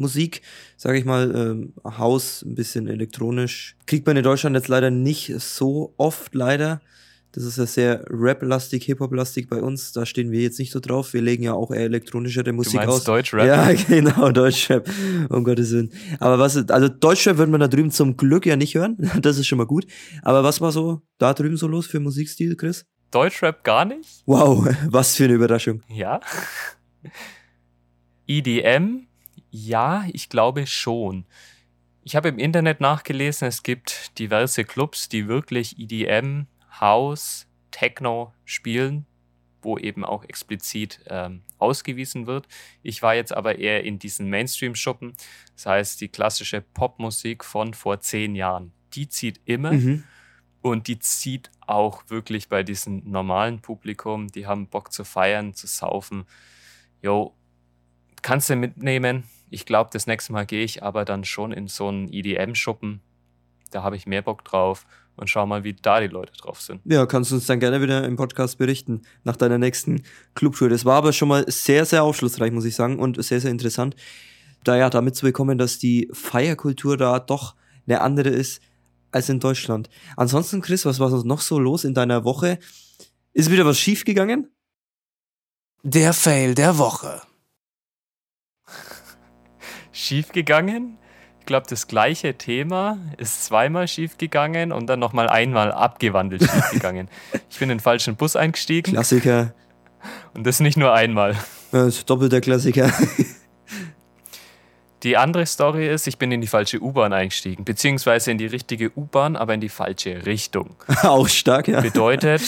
EDM-House-Musik, 0.00 0.42
sage 0.76 0.98
ich 0.98 1.04
mal, 1.04 1.34
ähm, 1.34 1.72
House, 1.84 2.42
ein 2.42 2.54
bisschen 2.54 2.88
elektronisch. 2.88 3.76
Kriegt 3.86 4.06
man 4.06 4.16
in 4.16 4.22
Deutschland 4.22 4.56
jetzt 4.56 4.68
leider 4.68 4.90
nicht 4.90 5.32
so 5.38 5.94
oft, 5.96 6.34
leider. 6.34 6.80
Das 7.32 7.44
ist 7.44 7.58
ja 7.58 7.66
sehr 7.66 8.04
Rap-lastig, 8.10 8.84
Hip-Hop-lastig 8.86 9.48
bei 9.48 9.62
uns. 9.62 9.92
Da 9.92 10.04
stehen 10.04 10.32
wir 10.32 10.40
jetzt 10.40 10.58
nicht 10.58 10.72
so 10.72 10.80
drauf. 10.80 11.12
Wir 11.12 11.22
legen 11.22 11.44
ja 11.44 11.52
auch 11.52 11.70
eher 11.70 11.82
elektronischere 11.82 12.52
Musik 12.52 12.72
du 12.72 12.78
meinst 12.78 12.92
aus. 12.92 13.04
Deutschrap? 13.04 13.46
Ja, 13.46 13.72
genau, 13.88 14.32
Deutschrap. 14.32 14.88
Um 15.28 15.44
Gottes 15.44 15.70
Willen. 15.70 15.92
Aber 16.18 16.40
was, 16.40 16.56
also 16.56 16.88
Deutschrap 16.88 17.38
wird 17.38 17.48
man 17.48 17.60
da 17.60 17.68
drüben 17.68 17.92
zum 17.92 18.16
Glück 18.16 18.46
ja 18.46 18.56
nicht 18.56 18.74
hören. 18.74 18.96
Das 19.20 19.38
ist 19.38 19.46
schon 19.46 19.58
mal 19.58 19.66
gut. 19.66 19.86
Aber 20.22 20.42
was 20.42 20.60
war 20.60 20.72
so 20.72 21.02
da 21.18 21.32
drüben 21.32 21.56
so 21.56 21.68
los 21.68 21.86
für 21.86 22.00
Musikstil, 22.00 22.56
Chris? 22.56 22.84
Deutschrap 23.12 23.62
gar 23.62 23.84
nicht? 23.84 24.22
Wow, 24.26 24.66
was 24.88 25.14
für 25.14 25.24
eine 25.24 25.34
Überraschung. 25.34 25.82
Ja. 25.88 26.20
EDM? 28.26 29.06
Ja, 29.50 30.04
ich 30.12 30.28
glaube 30.28 30.66
schon. 30.66 31.26
Ich 32.02 32.16
habe 32.16 32.28
im 32.28 32.38
Internet 32.38 32.80
nachgelesen, 32.80 33.48
es 33.48 33.62
gibt 33.62 34.18
diverse 34.18 34.64
Clubs, 34.64 35.08
die 35.08 35.28
wirklich 35.28 35.78
EDM, 35.78 36.46
House, 36.80 37.46
Techno 37.70 38.32
spielen, 38.44 39.06
wo 39.62 39.76
eben 39.76 40.04
auch 40.04 40.24
explizit 40.24 41.00
ähm, 41.06 41.42
ausgewiesen 41.58 42.26
wird. 42.26 42.48
Ich 42.82 43.02
war 43.02 43.14
jetzt 43.14 43.32
aber 43.32 43.58
eher 43.58 43.84
in 43.84 43.98
diesen 43.98 44.30
Mainstream-Schuppen, 44.30 45.12
das 45.54 45.66
heißt 45.66 46.00
die 46.00 46.08
klassische 46.08 46.62
Popmusik 46.62 47.44
von 47.44 47.74
vor 47.74 48.00
zehn 48.00 48.34
Jahren. 48.34 48.72
Die 48.94 49.08
zieht 49.08 49.40
immer. 49.44 49.72
Mhm. 49.72 50.04
Und 50.62 50.88
die 50.88 50.98
zieht 50.98 51.50
auch 51.60 52.02
wirklich 52.08 52.48
bei 52.48 52.62
diesem 52.62 53.10
normalen 53.10 53.60
Publikum. 53.60 54.28
Die 54.28 54.46
haben 54.46 54.68
Bock 54.68 54.92
zu 54.92 55.04
feiern, 55.04 55.54
zu 55.54 55.66
saufen. 55.66 56.24
Jo, 57.02 57.34
kannst 58.20 58.50
du 58.50 58.56
mitnehmen. 58.56 59.24
Ich 59.50 59.66
glaube, 59.66 59.90
das 59.92 60.06
nächste 60.06 60.32
Mal 60.32 60.46
gehe 60.46 60.64
ich 60.64 60.82
aber 60.82 61.04
dann 61.04 61.24
schon 61.24 61.52
in 61.52 61.66
so 61.68 61.88
einen 61.88 62.12
EDM-Schuppen. 62.12 63.00
Da 63.70 63.82
habe 63.82 63.96
ich 63.96 64.06
mehr 64.06 64.22
Bock 64.22 64.44
drauf 64.44 64.86
und 65.16 65.28
schau 65.28 65.46
mal, 65.46 65.64
wie 65.64 65.74
da 65.74 66.00
die 66.00 66.06
Leute 66.06 66.32
drauf 66.32 66.60
sind. 66.60 66.80
Ja, 66.84 67.04
kannst 67.06 67.30
du 67.30 67.34
uns 67.34 67.46
dann 67.46 67.60
gerne 67.60 67.82
wieder 67.82 68.04
im 68.04 68.16
Podcast 68.16 68.58
berichten 68.58 69.02
nach 69.24 69.36
deiner 69.36 69.58
nächsten 69.58 70.02
Clubtour. 70.34 70.68
Das 70.68 70.84
war 70.84 70.96
aber 70.96 71.12
schon 71.12 71.28
mal 71.28 71.44
sehr, 71.48 71.84
sehr 71.84 72.02
aufschlussreich, 72.02 72.52
muss 72.52 72.64
ich 72.64 72.74
sagen, 72.74 72.98
und 72.98 73.22
sehr, 73.22 73.40
sehr 73.40 73.50
interessant, 73.50 73.96
da 74.64 74.76
ja 74.76 74.88
damit 74.88 75.16
zu 75.16 75.26
bekommen, 75.26 75.58
dass 75.58 75.78
die 75.78 76.08
Feierkultur 76.12 76.96
da 76.96 77.18
doch 77.18 77.54
eine 77.86 78.00
andere 78.00 78.28
ist 78.30 78.62
als 79.10 79.28
in 79.28 79.40
Deutschland. 79.40 79.90
Ansonsten, 80.16 80.60
Chris, 80.60 80.86
was 80.86 81.00
war 81.00 81.10
noch 81.24 81.40
so 81.40 81.58
los 81.58 81.84
in 81.84 81.94
deiner 81.94 82.24
Woche? 82.24 82.58
Ist 83.32 83.50
wieder 83.50 83.66
was 83.66 83.78
schiefgegangen? 83.78 84.48
Der 85.82 86.12
Fail 86.12 86.54
der 86.54 86.78
Woche. 86.78 87.22
Schiefgegangen? 90.00 90.96
Ich 91.40 91.46
glaube, 91.46 91.66
das 91.68 91.86
gleiche 91.86 92.34
Thema 92.38 92.98
ist 93.18 93.44
zweimal 93.44 93.86
schiefgegangen 93.86 94.72
und 94.72 94.86
dann 94.86 94.98
nochmal 94.98 95.28
einmal 95.28 95.72
abgewandelt 95.72 96.42
schiefgegangen. 96.42 97.08
ich 97.50 97.58
bin 97.58 97.68
in 97.70 97.76
den 97.78 97.80
falschen 97.80 98.16
Bus 98.16 98.34
eingestiegen 98.34 98.92
Klassiker. 98.92 99.52
und 100.34 100.46
das 100.46 100.60
nicht 100.60 100.76
nur 100.76 100.94
einmal. 100.94 101.36
Das 101.70 101.98
ist 101.98 102.10
doppelter 102.10 102.40
Klassiker. 102.40 102.92
Die 105.02 105.16
andere 105.16 105.46
Story 105.46 105.88
ist, 105.88 106.06
ich 106.06 106.18
bin 106.18 106.30
in 106.30 106.40
die 106.40 106.46
falsche 106.46 106.80
U-Bahn 106.80 107.12
eingestiegen, 107.12 107.64
beziehungsweise 107.64 108.30
in 108.30 108.38
die 108.38 108.46
richtige 108.46 108.90
U-Bahn, 108.94 109.34
aber 109.34 109.54
in 109.54 109.60
die 109.60 109.70
falsche 109.70 110.26
Richtung. 110.26 110.76
Auch 111.02 111.28
stark, 111.28 111.68
ja. 111.68 111.80
Bedeutet, 111.80 112.42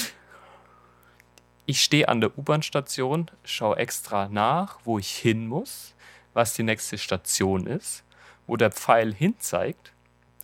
ich 1.65 1.83
stehe 1.83 2.09
an 2.09 2.21
der 2.21 2.37
U-Bahn-Station, 2.37 3.31
schaue 3.45 3.77
extra 3.77 4.29
nach, 4.29 4.81
wo 4.85 4.99
ich 4.99 5.09
hin 5.09 5.47
muss, 5.47 5.92
was 6.35 6.55
die 6.55 6.63
nächste 6.63 6.99
Station 6.99 7.67
ist, 7.67 8.05
wo 8.47 8.57
der 8.57 8.71
Pfeil 8.71 9.13
hinzeigt, 9.15 9.93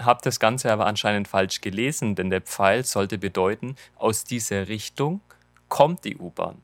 habe 0.00 0.20
das 0.22 0.38
Ganze 0.38 0.72
aber 0.72 0.86
anscheinend 0.86 1.28
falsch 1.28 1.60
gelesen, 1.60 2.14
denn 2.14 2.30
der 2.30 2.40
Pfeil 2.40 2.84
sollte 2.84 3.18
bedeuten, 3.18 3.76
aus 3.96 4.24
dieser 4.24 4.68
Richtung 4.68 5.20
kommt 5.68 6.04
die 6.04 6.16
U-Bahn 6.16 6.62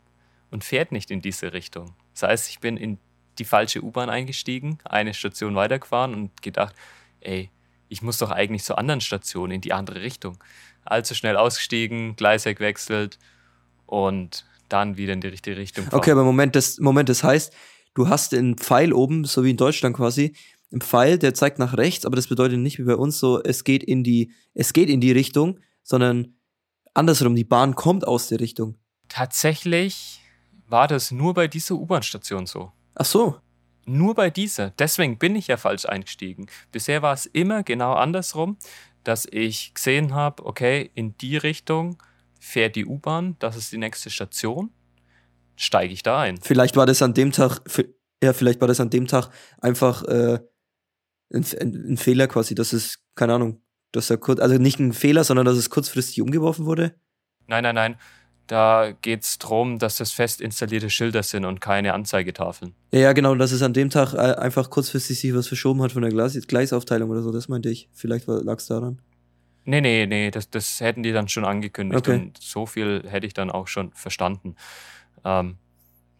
und 0.51 0.65
fährt 0.65 0.93
nicht 0.93 1.11
in 1.11 1.21
diese 1.21 1.53
Richtung. 1.53 1.95
Das 2.13 2.23
heißt, 2.23 2.49
ich 2.51 2.61
bin 2.61 2.77
in 2.77 2.99
die 3.39 3.45
falsche 3.45 3.83
U-Bahn 3.83 4.09
eingestiegen, 4.09 4.79
eine 4.85 5.15
Station 5.15 5.57
weitergefahren 5.57 6.15
und 6.15 6.43
gedacht, 6.43 6.75
ey, 7.21 7.51
ich 7.89 8.03
muss 8.03 8.19
doch 8.19 8.31
eigentlich 8.31 8.65
zur 8.65 8.79
anderen 8.79 9.01
Station 9.01 9.51
in 9.51 9.61
die 9.61 9.73
andere 9.73 10.01
Richtung. 10.03 10.39
Allzu 10.85 11.15
schnell 11.15 11.37
ausgestiegen, 11.37 12.17
Gleis 12.17 12.45
gewechselt 12.45 13.19
und 13.87 14.47
dann 14.69 14.97
wieder 14.97 15.13
in 15.13 15.21
die 15.21 15.29
richtige 15.29 15.57
Richtung 15.57 15.85
gefahren. 15.85 15.99
Okay, 15.99 16.13
aber 16.13 16.25
Moment, 16.25 16.57
das, 16.57 16.79
Moment, 16.79 17.09
das 17.09 17.25
heißt, 17.25 17.53
du 17.95 18.09
hast 18.09 18.35
einen 18.35 18.57
Pfeil 18.57 18.93
oben, 18.93 19.25
so 19.25 19.45
wie 19.45 19.51
in 19.51 19.57
Deutschland 19.57 19.97
quasi, 19.97 20.35
einen 20.73 20.81
Pfeil, 20.81 21.19
der 21.19 21.35
zeigt 21.35 21.59
nach 21.59 21.77
rechts, 21.77 22.05
aber 22.05 22.17
das 22.17 22.27
bedeutet 22.27 22.59
nicht 22.59 22.79
wie 22.79 22.85
bei 22.85 22.97
uns 22.97 23.19
so, 23.19 23.43
es 23.43 23.65
geht 23.65 23.83
in 23.83 24.03
die, 24.03 24.33
es 24.55 24.73
geht 24.73 24.91
in 24.91 25.01
die 25.01 25.13
Richtung, 25.13 25.61
sondern 25.83 26.35
andersrum, 26.95 27.35
die 27.35 27.45
Bahn 27.45 27.75
kommt 27.75 28.07
aus 28.07 28.29
der 28.29 28.41
Richtung. 28.41 28.77
Tatsächlich 29.09 30.21
war 30.67 30.89
das 30.89 31.11
nur 31.11 31.35
bei 31.35 31.47
dieser 31.47 31.77
U-Bahn-Station 31.77 32.47
so. 32.47 32.73
Ach 32.95 33.05
so. 33.05 33.37
Nur 33.87 34.15
bei 34.15 34.31
dieser. 34.31 34.71
Deswegen 34.71 35.19
bin 35.19 35.37
ich 35.37 35.49
ja 35.49 35.57
falsch 35.57 35.85
eingestiegen. 35.87 36.47
Bisher 36.73 37.03
war 37.03 37.13
es 37.13 37.27
immer 37.27 37.63
genau 37.63 37.93
andersrum, 37.93 38.57
dass 39.05 39.27
ich 39.31 39.75
gesehen 39.75 40.15
habe, 40.15 40.45
okay, 40.47 40.91
in 40.95 41.17
die 41.19 41.37
Richtung 41.37 42.03
fährt 42.41 42.77
die 42.77 42.87
U-Bahn, 42.87 43.37
das 43.39 43.57
ist 43.57 43.73
die 43.73 43.79
nächste 43.79 44.11
Station, 44.11 44.71
steige 45.57 45.93
ich 45.93 46.03
da 46.03 46.21
ein. 46.21 46.39
Vielleicht 46.41 46.77
war 46.77 46.87
das 46.87 47.03
an 47.03 47.15
dem 47.15 47.33
Tag, 47.33 47.61
ja, 48.23 48.33
vielleicht 48.33 48.61
war 48.61 48.69
das 48.69 48.81
an 48.81 48.91
dem 48.91 49.07
Tag 49.07 49.29
einfach 49.61 50.03
äh, 50.05 50.39
ein, 51.33 51.45
ein, 51.61 51.93
ein 51.93 51.97
Fehler 51.97 52.27
quasi, 52.29 52.55
dass 52.55 52.73
es, 52.73 52.99
keine 53.15 53.35
Ahnung, 53.35 53.61
dass 53.93 54.11
er 54.11 54.19
kurz, 54.19 54.41
also 54.41 54.57
nicht 54.57 54.79
ein 54.79 54.93
Fehler, 54.93 55.25
sondern 55.25 55.47
dass 55.47 55.57
es 55.57 55.71
kurzfristig 55.71 56.21
umgeworfen 56.21 56.67
wurde. 56.67 56.95
Nein, 57.47 57.63
nein, 57.63 57.75
nein. 57.75 57.97
Da 58.47 58.93
geht 59.01 59.23
es 59.23 59.39
darum, 59.39 59.79
dass 59.79 59.97
das 59.97 60.11
fest 60.11 60.43
installierte 60.43 60.91
Schilder 60.91 61.23
sind 61.23 61.47
und 61.47 61.63
keine 61.63 61.95
Anzeigetafeln. 61.95 62.75
Ja, 62.93 63.01
ja, 63.01 63.13
genau, 63.15 63.35
dass 63.37 63.53
es 63.53 63.63
an 63.63 63.73
dem 63.73 63.89
Tag 63.89 64.13
äh, 64.13 64.35
einfach 64.35 64.69
kurzfristig 64.69 65.19
sich 65.19 65.35
was 65.35 65.49
verschoben 65.49 65.81
hat 65.81 65.93
von 65.93 66.03
der 66.03 66.11
Gleis 66.11 66.39
Gleisaufteilung 66.47 67.09
oder 67.09 67.23
so, 67.23 67.33
das 67.33 67.49
meinte 67.49 67.71
ich. 67.71 67.89
Vielleicht 67.95 68.27
lag 68.27 68.59
es 68.59 68.67
daran. 68.67 69.01
Nee, 69.65 69.81
nee, 69.81 70.07
nee, 70.07 70.31
das, 70.31 70.51
das 70.51 70.81
hätten 70.81 71.03
die 71.03 71.13
dann 71.13 71.29
schon 71.29 71.47
angekündigt 71.47 72.07
Okay. 72.07 72.21
und 72.21 72.39
so 72.39 72.67
viel 72.67 73.03
hätte 73.07 73.27
ich 73.27 73.33
dann 73.33 73.51
auch 73.51 73.67
schon 73.67 73.93
verstanden. 73.95 74.57
Ähm, 75.25 75.57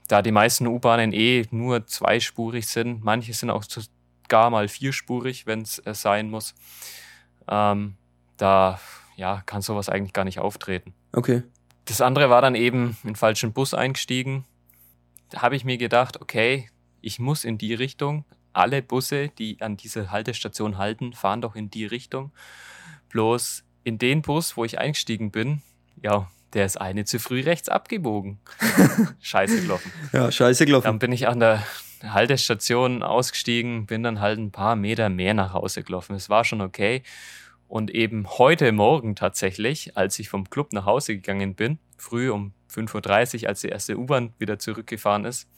da 0.09 0.23
die 0.23 0.33
meisten 0.33 0.67
U-Bahnen 0.67 1.13
eh 1.13 1.47
nur 1.51 1.87
zweispurig 1.87 2.67
sind, 2.67 3.05
manche 3.05 3.33
sind 3.33 3.51
auch 3.51 3.65
gar 4.29 4.51
mal 4.51 4.69
vierspurig, 4.69 5.47
wenn 5.47 5.63
es 5.63 5.79
äh, 5.81 5.95
sein 5.95 6.31
muss, 6.31 6.55
ähm, 7.49 7.97
da 8.37 8.81
ja, 9.17 9.43
kann 9.47 9.63
sowas 9.63 9.89
eigentlich 9.89 10.13
gar 10.13 10.25
nicht 10.25 10.39
auftreten. 10.39 10.95
Okay. 11.13 11.43
Das 11.85 12.01
andere 12.01 12.31
war 12.31 12.43
dann 12.43 12.55
eben 12.55 12.97
in 13.03 13.11
den 13.11 13.17
falschen 13.17 13.53
Bus 13.53 13.75
eingestiegen. 13.75 14.45
Da 15.31 15.43
habe 15.43 15.57
ich 15.57 15.65
mir 15.65 15.79
gedacht, 15.79 16.21
okay, 16.21 16.69
ich 17.01 17.19
muss 17.19 17.45
in 17.45 17.59
die 17.59 17.75
Richtung. 17.75 18.25
Alle 18.53 18.83
Busse, 18.83 19.29
die 19.29 19.61
an 19.61 19.77
dieser 19.77 20.11
Haltestation 20.11 20.79
halten, 20.79 21.13
fahren 21.13 21.41
doch 21.41 21.55
in 21.55 21.71
die 21.71 21.85
Richtung. 21.85 22.33
Bloß 23.11 23.65
in 23.85 23.99
den 23.99 24.23
Bus, 24.23 24.57
wo 24.57 24.65
ich 24.65 24.79
eingestiegen 24.79 25.31
bin, 25.31 25.61
ja, 26.03 26.31
der 26.55 26.65
ist 26.65 26.81
eine 26.81 27.05
zu 27.05 27.19
früh 27.19 27.43
rechts 27.43 27.69
abgebogen. 27.69 28.39
Scheiße 29.21 29.63
gelaufen. 29.63 29.93
Ja, 30.13 30.31
scheiße 30.31 30.67
gelaufen. 30.67 30.85
Dann 30.85 30.99
bin 30.99 31.13
ich 31.13 31.29
an 31.29 31.41
der 31.41 31.63
Haltestation 32.03 33.03
ausgestiegen, 33.03 33.87
bin 33.87 34.03
dann 34.03 34.21
halt 34.21 34.39
ein 34.39 34.53
paar 34.53 34.77
Meter 34.77 35.09
mehr 35.09 35.35
nach 35.35 35.53
Hause 35.53 35.83
gelaufen. 35.83 36.15
Es 36.15 36.29
war 36.29 36.45
schon 36.45 36.61
okay. 36.61 37.03
Und 37.67 37.91
eben 37.91 38.29
heute 38.39 38.71
Morgen 38.73 39.17
tatsächlich, 39.17 39.97
als 39.97 40.19
ich 40.19 40.29
vom 40.29 40.49
Club 40.49 40.73
nach 40.73 40.85
Hause 40.85 41.15
gegangen 41.15 41.55
bin, 41.55 41.79
früh 41.97 42.31
um 42.31 42.53
5.30 42.73 43.43
Uhr, 43.43 43.49
als 43.49 43.63
die 43.63 43.69
erste 43.69 43.99
U-Bahn 43.99 44.33
wieder 44.39 44.59
zurückgefahren 44.59 45.25
ist, 45.25 45.49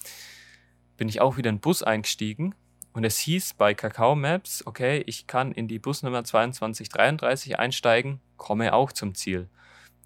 bin 0.96 1.08
ich 1.08 1.20
auch 1.20 1.36
wieder 1.36 1.50
in 1.50 1.56
den 1.56 1.60
Bus 1.60 1.82
eingestiegen. 1.82 2.54
Und 2.92 3.04
es 3.04 3.18
hieß 3.18 3.54
bei 3.54 3.74
Kakao 3.74 4.14
Maps, 4.14 4.66
okay, 4.66 5.02
ich 5.06 5.26
kann 5.26 5.52
in 5.52 5.68
die 5.68 5.78
Busnummer 5.78 6.24
2233 6.24 7.58
einsteigen, 7.58 8.20
komme 8.38 8.72
auch 8.72 8.92
zum 8.92 9.14
Ziel. 9.14 9.50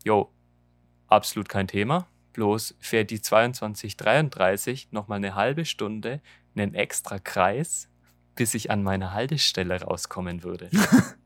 Jo, 0.03 0.33
absolut 1.11 1.49
kein 1.49 1.69
Thema. 1.69 2.07
Bloß 2.33 2.77
fährt 2.79 3.11
die 3.11 3.21
2233 3.21 4.93
nochmal 4.93 5.17
eine 5.17 5.35
halbe 5.35 5.65
Stunde 5.65 6.21
einen 6.55 6.75
extra 6.75 7.19
Kreis, 7.19 7.89
bis 8.35 8.55
ich 8.55 8.71
an 8.71 8.83
meine 8.83 9.13
Haltestelle 9.13 9.83
rauskommen 9.83 10.43
würde. 10.43 10.71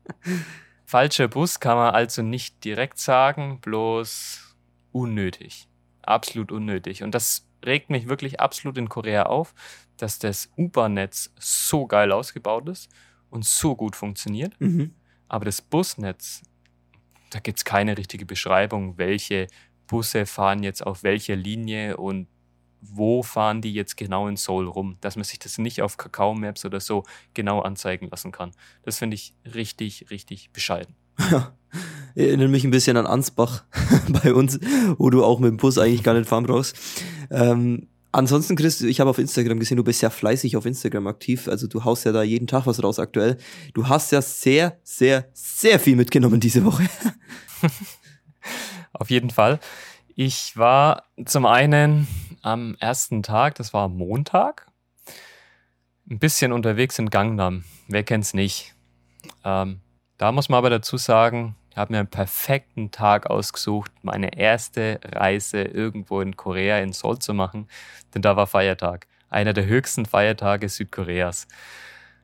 Falscher 0.85 1.27
Bus 1.27 1.59
kann 1.59 1.77
man 1.77 1.93
also 1.93 2.21
nicht 2.21 2.63
direkt 2.63 2.99
sagen, 2.99 3.59
bloß 3.61 4.55
unnötig. 4.91 5.67
Absolut 6.01 6.51
unnötig. 6.51 7.03
Und 7.03 7.15
das 7.15 7.47
regt 7.65 7.89
mich 7.89 8.07
wirklich 8.07 8.39
absolut 8.39 8.77
in 8.77 8.89
Korea 8.89 9.23
auf, 9.23 9.55
dass 9.97 10.19
das 10.19 10.51
U-Bahn-Netz 10.57 11.33
so 11.39 11.87
geil 11.87 12.11
ausgebaut 12.11 12.69
ist 12.69 12.89
und 13.29 13.45
so 13.45 13.75
gut 13.75 13.95
funktioniert. 13.95 14.59
Mhm. 14.59 14.93
Aber 15.27 15.45
das 15.45 15.61
Busnetz, 15.61 16.43
da 17.31 17.39
gibt 17.39 17.59
es 17.59 17.65
keine 17.65 17.97
richtige 17.97 18.25
Beschreibung, 18.25 18.97
welche 18.97 19.47
Busse 19.87 20.25
fahren 20.25 20.63
jetzt 20.63 20.85
auf 20.85 21.03
welcher 21.03 21.35
Linie 21.35 21.97
und 21.97 22.27
wo 22.81 23.23
fahren 23.23 23.61
die 23.61 23.73
jetzt 23.73 23.97
genau 23.97 24.27
in 24.27 24.35
Seoul 24.35 24.67
rum, 24.67 24.97
dass 25.01 25.15
man 25.15 25.23
sich 25.23 25.39
das 25.39 25.57
nicht 25.57 25.81
auf 25.81 25.97
Kakao 25.97 26.33
Maps 26.33 26.65
oder 26.65 26.79
so 26.79 27.03
genau 27.33 27.61
anzeigen 27.61 28.09
lassen 28.09 28.31
kann. 28.31 28.51
Das 28.83 28.99
finde 28.99 29.15
ich 29.15 29.33
richtig, 29.53 30.09
richtig 30.09 30.51
bescheiden. 30.51 30.95
Ja. 31.31 31.55
Erinnert 32.15 32.49
mich 32.49 32.63
ein 32.63 32.71
bisschen 32.71 32.95
an 32.97 33.07
Ansbach 33.07 33.63
bei 34.23 34.33
uns, 34.33 34.59
wo 34.97 35.09
du 35.09 35.23
auch 35.23 35.39
mit 35.39 35.49
dem 35.49 35.57
Bus 35.57 35.77
eigentlich 35.77 36.03
gar 36.03 36.13
nicht 36.13 36.29
fahren 36.29 36.45
brauchst. 36.45 36.77
Ähm, 37.29 37.87
ansonsten, 38.13 38.55
Chris, 38.55 38.81
ich 38.81 38.99
habe 39.01 39.09
auf 39.09 39.17
Instagram 39.17 39.59
gesehen, 39.59 39.77
du 39.77 39.83
bist 39.83 40.01
ja 40.01 40.09
fleißig 40.09 40.55
auf 40.55 40.65
Instagram 40.65 41.07
aktiv. 41.07 41.47
Also 41.47 41.67
du 41.67 41.83
haust 41.83 42.05
ja 42.05 42.13
da 42.13 42.23
jeden 42.23 42.47
Tag 42.47 42.65
was 42.67 42.81
raus 42.81 42.99
aktuell. 42.99 43.37
Du 43.73 43.89
hast 43.89 44.11
ja 44.11 44.21
sehr, 44.21 44.79
sehr, 44.83 45.27
sehr 45.33 45.79
viel 45.79 45.97
mitgenommen 45.97 46.39
diese 46.39 46.63
Woche. 46.63 46.87
Auf 48.99 49.09
jeden 49.09 49.29
Fall. 49.29 49.59
Ich 50.15 50.55
war 50.57 51.03
zum 51.25 51.45
einen 51.45 52.07
am 52.41 52.75
ersten 52.79 53.21
Tag, 53.23 53.55
das 53.55 53.73
war 53.73 53.89
Montag, 53.89 54.67
ein 56.09 56.19
bisschen 56.19 56.51
unterwegs 56.51 56.99
in 56.99 57.09
Gangnam. 57.09 57.65
Wer 57.87 58.03
kennt's 58.03 58.33
nicht? 58.33 58.75
Ähm, 59.43 59.81
da 60.17 60.31
muss 60.31 60.49
man 60.49 60.59
aber 60.59 60.69
dazu 60.69 60.97
sagen, 60.97 61.55
ich 61.69 61.77
habe 61.77 61.91
mir 61.91 61.99
einen 61.99 62.07
perfekten 62.07 62.91
Tag 62.91 63.29
ausgesucht, 63.29 63.91
meine 64.01 64.37
erste 64.37 65.01
Reise 65.03 65.63
irgendwo 65.63 66.21
in 66.21 66.37
Korea, 66.37 66.79
in 66.79 66.93
Seoul 66.93 67.19
zu 67.19 67.33
machen, 67.33 67.67
denn 68.13 68.21
da 68.21 68.37
war 68.37 68.47
Feiertag. 68.47 69.07
Einer 69.29 69.51
der 69.51 69.65
höchsten 69.65 70.05
Feiertage 70.05 70.69
Südkoreas. 70.69 71.47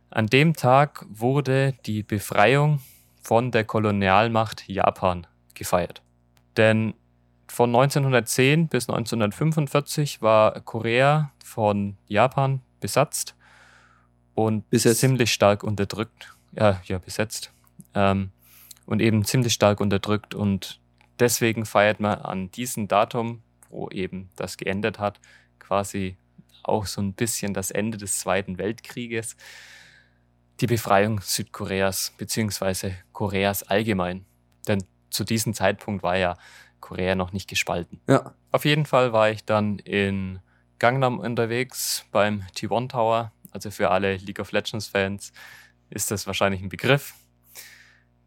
An 0.10 0.28
dem 0.28 0.54
Tag 0.54 1.06
wurde 1.10 1.74
die 1.86 2.04
Befreiung 2.04 2.80
von 3.22 3.52
der 3.52 3.66
Kolonialmacht 3.66 4.70
Japan 4.70 5.28
gefeiert. 5.54 6.02
Denn 6.58 6.94
von 7.48 7.70
1910 7.70 8.68
bis 8.68 8.90
1945 8.90 10.22
war 10.22 10.60
Korea 10.62 11.32
von 11.44 11.98
Japan 12.08 12.62
besetzt 12.80 13.36
und 14.36 14.70
Besetzt. 14.70 15.00
ziemlich 15.02 15.32
stark 15.34 15.64
unterdrückt. 15.64 16.36
Ja, 16.54 16.82
ja, 16.86 16.98
besetzt. 16.98 17.52
Ähm, 17.94 18.32
und 18.86 19.02
eben 19.02 19.26
ziemlich 19.26 19.54
stark 19.54 19.80
unterdrückt. 19.80 20.34
Und 20.34 20.80
deswegen 21.20 21.66
feiert 21.66 22.00
man 22.00 22.20
an 22.20 22.52
diesem 22.52 22.88
Datum, 22.88 23.42
wo 23.70 23.90
eben 23.90 24.30
das 24.36 24.58
geendet 24.58 25.00
hat, 25.00 25.20
quasi 25.60 26.18
auch 26.64 26.86
so 26.86 27.02
ein 27.02 27.14
bisschen 27.14 27.54
das 27.54 27.72
Ende 27.72 27.98
des 27.98 28.20
Zweiten 28.20 28.58
Weltkrieges, 28.58 29.36
die 30.60 30.68
Befreiung 30.68 31.22
Südkoreas, 31.22 32.14
beziehungsweise 32.18 32.96
Koreas 33.14 33.64
allgemein. 33.64 34.26
Denn 34.68 34.84
zu 35.12 35.24
diesem 35.24 35.54
Zeitpunkt 35.54 36.04
war 36.04 36.18
ja 36.18 36.38
Korea 36.80 37.16
noch 37.16 37.32
nicht 37.32 37.48
gespalten. 37.48 38.02
Ja. 38.08 38.34
Auf 38.52 38.66
jeden 38.66 38.86
Fall 38.86 39.14
war 39.14 39.30
ich 39.30 39.46
dann 39.46 39.80
in 39.80 40.40
Gangnam 40.80 41.20
unterwegs 41.20 42.06
beim 42.12 42.44
T1 42.56 42.90
Tower. 42.90 43.32
Also 43.52 43.70
für 43.70 43.92
alle 43.92 44.16
League 44.18 44.40
of 44.40 44.52
Legends 44.52 44.88
Fans 44.88 45.32
ist 45.90 46.10
das 46.10 46.26
wahrscheinlich 46.26 46.62
ein 46.62 46.70
Begriff. 46.70 47.14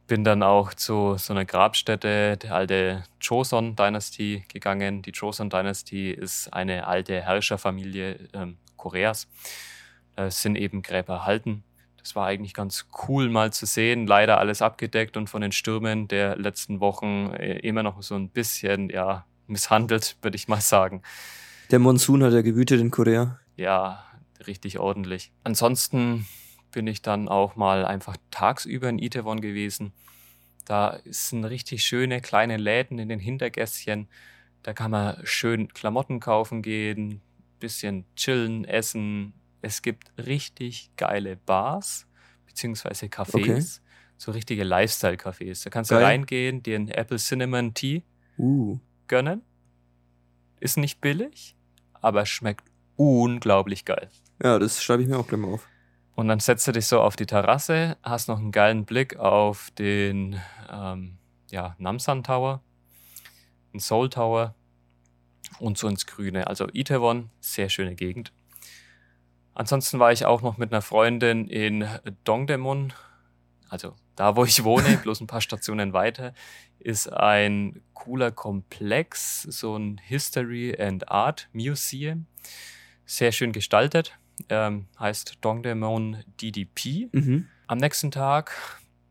Bin 0.06 0.22
dann 0.22 0.42
auch 0.42 0.74
zu 0.74 1.16
so 1.16 1.32
einer 1.32 1.46
Grabstätte 1.46 2.36
der 2.36 2.54
alte 2.54 3.04
Joseon 3.20 3.74
Dynasty 3.74 4.44
gegangen. 4.48 5.02
Die 5.02 5.10
Joseon 5.10 5.50
Dynasty 5.50 6.10
ist 6.10 6.52
eine 6.52 6.86
alte 6.86 7.22
Herrscherfamilie 7.22 8.28
ähm, 8.34 8.58
Koreas. 8.76 9.26
Da 10.14 10.30
sind 10.30 10.56
eben 10.56 10.82
Gräber 10.82 11.14
erhalten. 11.14 11.64
Das 12.04 12.14
war 12.14 12.26
eigentlich 12.26 12.52
ganz 12.52 12.86
cool 13.08 13.30
mal 13.30 13.52
zu 13.52 13.64
sehen. 13.64 14.06
Leider 14.06 14.38
alles 14.38 14.60
abgedeckt 14.60 15.16
und 15.16 15.28
von 15.30 15.40
den 15.40 15.52
Stürmen 15.52 16.06
der 16.06 16.36
letzten 16.36 16.78
Wochen 16.80 17.32
äh, 17.32 17.58
immer 17.60 17.82
noch 17.82 18.02
so 18.02 18.14
ein 18.14 18.28
bisschen 18.28 18.90
ja, 18.90 19.24
misshandelt, 19.46 20.18
würde 20.20 20.36
ich 20.36 20.46
mal 20.46 20.60
sagen. 20.60 21.02
Der 21.70 21.78
Monsun 21.78 22.22
hat 22.22 22.34
ja 22.34 22.42
gewütet 22.42 22.80
in 22.82 22.90
Korea. 22.90 23.40
Ja, 23.56 24.04
richtig 24.46 24.78
ordentlich. 24.78 25.32
Ansonsten 25.44 26.26
bin 26.72 26.86
ich 26.86 27.00
dann 27.00 27.26
auch 27.26 27.56
mal 27.56 27.86
einfach 27.86 28.18
tagsüber 28.30 28.90
in 28.90 28.98
Itaewon 28.98 29.40
gewesen. 29.40 29.94
Da 30.66 30.98
sind 31.06 31.44
richtig 31.46 31.84
schöne 31.84 32.20
kleine 32.20 32.58
Läden 32.58 32.98
in 32.98 33.08
den 33.08 33.18
Hintergässchen. 33.18 34.08
Da 34.62 34.74
kann 34.74 34.90
man 34.90 35.16
schön 35.24 35.68
Klamotten 35.68 36.20
kaufen 36.20 36.60
gehen, 36.60 37.22
bisschen 37.60 38.04
chillen, 38.14 38.66
essen. 38.66 39.32
Es 39.64 39.80
gibt 39.82 40.12
richtig 40.18 40.90
geile 40.96 41.36
Bars 41.36 42.06
beziehungsweise 42.46 43.06
Cafés, 43.06 43.34
Okay. 43.34 43.62
so 44.18 44.30
richtige 44.32 44.62
Lifestyle-Cafés. 44.64 45.64
Da 45.64 45.70
kannst 45.70 45.90
du 45.90 45.94
Geil. 45.94 46.04
reingehen, 46.04 46.62
dir 46.62 46.76
einen 46.76 46.88
Apple 46.88 47.16
Cinnamon 47.18 47.72
Tea 47.74 48.02
Uh. 48.38 48.78
gönnen. 49.08 49.42
Ist 50.60 50.76
nicht 50.76 51.00
billig, 51.00 51.56
aber 51.94 52.26
schmeckt 52.26 52.64
unglaublich 52.96 53.84
geil. 53.84 54.10
Ja, 54.42 54.58
das 54.58 54.82
schreibe 54.82 55.02
ich 55.02 55.08
mir 55.08 55.18
auch 55.18 55.26
gleich 55.26 55.40
mal 55.40 55.52
auf. 55.54 55.68
Und 56.14 56.28
dann 56.28 56.40
setzt 56.40 56.66
du 56.68 56.72
dich 56.72 56.86
so 56.86 57.00
auf 57.00 57.16
die 57.16 57.26
Terrasse, 57.26 57.96
hast 58.02 58.28
noch 58.28 58.38
einen 58.38 58.52
geilen 58.52 58.84
Blick 58.84 59.16
auf 59.16 59.70
den 59.72 60.40
ähm, 60.70 61.18
ja, 61.50 61.74
Namsan 61.78 62.22
Tower, 62.22 62.62
den 63.72 63.80
Seoul 63.80 64.10
Tower 64.10 64.54
und 65.58 65.76
so 65.78 65.88
ins 65.88 66.06
Grüne. 66.06 66.46
Also 66.46 66.68
Itaewon, 66.72 67.30
sehr 67.40 67.68
schöne 67.68 67.94
Gegend. 67.94 68.32
Ansonsten 69.54 69.98
war 69.98 70.12
ich 70.12 70.26
auch 70.26 70.42
noch 70.42 70.58
mit 70.58 70.72
einer 70.72 70.82
Freundin 70.82 71.46
in 71.48 71.88
Dongdaemun, 72.24 72.92
also 73.68 73.94
da, 74.16 74.36
wo 74.36 74.44
ich 74.44 74.64
wohne, 74.64 74.96
bloß 75.02 75.20
ein 75.20 75.26
paar 75.26 75.40
Stationen 75.40 75.92
weiter, 75.92 76.34
ist 76.78 77.12
ein 77.12 77.82
cooler 77.94 78.30
Komplex, 78.30 79.42
so 79.42 79.76
ein 79.76 79.98
History 79.98 80.76
and 80.78 81.08
Art 81.08 81.48
Museum. 81.52 82.26
Sehr 83.06 83.32
schön 83.32 83.52
gestaltet, 83.52 84.18
ähm, 84.48 84.86
heißt 84.98 85.38
Dongdaemun 85.40 86.24
DDP. 86.40 87.08
Mhm. 87.12 87.48
Am 87.66 87.78
nächsten 87.78 88.10
Tag 88.10 88.52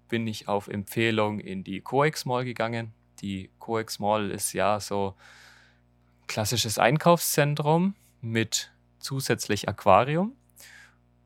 bin 0.09 0.27
ich 0.27 0.47
auf 0.47 0.67
Empfehlung 0.67 1.39
in 1.39 1.63
die 1.63 1.81
Coex 1.81 2.25
Mall 2.25 2.43
gegangen. 2.43 2.93
Die 3.21 3.49
Coex 3.59 3.99
Mall 3.99 4.29
ist 4.29 4.53
ja 4.53 4.79
so 4.79 5.15
klassisches 6.27 6.77
Einkaufszentrum 6.77 7.95
mit 8.21 8.72
zusätzlich 9.03 9.67
Aquarium 9.67 10.35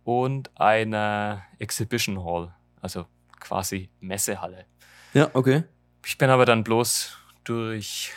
und 0.03 0.49
einer 0.59 1.43
Exhibition 1.59 2.23
Hall, 2.23 2.53
also 2.82 3.05
quasi 3.39 3.89
Messehalle. 3.99 4.65
Ja, 5.13 5.30
okay. 5.34 5.63
Ich 6.05 6.17
bin 6.17 6.30
aber 6.30 6.45
dann 6.45 6.63
bloß 6.63 7.17
durch 7.43 8.11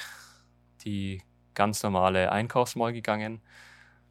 die 0.85 1.23
ganz 1.55 1.83
normale 1.83 2.33
Einkaufsmall 2.33 2.93
gegangen, 2.93 3.41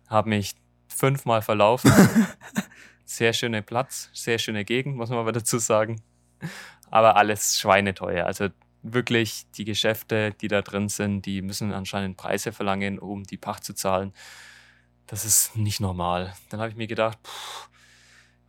habe 0.07 0.29
mich 0.29 0.55
fünfmal 0.87 1.41
verlaufen. 1.41 1.91
sehr 3.05 3.33
schöner 3.33 3.61
Platz, 3.61 4.09
sehr 4.13 4.37
schöne 4.37 4.65
Gegend, 4.65 4.95
muss 4.95 5.09
man 5.09 5.19
aber 5.19 5.31
dazu 5.31 5.57
sagen. 5.57 6.01
Aber 6.91 7.15
alles 7.15 7.59
schweineteuer. 7.59 8.25
Also 8.25 8.49
wirklich 8.81 9.49
die 9.51 9.65
Geschäfte, 9.65 10.31
die 10.31 10.47
da 10.47 10.61
drin 10.61 10.89
sind, 10.89 11.25
die 11.25 11.41
müssen 11.41 11.73
anscheinend 11.73 12.17
Preise 12.17 12.51
verlangen, 12.51 12.99
um 12.99 13.23
die 13.23 13.37
Pacht 13.37 13.63
zu 13.63 13.73
zahlen. 13.73 14.13
Das 15.09 15.25
ist 15.25 15.55
nicht 15.55 15.79
normal. 15.79 16.33
Dann 16.49 16.59
habe 16.59 16.69
ich 16.69 16.75
mir 16.75 16.87
gedacht, 16.87 17.17
pff, 17.23 17.69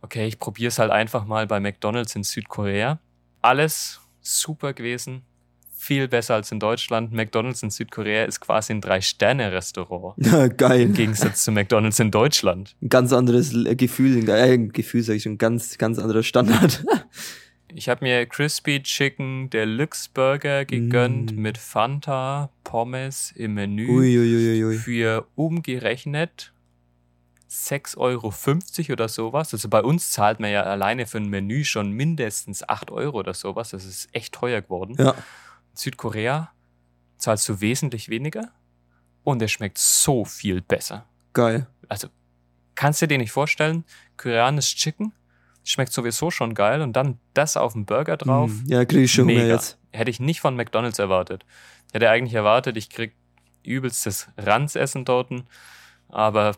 okay, 0.01 0.27
ich 0.27 0.37
probiere 0.37 0.67
es 0.69 0.79
halt 0.79 0.91
einfach 0.91 1.25
mal 1.25 1.47
bei 1.47 1.59
McDonald's 1.59 2.15
in 2.15 2.23
Südkorea. 2.23 2.99
Alles 3.41 3.99
super 4.21 4.73
gewesen, 4.73 5.23
viel 5.71 6.07
besser 6.07 6.35
als 6.35 6.51
in 6.51 6.59
Deutschland. 6.59 7.11
McDonald's 7.11 7.63
in 7.63 7.71
Südkorea 7.71 8.25
ist 8.25 8.39
quasi 8.39 8.73
ein 8.73 8.81
Drei-Sterne-Restaurant. 8.81 10.15
Ja, 10.23 10.47
geil. 10.47 10.81
Im 10.81 10.93
Gegensatz 10.93 11.43
zu 11.43 11.51
McDonald's 11.51 11.99
in 11.99 12.11
Deutschland. 12.11 12.75
Ein 12.81 12.89
ganz 12.89 13.11
anderes 13.11 13.51
Gefühl, 13.77 14.29
äh, 14.29 14.57
Gefühl 14.59 15.01
sage 15.01 15.17
ich 15.17 15.23
schon, 15.23 15.39
ganz, 15.39 15.79
ganz 15.79 15.97
anderer 15.97 16.21
Standard. 16.21 16.83
Ich 17.73 17.87
habe 17.89 18.03
mir 18.03 18.25
Crispy 18.25 18.81
Chicken 18.83 19.49
Deluxe 19.49 20.09
Burger 20.13 20.65
gegönnt 20.65 21.35
Mm. 21.35 21.41
mit 21.41 21.57
Fanta, 21.57 22.49
Pommes 22.63 23.31
im 23.35 23.53
Menü 23.53 23.87
Uiuiuiui. 23.87 24.77
für 24.77 25.27
umgerechnet 25.35 26.53
6,50 27.49 27.97
Euro 27.97 28.93
oder 28.93 29.07
sowas. 29.09 29.53
Also 29.53 29.67
bei 29.69 29.81
uns 29.81 30.11
zahlt 30.11 30.39
man 30.39 30.51
ja 30.51 30.63
alleine 30.63 31.05
für 31.05 31.17
ein 31.17 31.27
Menü 31.29 31.63
schon 31.65 31.91
mindestens 31.91 32.67
8 32.67 32.91
Euro 32.91 33.19
oder 33.19 33.33
sowas. 33.33 33.71
Das 33.71 33.85
ist 33.85 34.07
echt 34.13 34.33
teuer 34.33 34.61
geworden. 34.61 34.95
Ja, 34.97 35.11
In 35.11 35.75
Südkorea 35.75 36.51
zahlst 37.17 37.47
du 37.49 37.59
wesentlich 37.61 38.09
weniger 38.09 38.51
und 39.23 39.41
es 39.41 39.51
schmeckt 39.51 39.77
so 39.77 40.25
viel 40.25 40.61
besser. 40.61 41.05
geil. 41.33 41.67
Also 41.87 42.07
kannst 42.75 43.01
du 43.01 43.07
dir 43.07 43.17
nicht 43.17 43.31
vorstellen, 43.31 43.83
koreanisches 44.17 44.75
Chicken 44.75 45.11
schmeckt 45.63 45.93
sowieso 45.93 46.31
schon 46.31 46.53
geil 46.53 46.81
und 46.81 46.93
dann 46.93 47.19
das 47.33 47.57
auf 47.57 47.73
dem 47.73 47.85
Burger 47.85 48.17
drauf. 48.17 48.49
Mm, 48.51 48.63
Ja, 48.67 48.85
krieg 48.85 49.03
ich 49.03 49.11
schon 49.11 49.25
Mega. 49.27 49.43
jetzt. 49.45 49.77
Hätte 49.91 50.09
ich 50.09 50.19
nicht 50.19 50.41
von 50.41 50.55
McDonalds 50.55 50.99
erwartet. 50.99 51.45
Hätte 51.93 52.09
eigentlich 52.09 52.33
erwartet, 52.33 52.77
ich 52.77 52.89
krieg 52.89 53.13
übelstes 53.63 54.27
Ranzessen 54.37 55.05
dort, 55.05 55.31
aber 56.09 56.55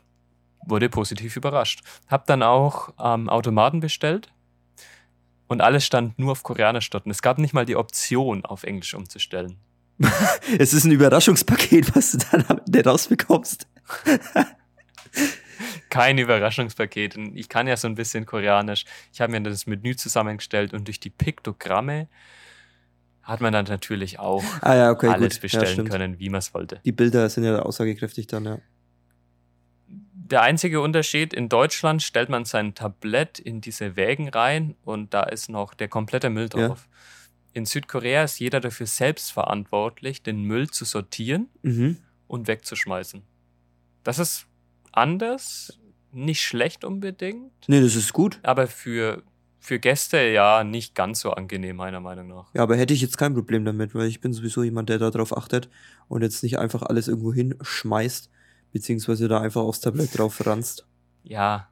wurde 0.66 0.90
positiv 0.90 1.36
überrascht. 1.36 1.82
Hab 2.08 2.26
dann 2.28 2.44
auch 2.44 2.94
am 2.98 3.28
Automaten 3.30 3.82
bestellt 3.82 4.32
und 5.48 5.62
alles 5.62 5.86
stand 5.86 6.18
nur 6.18 6.32
auf 6.32 6.44
Koreanisch 6.44 6.90
dort. 6.90 7.06
Und 7.06 7.12
es 7.12 7.22
gab 7.22 7.38
nicht 7.38 7.54
mal 7.54 7.66
die 7.66 7.76
Option, 7.76 8.46
auf 8.46 8.64
Englisch 8.64 8.94
umzustellen. 8.94 9.58
Es 10.58 10.74
ist 10.74 10.86
ein 10.86 10.92
Überraschungspaket, 10.92 11.96
was 11.96 12.12
du 12.12 12.18
dann 12.32 12.46
am 12.48 12.62
Ende 12.66 12.84
rausbekommst. 12.86 13.68
Kein 15.94 16.18
Überraschungspaket. 16.18 17.18
Und 17.18 17.36
ich 17.38 17.50
kann 17.50 17.68
ja 17.68 17.78
so 17.78 17.88
ein 17.88 17.96
bisschen 17.96 18.26
Koreanisch. 18.26 18.86
Ich 19.14 19.22
habe 19.22 19.32
mir 19.32 19.42
das 19.42 19.68
Menü 19.68 19.96
zusammengestellt 19.96 20.74
und 20.74 20.88
durch 20.88 21.00
die 21.00 21.10
Piktogramme 21.12 22.08
hat 23.22 23.42
man 23.42 23.54
dann 23.54 23.66
natürlich 23.66 24.18
auch 24.20 24.44
Ah 24.62 24.76
ja, 24.76 24.92
okay, 24.92 25.08
alles 25.08 25.36
gut. 25.36 25.42
bestellen 25.44 25.78
ja, 25.78 25.84
können, 25.92 26.20
wie 26.20 26.30
man 26.30 26.40
es 26.40 26.54
wollte. 26.54 26.82
Die 26.84 26.92
Bilder 26.92 27.30
sind 27.30 27.44
ja 27.44 27.60
aussagekräftig 27.60 28.28
dann, 28.28 28.46
ja. 28.46 28.58
Der 30.26 30.42
einzige 30.42 30.82
Unterschied, 30.82 31.34
in 31.34 31.48
Deutschland 31.48 32.02
stellt 32.02 32.30
man 32.30 32.46
sein 32.46 32.74
Tablett 32.76 33.38
in 33.40 33.62
diese 33.62 33.96
Wägen 33.96 34.30
rein 34.30 34.76
und 34.84 35.14
da 35.14 35.24
ist 35.24 35.48
noch 35.50 35.74
der 35.76 35.90
komplette 35.90 36.30
Müll 36.32 36.50
Ja. 36.56 36.68
drauf. 36.70 36.88
In 37.54 37.66
Südkorea 37.66 38.24
ist 38.24 38.40
jeder 38.40 38.60
dafür 38.60 38.88
selbst 38.88 39.32
verantwortlich, 39.32 40.24
den 40.24 40.42
Müll 40.44 40.70
zu 40.72 40.86
sortieren 40.86 41.50
Mhm. 41.62 41.98
und 42.28 42.48
wegzuschmeißen. 42.48 43.22
Das 44.04 44.18
ist 44.18 44.48
anders, 44.92 45.78
nicht 46.14 46.42
schlecht 46.42 46.84
unbedingt, 46.86 47.52
Nee, 47.68 47.82
das 47.82 47.96
ist 47.96 48.14
gut. 48.14 48.40
aber 48.44 48.68
für, 48.68 49.24
für 49.60 49.80
Gäste 49.80 50.18
ja 50.30 50.64
nicht 50.64 50.96
ganz 50.96 51.20
so 51.22 51.32
angenehm, 51.32 51.76
meiner 51.78 52.00
Meinung 52.00 52.28
nach. 52.28 52.54
Ja, 52.54 52.64
aber 52.64 52.76
hätte 52.78 52.94
ich 52.94 53.02
jetzt 53.02 53.18
kein 53.18 53.34
Problem 53.34 53.66
damit, 53.66 53.96
weil 53.96 54.08
ich 54.08 54.22
bin 54.22 54.34
sowieso 54.34 54.64
jemand, 54.64 54.90
der 54.90 55.00
darauf 55.00 55.36
achtet 55.36 55.70
und 56.08 56.22
jetzt 56.22 56.44
nicht 56.44 56.60
einfach 56.60 56.84
alles 56.84 57.08
irgendwo 57.08 57.34
hinschmeißt, 57.34 58.30
beziehungsweise 58.72 59.28
da 59.28 59.42
einfach 59.42 59.62
aufs 59.62 59.80
Tablett 59.82 60.18
drauf 60.18 60.46
ranzt. 60.46 60.86
Ja, 61.24 61.70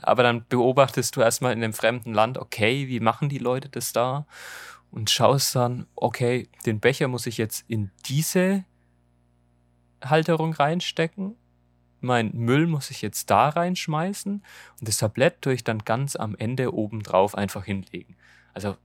aber 0.00 0.22
dann 0.22 0.44
beobachtest 0.48 1.14
du 1.16 1.20
erstmal 1.20 1.52
in 1.52 1.62
einem 1.62 1.72
fremden 1.72 2.12
Land, 2.14 2.38
okay, 2.38 2.88
wie 2.88 3.00
machen 3.00 3.28
die 3.28 3.38
Leute 3.38 3.68
das 3.68 3.92
da? 3.92 4.26
Und 4.90 5.08
schaust 5.10 5.54
dann, 5.54 5.86
okay, 5.94 6.48
den 6.66 6.80
Becher 6.80 7.08
muss 7.08 7.26
ich 7.26 7.38
jetzt 7.38 7.64
in 7.68 7.90
diese 8.06 8.64
Halterung 10.04 10.52
reinstecken. 10.52 11.36
Mein 12.02 12.32
Müll 12.34 12.66
muss 12.66 12.90
ich 12.90 13.00
jetzt 13.02 13.30
da 13.30 13.48
reinschmeißen 13.48 14.32
und 14.80 14.88
das 14.88 14.98
Tablett 14.98 15.40
tue 15.40 15.54
ich 15.54 15.64
dann 15.64 15.78
ganz 15.80 16.16
am 16.16 16.34
Ende 16.34 16.74
oben 16.74 17.02
drauf 17.02 17.36
einfach 17.36 17.64
hinlegen. 17.64 18.16
Also 18.54 18.76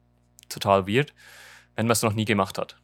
total 0.49 0.87
weird, 0.87 1.13
wenn 1.75 1.87
man 1.87 1.93
es 1.93 2.03
noch 2.03 2.13
nie 2.13 2.25
gemacht 2.25 2.57
hat. 2.57 2.77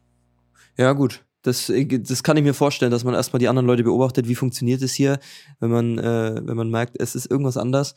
Ja, 0.76 0.92
gut. 0.92 1.24
Das, 1.42 1.68
äh, 1.68 1.84
das 1.86 2.22
kann 2.22 2.36
ich 2.36 2.42
mir 2.42 2.54
vorstellen, 2.54 2.90
dass 2.90 3.04
man 3.04 3.14
erstmal 3.14 3.38
die 3.38 3.48
anderen 3.48 3.66
Leute 3.66 3.84
beobachtet, 3.84 4.28
wie 4.28 4.34
funktioniert 4.34 4.82
es 4.82 4.94
hier, 4.94 5.18
wenn 5.60 5.70
man, 5.70 5.98
äh, 5.98 6.40
wenn 6.42 6.56
man 6.56 6.70
merkt, 6.70 7.00
es 7.00 7.14
ist 7.14 7.30
irgendwas 7.30 7.56
anders. 7.56 7.94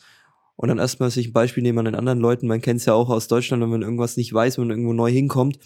Und 0.57 0.69
dann 0.69 0.79
erstmal 0.79 1.11
sich 1.11 1.27
ein 1.27 1.33
Beispiel 1.33 1.61
nehmen 1.61 1.77
an 1.77 1.85
den 1.85 1.95
anderen 1.95 2.19
Leuten. 2.19 2.47
Man 2.47 2.61
kennt 2.61 2.79
es 2.79 2.87
ja 2.87 2.93
auch 2.93 3.09
aus 3.09 3.27
Deutschland, 3.27 3.61
wenn 3.61 3.69
man 3.69 3.83
irgendwas 3.83 4.17
nicht 4.17 4.33
weiß, 4.33 4.57
wenn 4.57 4.65
man 4.65 4.71
irgendwo 4.71 4.93
neu 4.93 5.11
hinkommt 5.11 5.59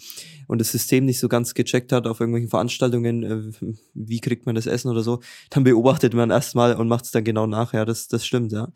und 0.48 0.60
das 0.60 0.70
System 0.70 1.06
nicht 1.06 1.18
so 1.18 1.28
ganz 1.28 1.54
gecheckt 1.54 1.92
hat 1.92 2.06
auf 2.06 2.20
irgendwelchen 2.20 2.50
Veranstaltungen, 2.50 3.22
äh, 3.22 3.74
wie 3.94 4.20
kriegt 4.20 4.44
man 4.44 4.54
das 4.54 4.66
Essen 4.66 4.90
oder 4.90 5.02
so, 5.02 5.20
dann 5.48 5.64
beobachtet 5.64 6.12
man 6.12 6.30
erstmal 6.30 6.76
und 6.76 6.88
macht 6.88 7.06
es 7.06 7.10
dann 7.10 7.24
genau 7.24 7.46
nach. 7.46 7.72
Ja, 7.72 7.86
das, 7.86 8.06
das 8.08 8.26
stimmt, 8.26 8.52
ja. 8.52 8.68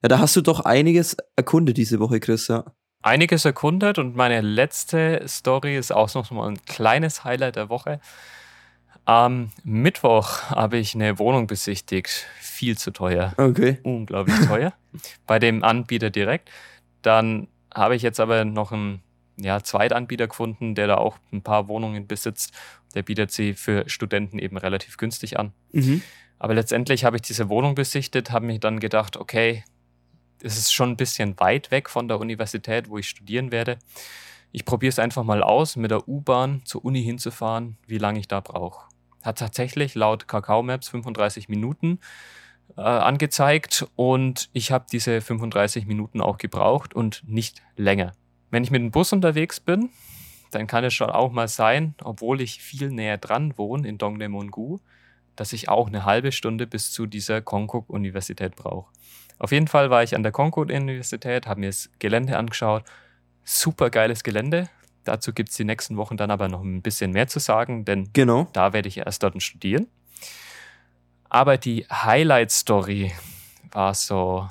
Ja, 0.00 0.08
da 0.08 0.20
hast 0.20 0.36
du 0.36 0.42
doch 0.42 0.60
einiges 0.60 1.16
erkundet 1.34 1.76
diese 1.76 1.98
Woche, 1.98 2.20
Chris, 2.20 2.46
ja. 2.46 2.64
einiges 3.02 3.44
erkundet 3.44 3.98
und 3.98 4.14
meine 4.14 4.40
letzte 4.42 5.24
Story 5.26 5.76
ist 5.76 5.92
auch 5.92 6.14
noch 6.14 6.30
mal 6.30 6.48
ein 6.48 6.64
kleines 6.66 7.24
Highlight 7.24 7.56
der 7.56 7.68
Woche. 7.68 8.00
Am 9.08 9.52
Mittwoch 9.64 10.50
habe 10.50 10.76
ich 10.76 10.94
eine 10.94 11.18
Wohnung 11.18 11.46
besichtigt. 11.46 12.26
Viel 12.40 12.76
zu 12.76 12.90
teuer. 12.90 13.32
Okay. 13.38 13.78
Unglaublich 13.82 14.36
teuer. 14.46 14.74
Bei 15.26 15.38
dem 15.38 15.64
Anbieter 15.64 16.10
direkt. 16.10 16.50
Dann 17.00 17.48
habe 17.74 17.96
ich 17.96 18.02
jetzt 18.02 18.20
aber 18.20 18.44
noch 18.44 18.70
einen 18.70 19.00
ja, 19.38 19.62
Zweitanbieter 19.62 20.28
gefunden, 20.28 20.74
der 20.74 20.88
da 20.88 20.96
auch 20.98 21.16
ein 21.32 21.40
paar 21.40 21.68
Wohnungen 21.68 22.06
besitzt. 22.06 22.52
Der 22.94 23.02
bietet 23.02 23.30
sie 23.30 23.54
für 23.54 23.88
Studenten 23.88 24.38
eben 24.38 24.58
relativ 24.58 24.98
günstig 24.98 25.38
an. 25.38 25.54
Mhm. 25.72 26.02
Aber 26.38 26.52
letztendlich 26.52 27.06
habe 27.06 27.16
ich 27.16 27.22
diese 27.22 27.48
Wohnung 27.48 27.76
besichtet, 27.76 28.30
habe 28.30 28.44
mir 28.44 28.58
dann 28.58 28.78
gedacht, 28.78 29.16
okay, 29.16 29.64
es 30.42 30.58
ist 30.58 30.70
schon 30.70 30.90
ein 30.90 30.96
bisschen 30.98 31.40
weit 31.40 31.70
weg 31.70 31.88
von 31.88 32.08
der 32.08 32.20
Universität, 32.20 32.90
wo 32.90 32.98
ich 32.98 33.08
studieren 33.08 33.52
werde. 33.52 33.78
Ich 34.52 34.66
probiere 34.66 34.90
es 34.90 34.98
einfach 34.98 35.24
mal 35.24 35.42
aus, 35.42 35.76
mit 35.76 35.92
der 35.92 36.06
U-Bahn 36.06 36.60
zur 36.66 36.84
Uni 36.84 37.02
hinzufahren, 37.02 37.78
wie 37.86 37.96
lange 37.96 38.20
ich 38.20 38.28
da 38.28 38.40
brauche. 38.40 38.86
Hat 39.22 39.38
tatsächlich 39.38 39.94
laut 39.94 40.28
Kakao 40.28 40.62
Maps 40.62 40.88
35 40.88 41.48
Minuten 41.48 41.98
äh, 42.76 42.82
angezeigt 42.82 43.86
und 43.96 44.50
ich 44.52 44.72
habe 44.72 44.86
diese 44.90 45.20
35 45.20 45.86
Minuten 45.86 46.20
auch 46.20 46.38
gebraucht 46.38 46.94
und 46.94 47.22
nicht 47.26 47.62
länger. 47.76 48.12
Wenn 48.50 48.64
ich 48.64 48.70
mit 48.70 48.80
dem 48.80 48.90
Bus 48.90 49.12
unterwegs 49.12 49.60
bin, 49.60 49.90
dann 50.50 50.66
kann 50.66 50.84
es 50.84 50.94
schon 50.94 51.10
auch 51.10 51.30
mal 51.30 51.48
sein, 51.48 51.94
obwohl 52.02 52.40
ich 52.40 52.62
viel 52.62 52.90
näher 52.90 53.18
dran 53.18 53.56
wohne 53.58 53.88
in 53.88 53.98
Dongdaemun-gu, 53.98 54.78
dass 55.36 55.52
ich 55.52 55.68
auch 55.68 55.88
eine 55.88 56.04
halbe 56.04 56.32
Stunde 56.32 56.66
bis 56.66 56.92
zu 56.92 57.06
dieser 57.06 57.42
Konkuk-Universität 57.42 58.56
brauche. 58.56 58.90
Auf 59.38 59.52
jeden 59.52 59.68
Fall 59.68 59.90
war 59.90 60.02
ich 60.02 60.14
an 60.14 60.22
der 60.22 60.32
Konkuk-Universität, 60.32 61.46
habe 61.46 61.60
mir 61.60 61.68
das 61.68 61.90
Gelände 61.98 62.36
angeschaut. 62.36 62.84
Super 63.44 63.90
geiles 63.90 64.24
Gelände. 64.24 64.68
Dazu 65.08 65.32
gibt 65.32 65.48
es 65.48 65.56
die 65.56 65.64
nächsten 65.64 65.96
Wochen 65.96 66.18
dann 66.18 66.30
aber 66.30 66.48
noch 66.48 66.60
ein 66.60 66.82
bisschen 66.82 67.12
mehr 67.12 67.28
zu 67.28 67.38
sagen, 67.38 67.86
denn 67.86 68.10
Genau. 68.12 68.46
da 68.52 68.74
werde 68.74 68.88
ich 68.88 68.98
erst 68.98 69.22
dort 69.22 69.42
studieren. 69.42 69.86
Aber 71.30 71.56
die 71.56 71.86
Highlight-Story 71.90 73.12
war 73.70 73.94
so, 73.94 74.50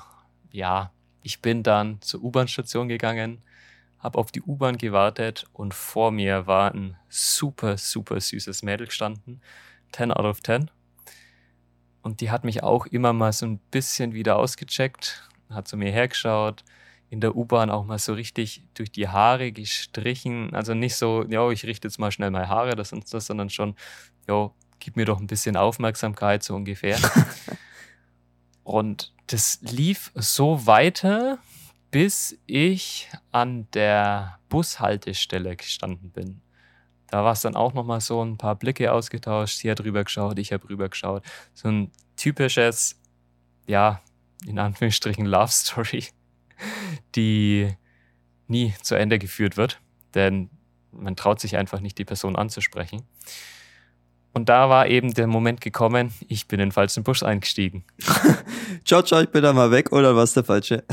ja, 0.52 0.92
ich 1.22 1.44
bin 1.44 1.62
dann 1.62 2.02
zur 2.02 2.24
U-Bahn-Station 2.24 2.88
gegangen, 2.88 3.44
habe 4.00 4.18
auf 4.18 4.32
die 4.32 4.42
U-Bahn 4.42 4.80
gewartet 4.80 5.46
und 5.54 5.76
vor 5.76 6.10
mir 6.10 6.48
war 6.48 6.74
ein 6.74 6.98
super, 7.08 7.78
super 7.78 8.20
süßes 8.20 8.64
Mädel 8.64 8.88
gestanden. 8.88 9.42
10 9.92 10.12
out 10.12 10.26
of 10.26 10.42
10. 10.42 10.72
Und 12.02 12.20
die 12.22 12.32
hat 12.32 12.44
mich 12.44 12.64
auch 12.64 12.88
immer 12.88 13.14
mal 13.14 13.32
so 13.32 13.46
ein 13.46 13.60
bisschen 13.70 14.14
wieder 14.14 14.38
ausgecheckt, 14.38 15.30
hat 15.52 15.68
zu 15.68 15.78
mir 15.78 15.92
hergeschaut, 15.92 16.64
in 17.10 17.22
der 17.22 17.36
U-Bahn 17.36 17.70
auch 17.70 17.86
mal 17.86 18.00
so 18.00 18.14
richtig 18.14 18.64
durch 18.74 18.92
die 18.92 19.08
Haare 19.08 19.52
gestrichen. 19.52 20.54
Also 20.54 20.74
nicht 20.74 20.96
so, 20.96 21.24
ja, 21.30 21.50
ich 21.50 21.66
richte 21.66 21.88
jetzt 21.88 22.00
mal 22.00 22.12
schnell 22.12 22.32
meine 22.32 22.50
Haare, 22.50 22.76
das 22.76 22.92
und 22.92 23.12
das, 23.14 23.28
sondern 23.28 23.50
schon, 23.50 23.76
ja, 24.28 24.52
gib 24.80 24.96
mir 24.96 25.06
doch 25.06 25.20
ein 25.20 25.28
bisschen 25.28 25.56
Aufmerksamkeit, 25.56 26.44
so 26.44 26.56
ungefähr. 26.56 26.98
Und 28.64 29.14
das 29.28 29.60
lief 29.62 30.12
so 30.14 30.66
weiter, 30.68 31.40
bis 31.90 32.38
ich 32.48 33.10
an 33.32 33.68
der 33.72 34.40
Bushaltestelle 34.50 35.56
gestanden 35.56 36.12
bin. 36.12 36.42
Da 37.10 37.24
war 37.24 37.32
es 37.32 37.42
dann 37.42 37.56
auch 37.56 37.74
nochmal 37.74 38.02
so 38.02 38.22
ein 38.22 38.38
paar 38.38 38.56
Blicke 38.56 38.92
ausgetauscht. 38.92 39.60
Sie 39.60 39.72
hat 39.72 39.80
rüber 39.80 40.04
geschaut, 40.04 40.38
ich 40.38 40.52
habe 40.52 40.68
rüber 40.68 40.90
geschaut. 40.90 41.24
So 41.54 41.70
ein 41.70 41.92
typisches, 42.18 43.00
ja, 43.68 44.02
in 44.46 44.60
Anführungsstrichen 44.60 45.26
Love 45.26 45.52
Story, 45.52 46.04
die 47.16 47.74
nie 48.48 48.74
zu 48.82 48.96
Ende 48.96 49.20
geführt 49.20 49.58
wird. 49.58 49.82
Denn 50.14 50.50
man 50.92 51.16
traut 51.16 51.40
sich 51.40 51.58
einfach 51.58 51.80
nicht, 51.80 51.98
die 51.98 52.06
Person 52.06 52.36
anzusprechen. 52.36 53.04
Und 54.34 54.50
da 54.50 54.70
war 54.70 54.88
eben 54.88 55.14
der 55.14 55.28
Moment 55.28 55.62
gekommen, 55.62 56.14
ich 56.28 56.48
bin 56.48 56.60
in 56.60 56.68
den 56.68 56.72
falschen 56.72 57.04
Bus 57.04 57.24
eingestiegen. 57.24 57.84
ciao, 58.86 59.02
ciao, 59.02 59.22
ich 59.22 59.30
bin 59.30 59.42
da 59.42 59.52
mal 59.52 59.72
weg, 59.72 59.92
oder 59.92 60.16
was 60.16 60.34
der 60.34 60.44
falsche? 60.44 60.84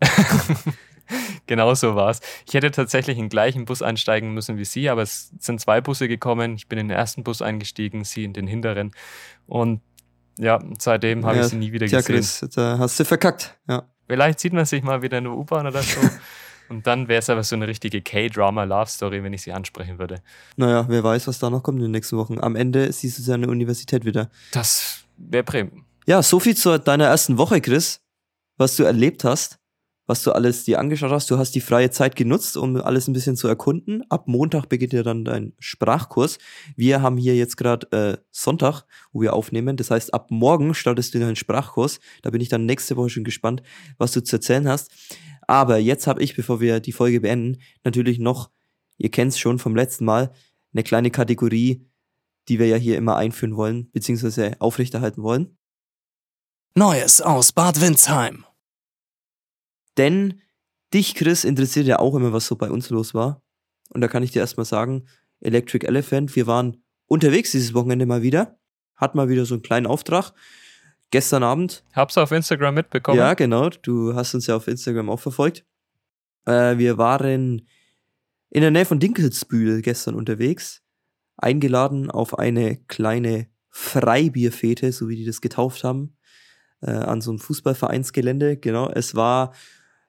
genau 1.46 1.74
so 1.74 1.96
war 1.96 2.10
es. 2.10 2.20
Ich 2.46 2.54
hätte 2.54 2.70
tatsächlich 2.70 3.18
in 3.18 3.24
den 3.24 3.30
gleichen 3.30 3.64
Bus 3.64 3.82
einsteigen 3.82 4.32
müssen 4.32 4.58
wie 4.58 4.64
sie, 4.64 4.88
aber 4.88 5.02
es 5.02 5.32
sind 5.40 5.60
zwei 5.60 5.80
Busse 5.80 6.06
gekommen. 6.06 6.54
Ich 6.54 6.68
bin 6.68 6.78
in 6.78 6.88
den 6.88 6.96
ersten 6.96 7.24
Bus 7.24 7.42
eingestiegen, 7.42 8.04
sie 8.04 8.22
in 8.24 8.32
den 8.32 8.46
hinteren. 8.46 8.92
Und 9.46 9.80
ja, 10.38 10.60
seitdem 10.78 11.26
habe 11.26 11.38
ja, 11.38 11.42
ich 11.42 11.48
sie 11.48 11.56
nie 11.56 11.72
wieder 11.72 11.88
tja, 11.88 11.98
gesehen. 11.98 12.16
Chris, 12.16 12.46
da 12.54 12.78
hast 12.78 13.00
du 13.00 13.04
verkackt, 13.04 13.58
ja. 13.68 13.88
Vielleicht 14.08 14.40
sieht 14.40 14.52
man 14.52 14.64
sich 14.64 14.82
mal 14.82 15.02
wieder 15.02 15.18
in 15.18 15.24
der 15.24 15.34
U-Bahn 15.34 15.66
oder 15.66 15.82
so. 15.82 16.00
Und 16.68 16.86
dann 16.86 17.08
wäre 17.08 17.20
es 17.20 17.30
aber 17.30 17.42
so 17.42 17.56
eine 17.56 17.66
richtige 17.66 18.02
K-Drama-Love-Story, 18.02 19.22
wenn 19.22 19.32
ich 19.32 19.42
sie 19.42 19.52
ansprechen 19.52 19.98
würde. 19.98 20.22
Naja, 20.56 20.84
wer 20.88 21.02
weiß, 21.02 21.26
was 21.26 21.38
da 21.38 21.48
noch 21.48 21.62
kommt 21.62 21.78
in 21.78 21.84
den 21.84 21.92
nächsten 21.92 22.16
Wochen. 22.18 22.40
Am 22.40 22.56
Ende 22.56 22.92
siehst 22.92 23.18
du 23.18 23.22
sie 23.22 23.32
an 23.32 23.42
der 23.42 23.50
Universität 23.50 24.04
wieder. 24.04 24.28
Das 24.52 25.04
wäre 25.16 25.44
Premium. 25.44 25.84
Ja, 26.06 26.22
so 26.22 26.40
viel 26.40 26.56
zu 26.56 26.78
deiner 26.78 27.06
ersten 27.06 27.38
Woche, 27.38 27.60
Chris. 27.60 28.00
Was 28.58 28.76
du 28.76 28.82
erlebt 28.82 29.24
hast, 29.24 29.57
was 30.08 30.22
du 30.22 30.32
alles 30.32 30.64
dir 30.64 30.80
angeschaut 30.80 31.12
hast. 31.12 31.30
Du 31.30 31.36
hast 31.36 31.54
die 31.54 31.60
freie 31.60 31.90
Zeit 31.90 32.16
genutzt, 32.16 32.56
um 32.56 32.76
alles 32.76 33.06
ein 33.06 33.12
bisschen 33.12 33.36
zu 33.36 33.46
erkunden. 33.46 34.02
Ab 34.10 34.26
Montag 34.26 34.68
beginnt 34.70 34.94
ja 34.94 35.02
dann 35.02 35.24
dein 35.24 35.52
Sprachkurs. 35.58 36.38
Wir 36.76 37.02
haben 37.02 37.18
hier 37.18 37.36
jetzt 37.36 37.58
gerade 37.58 37.92
äh, 37.92 38.16
Sonntag, 38.30 38.84
wo 39.12 39.20
wir 39.20 39.34
aufnehmen. 39.34 39.76
Das 39.76 39.90
heißt, 39.90 40.14
ab 40.14 40.30
morgen 40.30 40.72
startest 40.72 41.14
du 41.14 41.20
deinen 41.20 41.36
Sprachkurs. 41.36 42.00
Da 42.22 42.30
bin 42.30 42.40
ich 42.40 42.48
dann 42.48 42.64
nächste 42.64 42.96
Woche 42.96 43.10
schon 43.10 43.22
gespannt, 43.22 43.62
was 43.98 44.12
du 44.12 44.22
zu 44.22 44.36
erzählen 44.36 44.66
hast. 44.66 44.90
Aber 45.46 45.76
jetzt 45.76 46.06
habe 46.06 46.22
ich, 46.22 46.34
bevor 46.34 46.58
wir 46.60 46.80
die 46.80 46.92
Folge 46.92 47.20
beenden, 47.20 47.58
natürlich 47.84 48.18
noch, 48.18 48.50
ihr 48.96 49.10
kennt 49.10 49.32
es 49.32 49.38
schon 49.38 49.58
vom 49.58 49.76
letzten 49.76 50.06
Mal, 50.06 50.32
eine 50.72 50.84
kleine 50.84 51.10
Kategorie, 51.10 51.86
die 52.48 52.58
wir 52.58 52.66
ja 52.66 52.76
hier 52.76 52.96
immer 52.96 53.16
einführen 53.16 53.56
wollen, 53.56 53.90
beziehungsweise 53.92 54.56
aufrechterhalten 54.58 55.22
wollen. 55.22 55.58
Neues 56.74 57.20
aus 57.20 57.52
Bad 57.52 57.82
Windsheim. 57.82 58.47
Denn 59.98 60.40
dich, 60.94 61.14
Chris, 61.14 61.44
interessiert 61.44 61.86
ja 61.86 61.98
auch 61.98 62.14
immer, 62.14 62.32
was 62.32 62.46
so 62.46 62.56
bei 62.56 62.70
uns 62.70 62.88
los 62.90 63.12
war. 63.14 63.42
Und 63.90 64.00
da 64.00 64.08
kann 64.08 64.22
ich 64.22 64.30
dir 64.30 64.40
erstmal 64.40 64.66
sagen, 64.66 65.06
Electric 65.40 65.86
Elephant, 65.86 66.34
wir 66.36 66.46
waren 66.46 66.82
unterwegs 67.06 67.50
dieses 67.52 67.74
Wochenende 67.74 68.06
mal 68.06 68.22
wieder, 68.22 68.58
hat 68.96 69.14
mal 69.14 69.28
wieder 69.28 69.44
so 69.44 69.54
einen 69.54 69.62
kleinen 69.62 69.86
Auftrag 69.86 70.32
gestern 71.10 71.42
Abend. 71.42 71.84
Hab's 71.92 72.18
auf 72.18 72.32
Instagram 72.32 72.74
mitbekommen. 72.74 73.18
Ja, 73.18 73.34
genau. 73.34 73.70
Du 73.70 74.14
hast 74.14 74.34
uns 74.34 74.46
ja 74.46 74.56
auf 74.56 74.68
Instagram 74.68 75.10
auch 75.10 75.20
verfolgt. 75.20 75.64
Äh, 76.44 76.78
wir 76.78 76.98
waren 76.98 77.66
in 78.50 78.62
der 78.62 78.70
Nähe 78.70 78.84
von 78.84 79.00
Dinkelsbühl 79.00 79.82
gestern 79.82 80.14
unterwegs, 80.14 80.82
eingeladen 81.36 82.10
auf 82.10 82.38
eine 82.38 82.76
kleine 82.88 83.48
Freibierfete, 83.70 84.92
so 84.92 85.08
wie 85.08 85.16
die 85.16 85.26
das 85.26 85.40
getauft 85.40 85.84
haben, 85.84 86.16
äh, 86.80 86.90
an 86.90 87.20
so 87.20 87.30
einem 87.30 87.38
Fußballvereinsgelände. 87.38 88.56
Genau, 88.56 88.88
es 88.90 89.14
war 89.14 89.54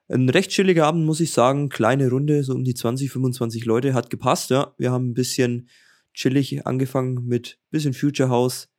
ein 0.10 0.30
recht 0.30 0.50
chilliger 0.50 0.88
Abend, 0.88 1.06
muss 1.06 1.20
ich 1.20 1.32
sagen. 1.32 1.70
Kleine 1.70 2.10
Runde, 2.10 2.44
so 2.44 2.54
um 2.54 2.64
die 2.64 2.74
20, 2.74 3.12
25 3.12 3.66
Leute, 3.66 3.94
hat 3.94 4.10
gepasst, 4.10 4.50
ja. 4.50 4.74
Wir 4.78 4.92
haben 4.92 5.10
ein 5.10 5.14
bisschen 5.14 5.70
chillig 6.14 6.66
angefangen 6.66 7.26
mit 7.26 7.60
bisschen 7.70 7.94
Future 7.94 8.30
House, 8.30 8.70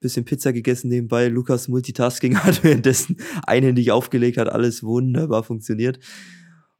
bisschen 0.00 0.24
Pizza 0.24 0.52
gegessen 0.52 0.88
nebenbei. 0.88 1.28
Lukas 1.28 1.68
Multitasking 1.68 2.38
hat 2.42 2.64
währenddessen 2.64 3.18
einhändig 3.46 3.92
aufgelegt, 3.92 4.36
hat 4.36 4.48
alles 4.48 4.82
wunderbar 4.82 5.44
funktioniert. 5.44 6.00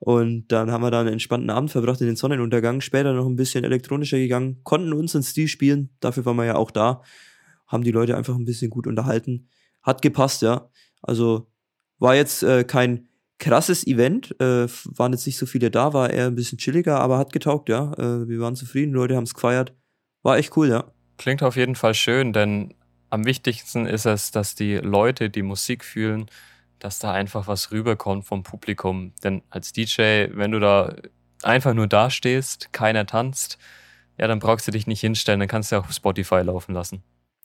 Und 0.00 0.48
dann 0.48 0.70
haben 0.70 0.82
wir 0.82 0.90
da 0.90 1.00
einen 1.00 1.14
entspannten 1.14 1.50
Abend 1.50 1.70
verbracht 1.70 2.00
in 2.00 2.08
den 2.08 2.16
Sonnenuntergang. 2.16 2.80
Später 2.80 3.14
noch 3.14 3.26
ein 3.26 3.36
bisschen 3.36 3.64
elektronischer 3.64 4.18
gegangen, 4.18 4.60
konnten 4.64 4.92
uns 4.92 5.14
ins 5.14 5.30
Stil 5.30 5.48
spielen. 5.48 5.90
Dafür 6.00 6.26
waren 6.26 6.36
wir 6.36 6.44
ja 6.44 6.56
auch 6.56 6.72
da. 6.72 7.02
Haben 7.68 7.84
die 7.84 7.92
Leute 7.92 8.16
einfach 8.16 8.34
ein 8.34 8.44
bisschen 8.44 8.70
gut 8.70 8.86
unterhalten. 8.86 9.48
Hat 9.82 10.02
gepasst, 10.02 10.42
ja. 10.42 10.68
Also 11.00 11.48
war 11.98 12.16
jetzt 12.16 12.42
äh, 12.42 12.64
kein 12.64 13.08
krasses 13.38 13.86
Event. 13.86 14.34
Äh, 14.40 14.66
waren 14.96 15.12
jetzt 15.12 15.26
nicht 15.26 15.38
so 15.38 15.46
viele 15.46 15.70
da, 15.70 15.92
war 15.92 16.10
eher 16.10 16.26
ein 16.26 16.34
bisschen 16.34 16.58
chilliger, 16.58 17.00
aber 17.00 17.18
hat 17.18 17.32
getaugt, 17.32 17.68
ja. 17.68 17.92
Äh, 17.94 18.28
wir 18.28 18.40
waren 18.40 18.56
zufrieden, 18.56 18.92
Leute 18.92 19.16
haben 19.16 19.24
es 19.24 19.34
gefeiert. 19.34 19.72
War 20.22 20.38
echt 20.38 20.56
cool, 20.56 20.68
ja. 20.68 20.84
Klingt 21.18 21.42
auf 21.42 21.56
jeden 21.56 21.76
Fall 21.76 21.94
schön, 21.94 22.32
denn 22.32 22.74
am 23.10 23.24
wichtigsten 23.24 23.86
ist 23.86 24.06
es, 24.06 24.30
dass 24.30 24.54
die 24.54 24.76
Leute 24.76 25.30
die 25.30 25.42
Musik 25.42 25.84
fühlen, 25.84 26.26
dass 26.78 26.98
da 26.98 27.12
einfach 27.12 27.46
was 27.46 27.70
rüberkommt 27.70 28.24
vom 28.24 28.42
Publikum. 28.42 29.12
Denn 29.22 29.42
als 29.50 29.72
DJ, 29.72 30.26
wenn 30.32 30.50
du 30.50 30.58
da 30.58 30.96
einfach 31.42 31.74
nur 31.74 31.86
dastehst, 31.86 32.72
keiner 32.72 33.06
tanzt, 33.06 33.58
ja, 34.18 34.26
dann 34.26 34.38
brauchst 34.38 34.66
du 34.66 34.72
dich 34.72 34.86
nicht 34.86 35.00
hinstellen, 35.00 35.40
dann 35.40 35.48
kannst 35.48 35.72
du 35.72 35.76
auch 35.76 35.90
Spotify 35.90 36.40
laufen 36.40 36.74
lassen. 36.74 37.02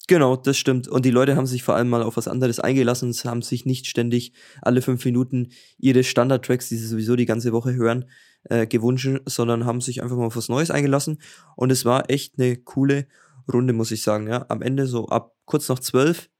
Genau, 0.09 0.35
das 0.35 0.57
stimmt. 0.57 0.87
Und 0.87 1.05
die 1.05 1.11
Leute 1.11 1.35
haben 1.35 1.45
sich 1.45 1.61
vor 1.61 1.75
allem 1.75 1.87
mal 1.87 2.01
auf 2.01 2.17
was 2.17 2.27
anderes 2.27 2.59
eingelassen 2.59 3.13
haben 3.25 3.43
sich 3.43 3.67
nicht 3.67 3.85
ständig 3.85 4.33
alle 4.59 4.81
fünf 4.81 5.05
Minuten 5.05 5.49
ihre 5.77 6.03
Standardtracks, 6.03 6.67
die 6.67 6.77
sie 6.77 6.87
sowieso 6.87 7.15
die 7.15 7.27
ganze 7.27 7.53
Woche 7.53 7.75
hören, 7.75 8.05
äh, 8.45 8.65
gewünscht, 8.65 9.07
sondern 9.27 9.67
haben 9.67 9.81
sich 9.81 10.01
einfach 10.01 10.17
mal 10.17 10.25
auf 10.25 10.35
was 10.35 10.49
Neues 10.49 10.71
eingelassen. 10.71 11.21
Und 11.55 11.71
es 11.71 11.85
war 11.85 12.09
echt 12.09 12.39
eine 12.39 12.57
coole 12.57 13.05
Runde, 13.53 13.71
muss 13.71 13.91
ich 13.91 14.01
sagen. 14.01 14.27
Ja, 14.27 14.47
am 14.49 14.63
Ende 14.63 14.87
so 14.87 15.09
ab 15.09 15.35
kurz 15.45 15.69
nach 15.69 15.77
zwölf 15.77 16.31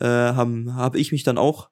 äh, 0.00 0.06
habe 0.06 0.72
hab 0.74 0.96
ich 0.96 1.12
mich 1.12 1.22
dann 1.22 1.36
auch 1.36 1.68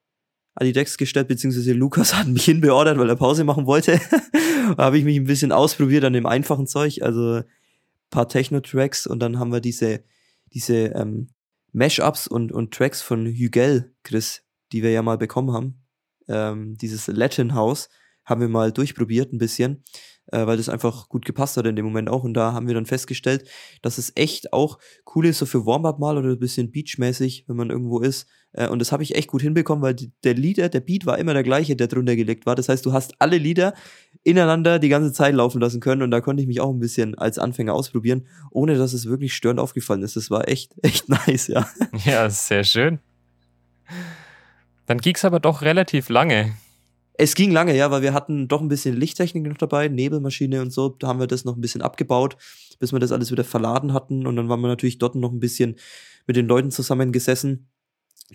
an 0.57 0.67
die 0.67 0.75
Decks 0.75 0.99
gestellt, 0.99 1.29
beziehungsweise 1.29 1.73
Lukas 1.73 2.15
hat 2.19 2.29
mich 2.29 2.45
hinbeordert, 2.45 2.99
weil 2.99 3.09
er 3.09 3.17
Pause 3.17 3.45
machen 3.45 3.65
wollte. 3.65 3.99
habe 4.77 4.99
ich 4.99 5.07
mich 5.07 5.17
ein 5.17 5.25
bisschen 5.25 5.53
ausprobiert 5.53 6.05
an 6.05 6.13
dem 6.13 6.27
einfachen 6.27 6.67
Zeug, 6.67 7.01
also 7.01 7.41
paar 8.11 8.29
Techno-Tracks 8.29 9.07
und 9.07 9.21
dann 9.21 9.39
haben 9.39 9.53
wir 9.53 9.61
diese, 9.61 10.05
diese 10.53 10.89
ähm, 10.89 11.29
Mashups 11.77 12.27
und, 12.27 12.53
und 12.53 12.73
Tracks 12.73 13.03
von 13.03 13.27
Hügel, 13.27 13.95
Chris, 14.03 14.43
die 14.73 14.83
wir 14.83 14.91
ja 14.91 15.03
mal 15.03 15.19
bekommen 15.19 15.53
haben. 15.53 15.85
Ähm, 16.29 16.77
dieses 16.77 17.07
Latin 17.07 17.55
House 17.55 17.89
haben 18.25 18.41
wir 18.41 18.49
mal 18.49 18.73
durchprobiert 18.73 19.33
ein 19.33 19.39
bisschen 19.39 19.85
äh, 20.33 20.47
weil 20.47 20.57
das 20.57 20.69
einfach 20.69 21.09
gut 21.09 21.25
gepasst 21.25 21.57
hat 21.57 21.67
in 21.67 21.77
dem 21.77 21.85
Moment 21.85 22.09
auch. 22.09 22.25
Und 22.25 22.35
da 22.35 22.53
haben 22.53 22.67
wir 22.67 22.75
dann 22.75 22.87
festgestellt, 22.87 23.49
dass 23.83 23.99
es 23.99 24.13
echt 24.15 24.53
auch 24.53 24.79
cool 25.15 25.27
ist, 25.27 25.39
so 25.39 25.47
für 25.47 25.67
Warm-up 25.67 25.99
mal 25.99 26.19
oder 26.19 26.31
ein 26.31 26.39
bisschen 26.39 26.71
Beachmäßig, 26.71 27.45
wenn 27.47 27.57
man 27.57 27.71
irgendwo 27.71 28.01
ist. 28.01 28.27
Äh, 28.57 28.69
und 28.69 28.81
das 28.81 28.91
habe 28.91 29.03
ich 29.03 29.15
echt 29.15 29.29
gut 29.29 29.43
hinbekommen, 29.43 29.83
weil 29.83 29.95
die, 29.95 30.11
der 30.25 30.35
Lieder, 30.35 30.69
der 30.69 30.81
Beat 30.81 31.07
war 31.07 31.19
immer 31.19 31.35
der 31.35 31.43
gleiche, 31.43 31.77
der 31.77 31.87
drunter 31.87 32.17
gelegt 32.17 32.47
war. 32.47 32.57
Das 32.57 32.69
heißt, 32.69 32.85
du 32.85 32.93
hast 32.93 33.15
alle 33.21 33.39
Lieder 33.39 33.75
ineinander 34.25 34.79
die 34.79 34.89
ganze 34.89 35.13
Zeit 35.13 35.35
laufen 35.35 35.61
lassen 35.61 35.81
können. 35.81 36.03
Und 36.03 36.11
da 36.11 36.21
konnte 36.21 36.43
ich 36.43 36.49
mich 36.49 36.61
auch 36.61 36.71
ein 36.71 36.81
bisschen 36.81 37.17
als 37.17 37.39
Anfänger 37.39 37.75
ausprobieren, 37.75 38.27
ohne 38.51 38.77
dass 38.77 38.93
es 38.93 39.07
wirklich 39.07 39.35
störend 39.35 39.61
aufgefallen 39.61 40.03
ist. 40.03 40.17
Das 40.17 40.31
war 40.31 40.49
echt, 40.49 40.73
echt 40.83 41.09
nice, 41.09 41.49
ja. 41.49 41.69
Ja, 42.05 42.29
sehr 42.31 42.65
schön. 42.65 42.99
Dann 44.87 44.99
ging 44.99 45.15
es 45.15 45.25
aber 45.25 45.39
doch 45.39 45.63
relativ 45.63 46.09
lange. 46.09 46.55
Es 47.19 47.35
ging 47.35 47.51
lange, 47.51 47.75
ja, 47.75 47.91
weil 47.91 48.03
wir 48.03 48.13
hatten 48.13 48.47
doch 48.47 48.61
ein 48.61 48.69
bisschen 48.69 48.95
Lichttechnik 48.95 49.47
noch 49.47 49.57
dabei, 49.57 49.89
Nebelmaschine 49.89 50.61
und 50.61 50.71
so. 50.71 50.91
Da 50.91 51.09
haben 51.09 51.19
wir 51.19 51.27
das 51.27 51.45
noch 51.45 51.57
ein 51.57 51.63
bisschen 51.63 51.81
abgebaut, 51.81 52.37
bis 52.79 52.93
wir 52.93 52.99
das 52.99 53.11
alles 53.11 53.31
wieder 53.31 53.45
verladen 53.45 53.93
hatten. 53.95 54.27
Und 54.27 54.37
dann 54.37 54.49
waren 54.49 54.61
wir 54.61 54.69
natürlich 54.69 54.99
dort 54.99 55.15
noch 55.15 55.33
ein 55.33 55.41
bisschen 55.41 55.77
mit 56.27 56.37
den 56.37 56.47
Leuten 56.47 56.71
zusammengesessen, 56.71 57.69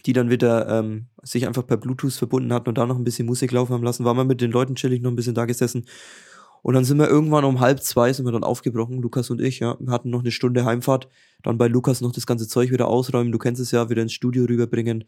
die 0.06 0.14
dann 0.14 0.30
wieder 0.30 0.68
ähm, 0.70 1.08
sich 1.22 1.48
einfach 1.48 1.66
per 1.66 1.78
Bluetooth 1.78 2.14
verbunden 2.14 2.54
hatten 2.54 2.70
und 2.70 2.78
da 2.78 2.86
noch 2.86 2.98
ein 2.98 3.04
bisschen 3.04 3.26
Musik 3.26 3.52
laufen 3.52 3.74
haben 3.74 3.84
lassen. 3.84 4.06
Waren 4.06 4.18
wir 4.18 4.24
mit 4.24 4.42
den 4.42 4.52
Leuten 4.52 4.76
chillig 4.76 5.02
noch 5.02 5.12
ein 5.12 5.16
bisschen 5.16 5.36
da 5.36 5.46
gesessen. 5.46 5.86
Und 6.64 6.76
dann 6.76 6.86
sind 6.86 7.00
wir 7.00 7.08
irgendwann 7.08 7.44
um 7.44 7.60
halb 7.60 7.82
zwei 7.82 8.14
sind 8.14 8.26
wir 8.26 8.32
dann 8.32 8.44
aufgebrochen, 8.44 9.02
Lukas 9.02 9.32
und 9.32 9.42
ich, 9.42 9.60
ja. 9.60 9.78
Wir 9.80 9.92
hatten 9.92 10.12
noch 10.12 10.20
eine 10.20 10.32
Stunde 10.32 10.64
Heimfahrt. 10.64 11.08
Dann 11.44 11.58
bei 11.58 11.68
Lukas 11.68 12.02
noch 12.02 12.12
das 12.12 12.28
ganze 12.28 12.48
Zeug 12.48 12.72
wieder 12.72 12.88
ausräumen. 12.88 13.32
Du 13.32 13.40
kennst 13.40 13.60
es 13.60 13.72
ja, 13.72 13.90
wieder 13.90 14.04
ins 14.04 14.14
Studio 14.14 14.46
rüberbringen. 14.46 15.06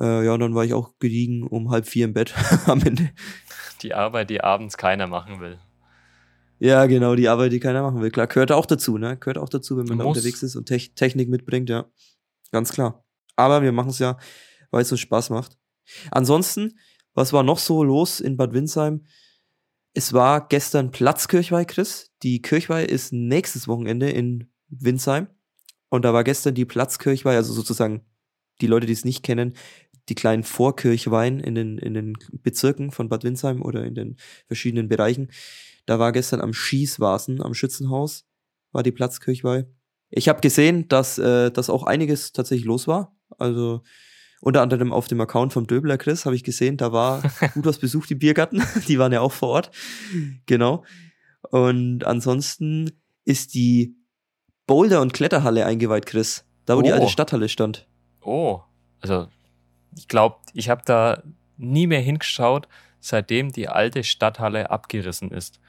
Äh, 0.00 0.24
ja, 0.24 0.32
und 0.32 0.40
dann 0.40 0.54
war 0.54 0.64
ich 0.64 0.74
auch 0.74 0.92
gediegen 1.00 1.42
um 1.46 1.70
halb 1.70 1.86
vier 1.86 2.04
im 2.04 2.14
Bett 2.14 2.34
am 2.66 2.80
Ende. 2.82 3.10
Die 3.82 3.94
Arbeit, 3.94 4.30
die 4.30 4.42
abends 4.42 4.76
keiner 4.76 5.08
machen 5.08 5.40
will. 5.40 5.58
Ja, 6.60 6.86
genau, 6.86 7.16
die 7.16 7.28
Arbeit, 7.28 7.50
die 7.50 7.58
keiner 7.58 7.82
machen 7.82 8.00
will. 8.00 8.12
Klar, 8.12 8.28
gehört 8.28 8.52
auch 8.52 8.66
dazu, 8.66 8.96
ne? 8.96 9.16
Gehört 9.16 9.38
auch 9.38 9.48
dazu, 9.48 9.76
wenn 9.76 9.86
man 9.86 9.98
da 9.98 10.04
unterwegs 10.04 10.44
ist 10.44 10.54
und 10.54 10.66
Te 10.66 10.78
Technik 10.78 11.28
mitbringt, 11.28 11.68
ja. 11.68 11.86
Ganz 12.52 12.72
klar. 12.72 13.04
Aber 13.36 13.62
wir 13.62 13.72
machen 13.72 13.90
es 13.90 13.98
ja, 13.98 14.18
weil 14.70 14.82
es 14.82 14.88
so 14.88 14.96
Spaß 14.96 15.30
macht. 15.30 15.58
Ansonsten, 16.10 16.78
was 17.14 17.32
war 17.32 17.42
noch 17.42 17.58
so 17.58 17.82
los 17.82 18.20
in 18.20 18.36
Bad 18.36 18.52
Windsheim? 18.52 19.04
Es 19.94 20.12
war 20.12 20.48
gestern 20.48 20.90
Platzkirchweih, 20.90 21.64
Chris. 21.64 22.10
Die 22.22 22.40
Kirchweih 22.40 22.84
ist 22.84 23.12
nächstes 23.12 23.68
Wochenende 23.68 24.10
in 24.10 24.50
Windsheim. 24.68 25.28
Und 25.90 26.04
da 26.04 26.14
war 26.14 26.24
gestern 26.24 26.54
die 26.54 26.64
Platzkirchweih, 26.64 27.36
also 27.36 27.52
sozusagen 27.52 28.06
die 28.62 28.66
Leute, 28.66 28.86
die 28.86 28.94
es 28.94 29.04
nicht 29.04 29.22
kennen, 29.22 29.54
die 30.08 30.14
kleinen 30.14 30.42
Vorkirchwein 30.42 31.40
in 31.40 31.54
den, 31.54 31.78
in 31.78 31.94
den 31.94 32.14
Bezirken 32.42 32.90
von 32.90 33.08
Bad 33.08 33.24
Windsheim 33.24 33.62
oder 33.62 33.84
in 33.84 33.94
den 33.94 34.16
verschiedenen 34.46 34.88
Bereichen. 34.88 35.30
Da 35.86 35.98
war 35.98 36.12
gestern 36.12 36.40
am 36.40 36.52
Schießwasen, 36.52 37.42
am 37.42 37.54
Schützenhaus, 37.54 38.24
war 38.72 38.82
die 38.82 38.92
Platzkirchweih. 38.92 39.66
Ich 40.10 40.28
habe 40.28 40.40
gesehen, 40.40 40.88
dass, 40.88 41.18
äh, 41.18 41.50
dass 41.50 41.70
auch 41.70 41.84
einiges 41.84 42.32
tatsächlich 42.32 42.66
los 42.66 42.86
war. 42.86 43.16
Also 43.38 43.82
unter 44.40 44.62
anderem 44.62 44.92
auf 44.92 45.06
dem 45.08 45.20
Account 45.20 45.52
vom 45.52 45.66
Döbler 45.66 45.98
Chris 45.98 46.24
habe 46.26 46.34
ich 46.36 46.42
gesehen, 46.44 46.76
da 46.76 46.92
war 46.92 47.22
gut 47.54 47.64
was 47.66 47.78
besucht, 47.78 48.10
die 48.10 48.14
Biergarten. 48.16 48.62
Die 48.88 48.98
waren 48.98 49.12
ja 49.12 49.20
auch 49.20 49.32
vor 49.32 49.50
Ort. 49.50 49.70
Genau. 50.46 50.84
Und 51.50 52.04
ansonsten 52.04 52.90
ist 53.24 53.54
die 53.54 53.94
Boulder- 54.66 55.00
und 55.00 55.12
Kletterhalle 55.12 55.66
eingeweiht, 55.66 56.06
Chris. 56.06 56.44
Da, 56.66 56.74
wo 56.76 56.80
Oh. 56.80 56.82
die 56.82 56.92
alte 56.92 57.08
Stadthalle 57.08 57.48
stand. 57.48 57.86
Oh, 58.20 58.60
also 59.00 59.26
ich 59.96 60.08
glaube, 60.08 60.36
ich 60.54 60.68
habe 60.68 60.82
da 60.84 61.22
nie 61.56 61.86
mehr 61.86 62.00
hingeschaut, 62.00 62.68
seitdem 63.00 63.50
die 63.52 63.68
alte 63.68 64.04
Stadthalle 64.04 64.70
abgerissen 64.70 65.30
ist. 65.32 65.60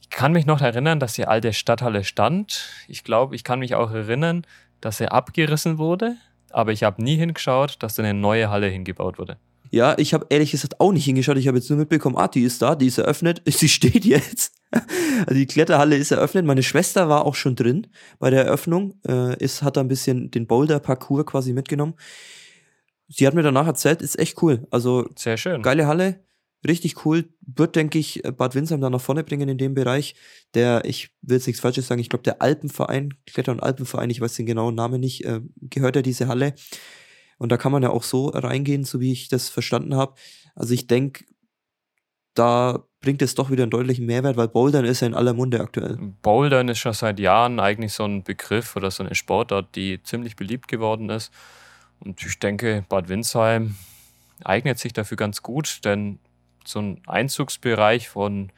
Ich 0.00 0.08
kann 0.10 0.32
mich 0.32 0.46
noch 0.46 0.60
erinnern, 0.60 1.00
dass 1.00 1.12
die 1.14 1.26
alte 1.26 1.52
Stadthalle 1.52 2.04
stand. 2.04 2.70
Ich 2.86 3.04
glaube, 3.04 3.34
ich 3.34 3.44
kann 3.44 3.58
mich 3.58 3.74
auch 3.74 3.90
erinnern, 3.90 4.46
dass 4.80 4.98
sie 4.98 5.08
abgerissen 5.10 5.78
wurde, 5.78 6.16
aber 6.52 6.72
ich 6.72 6.82
habe 6.82 7.02
nie 7.02 7.16
hingeschaut, 7.16 7.76
dass 7.80 7.94
da 7.94 8.02
eine 8.02 8.18
neue 8.18 8.50
Halle 8.50 8.68
hingebaut 8.68 9.18
wurde. 9.18 9.38
Ja, 9.70 9.96
ich 9.98 10.14
habe 10.14 10.26
ehrlich 10.30 10.50
gesagt 10.50 10.80
auch 10.80 10.92
nicht 10.92 11.04
hingeschaut. 11.04 11.36
Ich 11.36 11.46
habe 11.46 11.58
jetzt 11.58 11.68
nur 11.68 11.78
mitbekommen, 11.78 12.16
ah, 12.16 12.28
die 12.28 12.42
ist 12.42 12.62
da, 12.62 12.74
die 12.74 12.86
ist 12.86 12.98
eröffnet, 12.98 13.42
sie 13.46 13.68
steht 13.68 14.04
jetzt. 14.04 14.54
Also 14.70 15.34
die 15.34 15.46
Kletterhalle 15.46 15.96
ist 15.96 16.10
eröffnet. 16.10 16.44
Meine 16.44 16.62
Schwester 16.62 17.08
war 17.08 17.26
auch 17.26 17.34
schon 17.34 17.56
drin 17.56 17.86
bei 18.18 18.30
der 18.30 18.44
Eröffnung. 18.44 18.94
Äh, 19.06 19.36
ist, 19.42 19.62
hat 19.62 19.76
da 19.76 19.80
ein 19.80 19.88
bisschen 19.88 20.30
den 20.30 20.46
Boulder-Parcours 20.46 21.26
quasi 21.26 21.52
mitgenommen. 21.52 21.94
Sie 23.08 23.26
hat 23.26 23.34
mir 23.34 23.42
danach 23.42 23.66
erzählt, 23.66 24.02
ist 24.02 24.18
echt 24.18 24.42
cool. 24.42 24.66
Also 24.70 25.08
Sehr 25.16 25.38
schön. 25.38 25.62
geile 25.62 25.86
Halle, 25.86 26.20
richtig 26.66 27.04
cool. 27.04 27.28
Wird, 27.40 27.76
denke 27.76 27.98
ich, 27.98 28.22
Bad 28.36 28.54
Windsheim 28.54 28.80
da 28.80 28.90
nach 28.90 29.00
vorne 29.00 29.24
bringen 29.24 29.48
in 29.48 29.58
dem 29.58 29.74
Bereich. 29.74 30.14
Der, 30.54 30.84
ich 30.84 31.10
will 31.22 31.36
jetzt 31.36 31.46
nichts 31.46 31.60
Falsches 31.60 31.86
sagen, 31.86 32.00
ich 32.00 32.08
glaube, 32.08 32.24
der 32.24 32.42
Alpenverein, 32.42 33.14
Kletter- 33.26 33.52
und 33.52 33.60
Alpenverein, 33.60 34.10
ich 34.10 34.20
weiß 34.20 34.34
den 34.34 34.46
genauen 34.46 34.74
Namen 34.74 35.00
nicht, 35.00 35.24
äh, 35.24 35.40
gehört 35.60 35.96
ja 35.96 36.02
diese 36.02 36.28
Halle. 36.28 36.54
Und 37.38 37.52
da 37.52 37.56
kann 37.56 37.72
man 37.72 37.82
ja 37.82 37.90
auch 37.90 38.02
so 38.02 38.28
reingehen, 38.28 38.84
so 38.84 39.00
wie 39.00 39.12
ich 39.12 39.28
das 39.28 39.48
verstanden 39.48 39.94
habe. 39.94 40.14
Also 40.54 40.74
ich 40.74 40.86
denke, 40.88 41.24
da 42.34 42.84
bringt 43.00 43.22
es 43.22 43.34
doch 43.34 43.50
wieder 43.50 43.62
einen 43.62 43.70
deutlichen 43.70 44.06
Mehrwert, 44.06 44.36
weil 44.36 44.48
Bouldern 44.48 44.84
ist 44.84 45.00
ja 45.00 45.06
in 45.06 45.14
aller 45.14 45.34
Munde 45.34 45.60
aktuell. 45.60 45.96
Bouldern 46.22 46.68
ist 46.68 46.78
schon 46.78 46.92
seit 46.92 47.20
Jahren 47.20 47.60
eigentlich 47.60 47.92
so 47.92 48.04
ein 48.04 48.24
Begriff 48.24 48.74
oder 48.74 48.90
so 48.90 49.04
eine 49.04 49.14
Sportart, 49.14 49.74
die 49.76 50.02
ziemlich 50.02 50.34
beliebt 50.34 50.68
geworden 50.68 51.10
ist. 51.10 51.32
Und 52.00 52.24
ich 52.24 52.38
denke, 52.38 52.84
Bad 52.88 53.08
Windsheim 53.08 53.76
eignet 54.44 54.78
sich 54.78 54.92
dafür 54.92 55.16
ganz 55.16 55.42
gut, 55.42 55.84
denn 55.84 56.18
so 56.68 56.80
ein 56.80 57.00
Einzugsbereich 57.06 58.08
von 58.08 58.50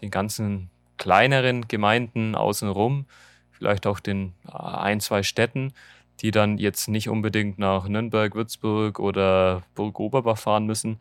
den 0.00 0.10
ganzen 0.10 0.70
kleineren 0.96 1.68
Gemeinden 1.68 2.34
außenrum, 2.34 3.06
vielleicht 3.50 3.86
auch 3.86 4.00
den 4.00 4.34
äh, 4.46 4.52
ein, 4.52 5.00
zwei 5.00 5.22
Städten, 5.22 5.72
die 6.20 6.30
dann 6.30 6.58
jetzt 6.58 6.88
nicht 6.88 7.08
unbedingt 7.08 7.58
nach 7.58 7.88
Nürnberg, 7.88 8.34
Würzburg 8.34 8.98
oder 8.98 9.62
Burg 9.74 9.98
Oberbach 10.00 10.38
fahren 10.38 10.66
müssen, 10.66 11.00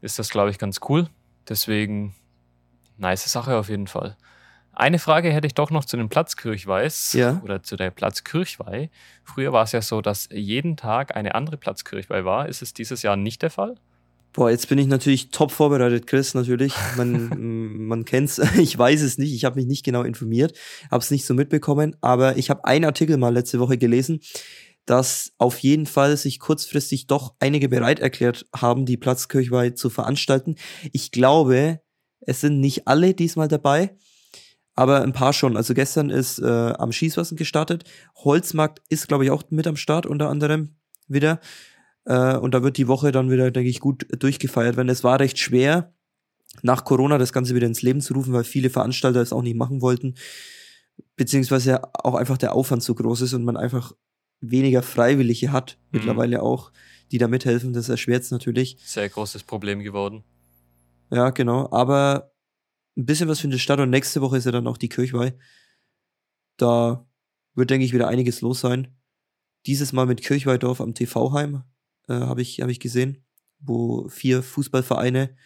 ist 0.00 0.18
das, 0.18 0.30
glaube 0.30 0.50
ich, 0.50 0.58
ganz 0.58 0.80
cool. 0.88 1.08
Deswegen, 1.48 2.14
nice 2.98 3.30
Sache 3.30 3.56
auf 3.56 3.68
jeden 3.68 3.88
Fall. 3.88 4.16
Eine 4.72 4.98
Frage 4.98 5.30
hätte 5.32 5.46
ich 5.46 5.54
doch 5.54 5.70
noch 5.70 5.84
zu 5.84 5.96
den 5.96 6.08
Platzkirchweihs 6.08 7.12
Ja. 7.12 7.40
oder 7.44 7.62
zu 7.62 7.76
der 7.76 7.90
Platzkirchweih. 7.90 8.90
Früher 9.22 9.52
war 9.52 9.64
es 9.64 9.72
ja 9.72 9.82
so, 9.82 10.00
dass 10.00 10.28
jeden 10.32 10.76
Tag 10.76 11.14
eine 11.14 11.34
andere 11.34 11.56
Platzkirchweih 11.56 12.24
war. 12.24 12.48
Ist 12.48 12.62
es 12.62 12.72
dieses 12.72 13.02
Jahr 13.02 13.16
nicht 13.16 13.42
der 13.42 13.50
Fall? 13.50 13.74
Boah, 14.32 14.50
jetzt 14.50 14.68
bin 14.68 14.78
ich 14.78 14.86
natürlich 14.86 15.30
top 15.30 15.52
vorbereitet, 15.52 16.06
Chris, 16.06 16.32
natürlich. 16.34 16.72
Man, 16.96 17.86
man 17.86 18.04
kennt's, 18.04 18.40
ich 18.58 18.78
weiß 18.78 19.02
es 19.02 19.18
nicht, 19.18 19.34
ich 19.34 19.44
habe 19.44 19.56
mich 19.56 19.66
nicht 19.66 19.84
genau 19.84 20.02
informiert, 20.02 20.58
habe 20.90 21.02
es 21.02 21.10
nicht 21.10 21.26
so 21.26 21.34
mitbekommen, 21.34 21.96
aber 22.00 22.36
ich 22.38 22.48
habe 22.48 22.64
einen 22.64 22.86
Artikel 22.86 23.18
mal 23.18 23.34
letzte 23.34 23.60
Woche 23.60 23.76
gelesen, 23.76 24.20
dass 24.86 25.32
auf 25.38 25.58
jeden 25.58 25.86
Fall 25.86 26.16
sich 26.16 26.40
kurzfristig 26.40 27.06
doch 27.06 27.34
einige 27.40 27.68
bereit 27.68 28.00
erklärt 28.00 28.46
haben, 28.54 28.86
die 28.86 28.96
Platzkirchweih 28.96 29.70
zu 29.70 29.90
veranstalten. 29.90 30.56
Ich 30.92 31.12
glaube, 31.12 31.80
es 32.20 32.40
sind 32.40 32.58
nicht 32.58 32.88
alle 32.88 33.14
diesmal 33.14 33.48
dabei, 33.48 33.96
aber 34.74 35.02
ein 35.02 35.12
paar 35.12 35.32
schon. 35.32 35.56
Also 35.56 35.74
gestern 35.74 36.10
ist 36.10 36.38
äh, 36.38 36.46
am 36.46 36.90
Schießwasser 36.90 37.36
gestartet. 37.36 37.84
Holzmarkt 38.16 38.80
ist, 38.88 39.08
glaube 39.08 39.24
ich, 39.24 39.30
auch 39.30 39.42
mit 39.50 39.66
am 39.66 39.76
Start, 39.76 40.06
unter 40.06 40.30
anderem 40.30 40.76
wieder. 41.06 41.40
Äh, 42.04 42.36
und 42.36 42.52
da 42.54 42.62
wird 42.62 42.76
die 42.76 42.88
Woche 42.88 43.12
dann 43.12 43.30
wieder, 43.30 43.50
denke 43.50 43.70
ich, 43.70 43.80
gut 43.80 44.06
durchgefeiert 44.22 44.76
werden. 44.76 44.88
Es 44.88 45.04
war 45.04 45.20
recht 45.20 45.38
schwer, 45.38 45.94
nach 46.62 46.84
Corona 46.84 47.18
das 47.18 47.32
Ganze 47.32 47.54
wieder 47.54 47.66
ins 47.66 47.82
Leben 47.82 48.00
zu 48.00 48.14
rufen, 48.14 48.32
weil 48.32 48.44
viele 48.44 48.70
Veranstalter 48.70 49.20
es 49.20 49.32
auch 49.32 49.42
nicht 49.42 49.56
machen 49.56 49.80
wollten. 49.80 50.14
Beziehungsweise 51.16 51.82
auch 52.04 52.14
einfach 52.14 52.38
der 52.38 52.54
Aufwand 52.54 52.82
so 52.82 52.94
groß 52.94 53.22
ist 53.22 53.34
und 53.34 53.44
man 53.44 53.56
einfach 53.56 53.92
weniger 54.40 54.82
Freiwillige 54.82 55.52
hat, 55.52 55.78
Mhm. 55.80 55.98
mittlerweile 55.98 56.42
auch, 56.42 56.72
die 57.10 57.18
da 57.18 57.28
mithelfen. 57.28 57.72
Das 57.72 57.88
erschwert 57.88 58.22
es 58.24 58.30
natürlich. 58.30 58.76
Sehr 58.84 59.08
großes 59.08 59.44
Problem 59.44 59.80
geworden. 59.80 60.24
Ja, 61.10 61.30
genau. 61.30 61.70
Aber 61.70 62.32
ein 62.96 63.06
bisschen 63.06 63.28
was 63.28 63.40
findet 63.40 63.60
statt 63.60 63.80
und 63.80 63.90
nächste 63.90 64.20
Woche 64.20 64.36
ist 64.38 64.44
ja 64.44 64.50
dann 64.52 64.66
auch 64.66 64.76
die 64.78 64.88
Kirchweih. 64.88 65.34
Da 66.56 67.06
wird, 67.54 67.70
denke 67.70 67.84
ich, 67.86 67.92
wieder 67.92 68.08
einiges 68.08 68.40
los 68.40 68.60
sein. 68.60 68.88
Dieses 69.66 69.92
Mal 69.92 70.06
mit 70.06 70.22
Kirchweihdorf 70.22 70.80
am 70.80 70.94
TV-Heim 70.94 71.62
äh, 72.08 72.14
habe 72.14 72.42
ich, 72.42 72.60
hab 72.60 72.68
ich 72.68 72.80
gesehen, 72.80 73.24
wo 73.60 74.08
vier 74.08 74.42
Fußballvereine 74.42 75.36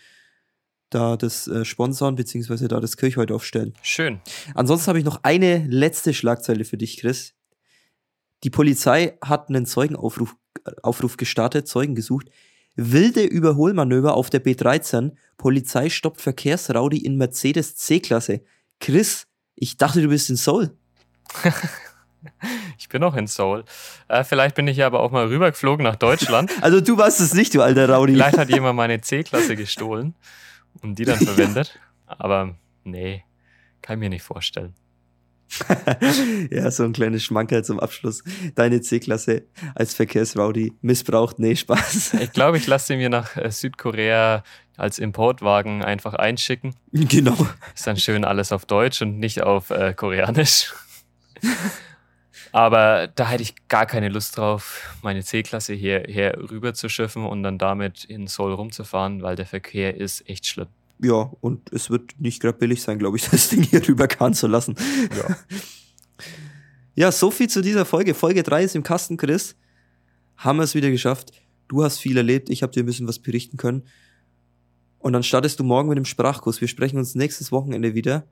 da 0.91 1.17
das 1.17 1.49
äh, 1.49 1.65
sponsern, 1.65 2.15
beziehungsweise 2.15 2.69
da 2.69 2.81
das 2.81 2.97
Kirchweihdorf 2.97 3.45
stellen. 3.45 3.75
Schön. 3.83 4.21
Ansonsten 4.55 4.89
habe 4.89 4.99
ich 4.99 5.05
noch 5.05 5.21
eine 5.23 5.67
letzte 5.67 6.15
Schlagzeile 6.15 6.65
für 6.65 6.77
dich, 6.77 6.99
Chris. 6.99 7.35
Die 8.45 8.51
Polizei 8.51 9.19
hat 9.23 9.49
einen 9.49 9.67
Zeugenaufruf 9.67 10.37
äh, 10.65 10.71
Aufruf 10.83 11.17
gestartet, 11.17 11.69
Zeugen 11.69 11.95
gesucht. 11.95 12.29
Wilde 12.77 13.25
Überholmanöver 13.25 14.15
auf 14.15 14.31
der 14.31 14.45
B13. 14.45 15.13
Polizei 15.39 15.89
stoppt 15.89 16.21
Verkehrsraudi 16.21 16.99
in 16.99 17.17
Mercedes 17.17 17.77
C-Klasse. 17.77 18.43
Chris, 18.81 19.27
ich 19.55 19.79
dachte, 19.79 20.03
du 20.03 20.09
bist 20.09 20.31
in 20.31 20.37
Seoul. 20.37 20.77
Ich 22.79 22.89
bin 22.89 23.03
auch 23.03 23.15
in 23.15 23.27
Seoul. 23.27 23.65
Äh, 24.09 24.25
vielleicht 24.25 24.55
bin 24.55 24.69
ich 24.69 24.77
ja 24.77 24.87
aber 24.87 25.01
auch 25.01 25.11
mal 25.11 25.27
rübergeflogen 25.27 25.85
nach 25.85 25.97
Deutschland. 25.97 26.51
Also 26.61 26.81
du 26.81 26.99
warst 26.99 27.21
es 27.21 27.35
nicht, 27.35 27.55
du 27.55 27.63
alter 27.63 27.89
Raudi. 27.89 28.15
Vielleicht 28.15 28.39
hat 28.39 28.49
jemand 28.49 28.77
meine 28.77 29.01
C-Klasse 29.01 29.57
gestohlen 29.57 30.15
und 30.83 30.99
die 30.99 31.05
dann 31.05 31.19
verwendet. 31.25 31.79
Aber 32.07 32.57
nee, 32.85 33.25
kann 33.83 33.99
ich 33.99 34.01
mir 34.01 34.11
nicht 34.11 34.23
vorstellen. 34.23 34.75
ja, 36.51 36.71
so 36.71 36.85
ein 36.85 36.93
kleines 36.93 37.23
Schmankerl 37.25 37.65
zum 37.65 37.79
Abschluss. 37.79 38.25
Deine 38.55 38.81
C-Klasse 38.81 39.45
als 39.75 39.95
Verkehrsraudi 39.95 40.73
missbraucht. 40.81 41.39
Nee, 41.39 41.57
Spaß. 41.57 42.15
Ich 42.15 42.33
glaube, 42.33 42.59
ich 42.59 42.67
lasse 42.67 42.89
sie 42.89 42.97
mir 42.97 43.11
nach 43.11 43.37
äh, 43.37 43.51
Südkorea 43.51 44.43
als 44.77 44.99
Importwagen 44.99 45.85
einfach 45.85 46.15
einschicken. 46.15 46.75
genau. 46.93 47.37
Ist 47.75 47.87
dann 47.87 47.97
schön 47.97 48.25
alles 48.25 48.53
auf 48.53 48.67
Deutsch 48.67 49.01
und 49.03 49.19
nicht 49.19 49.43
auf 49.43 49.71
äh, 49.71 49.95
Koreanisch. 49.95 50.73
Aber 52.53 53.09
da 53.09 53.29
hätte 53.29 53.43
ich 53.43 53.55
gar 53.69 53.87
keine 53.87 54.09
Lust 54.09 54.37
drauf, 54.37 54.97
meine 55.03 55.23
C-Klasse 55.23 55.75
hierher 55.75 56.39
rüber 56.51 56.75
zu 56.75 56.89
schiffen 56.89 57.25
und 57.27 57.43
dann 57.43 57.59
damit 57.59 58.05
in 58.05 58.27
Seoul 58.27 58.55
rumzufahren, 58.55 59.23
weil 59.23 59.37
der 59.37 59.47
Verkehr 59.47 59.97
ist 59.97 60.29
echt 60.29 60.47
schlimm. 60.47 60.69
Ja, 60.99 61.31
und 61.41 61.73
es 61.73 61.91
wird 61.91 62.19
nicht 62.19 62.41
gerade 62.41 62.59
billig 62.59 62.83
sein, 62.83 62.99
glaube 62.99 63.17
ich, 63.17 63.25
das 63.31 63.51
Ding 63.51 63.63
hier 63.63 63.87
rüberkarren 63.87 64.35
zu 64.35 64.47
lassen. 64.47 64.77
Ja. 65.17 65.37
Ja, 66.99 67.13
so 67.13 67.31
viel 67.31 67.51
zu 67.51 67.61
dieser 67.61 67.85
Folge. 67.85 68.15
Folge 68.15 68.43
3 68.43 68.65
ist 68.65 68.75
im 68.75 68.83
Kasten, 68.83 69.19
Chris. 69.19 69.55
Haben 70.39 70.57
wir 70.57 70.63
es 70.63 70.75
wieder 70.75 70.91
geschafft. 70.91 71.31
Du 71.69 71.85
hast 71.85 71.99
viel 71.99 72.17
erlebt, 72.17 72.49
ich 72.49 72.63
habe 72.63 72.73
dir 72.73 72.83
ein 72.83 72.87
bisschen 72.87 73.07
was 73.07 73.19
berichten 73.19 73.59
können. 73.59 73.83
Und 74.99 75.13
dann 75.13 75.23
startest 75.23 75.61
du 75.61 75.65
morgen 75.65 75.91
mit 75.91 75.99
dem 75.99 76.07
Sprachkurs. 76.07 76.63
Wir 76.63 76.69
sprechen 76.69 76.97
uns 76.97 77.15
nächstes 77.15 77.53
Wochenende 77.53 77.95
wieder. 77.95 78.27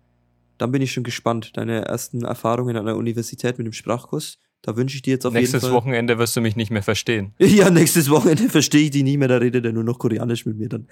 Dann 0.59 0.73
bin 0.73 0.83
ich 0.83 0.93
schon 0.93 1.05
gespannt. 1.05 1.57
Deine 1.57 1.85
ersten 1.85 2.25
Erfahrungen 2.25 2.77
an 2.77 2.87
der 2.87 2.97
Universität 2.97 3.59
mit 3.59 3.67
dem 3.67 3.73
Sprachkurs. 3.73 4.39
Da 4.63 4.77
wünsche 4.77 4.97
ich 4.97 5.03
dir 5.03 5.13
jetzt 5.13 5.27
auf 5.27 5.35
Nächstes 5.35 5.63
jeden 5.63 5.73
Fall. 5.73 5.77
Wochenende 5.77 6.19
wirst 6.19 6.35
du 6.37 6.41
mich 6.41 6.57
nicht 6.57 6.71
mehr 6.71 6.83
verstehen. 6.83 7.35
Ja, 7.39 7.71
nächstes 7.71 8.09
Wochenende 8.09 8.49
verstehe 8.49 8.85
ich 8.85 8.91
die 8.91 9.03
nie 9.03 9.19
mehr, 9.19 9.29
da 9.29 9.37
redet 9.37 9.65
er 9.65 9.73
nur 9.73 9.85
noch 9.85 9.99
Koreanisch 9.99 10.47
mit 10.47 10.57
mir 10.57 10.69
dann. 10.71 10.89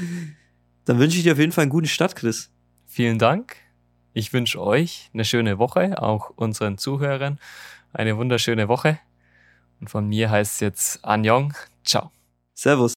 dann 0.84 0.98
wünsche 0.98 1.16
ich 1.16 1.22
dir 1.22 1.32
auf 1.32 1.38
jeden 1.38 1.52
Fall 1.52 1.62
einen 1.62 1.70
guten 1.70 1.86
Start, 1.86 2.16
Chris. 2.16 2.50
Vielen 2.86 3.18
Dank. 3.18 3.56
Ich 4.12 4.34
wünsche 4.34 4.60
euch 4.60 5.10
eine 5.14 5.24
schöne 5.24 5.58
Woche, 5.58 6.02
auch 6.02 6.30
unseren 6.36 6.76
Zuhörern 6.76 7.38
eine 7.94 8.16
wunderschöne 8.18 8.68
Woche. 8.68 8.98
Und 9.80 9.88
von 9.88 10.06
mir 10.06 10.30
heißt 10.30 10.54
es 10.54 10.60
jetzt 10.60 11.04
Anjong. 11.04 11.54
Ciao. 11.84 12.10
Servus. 12.54 12.90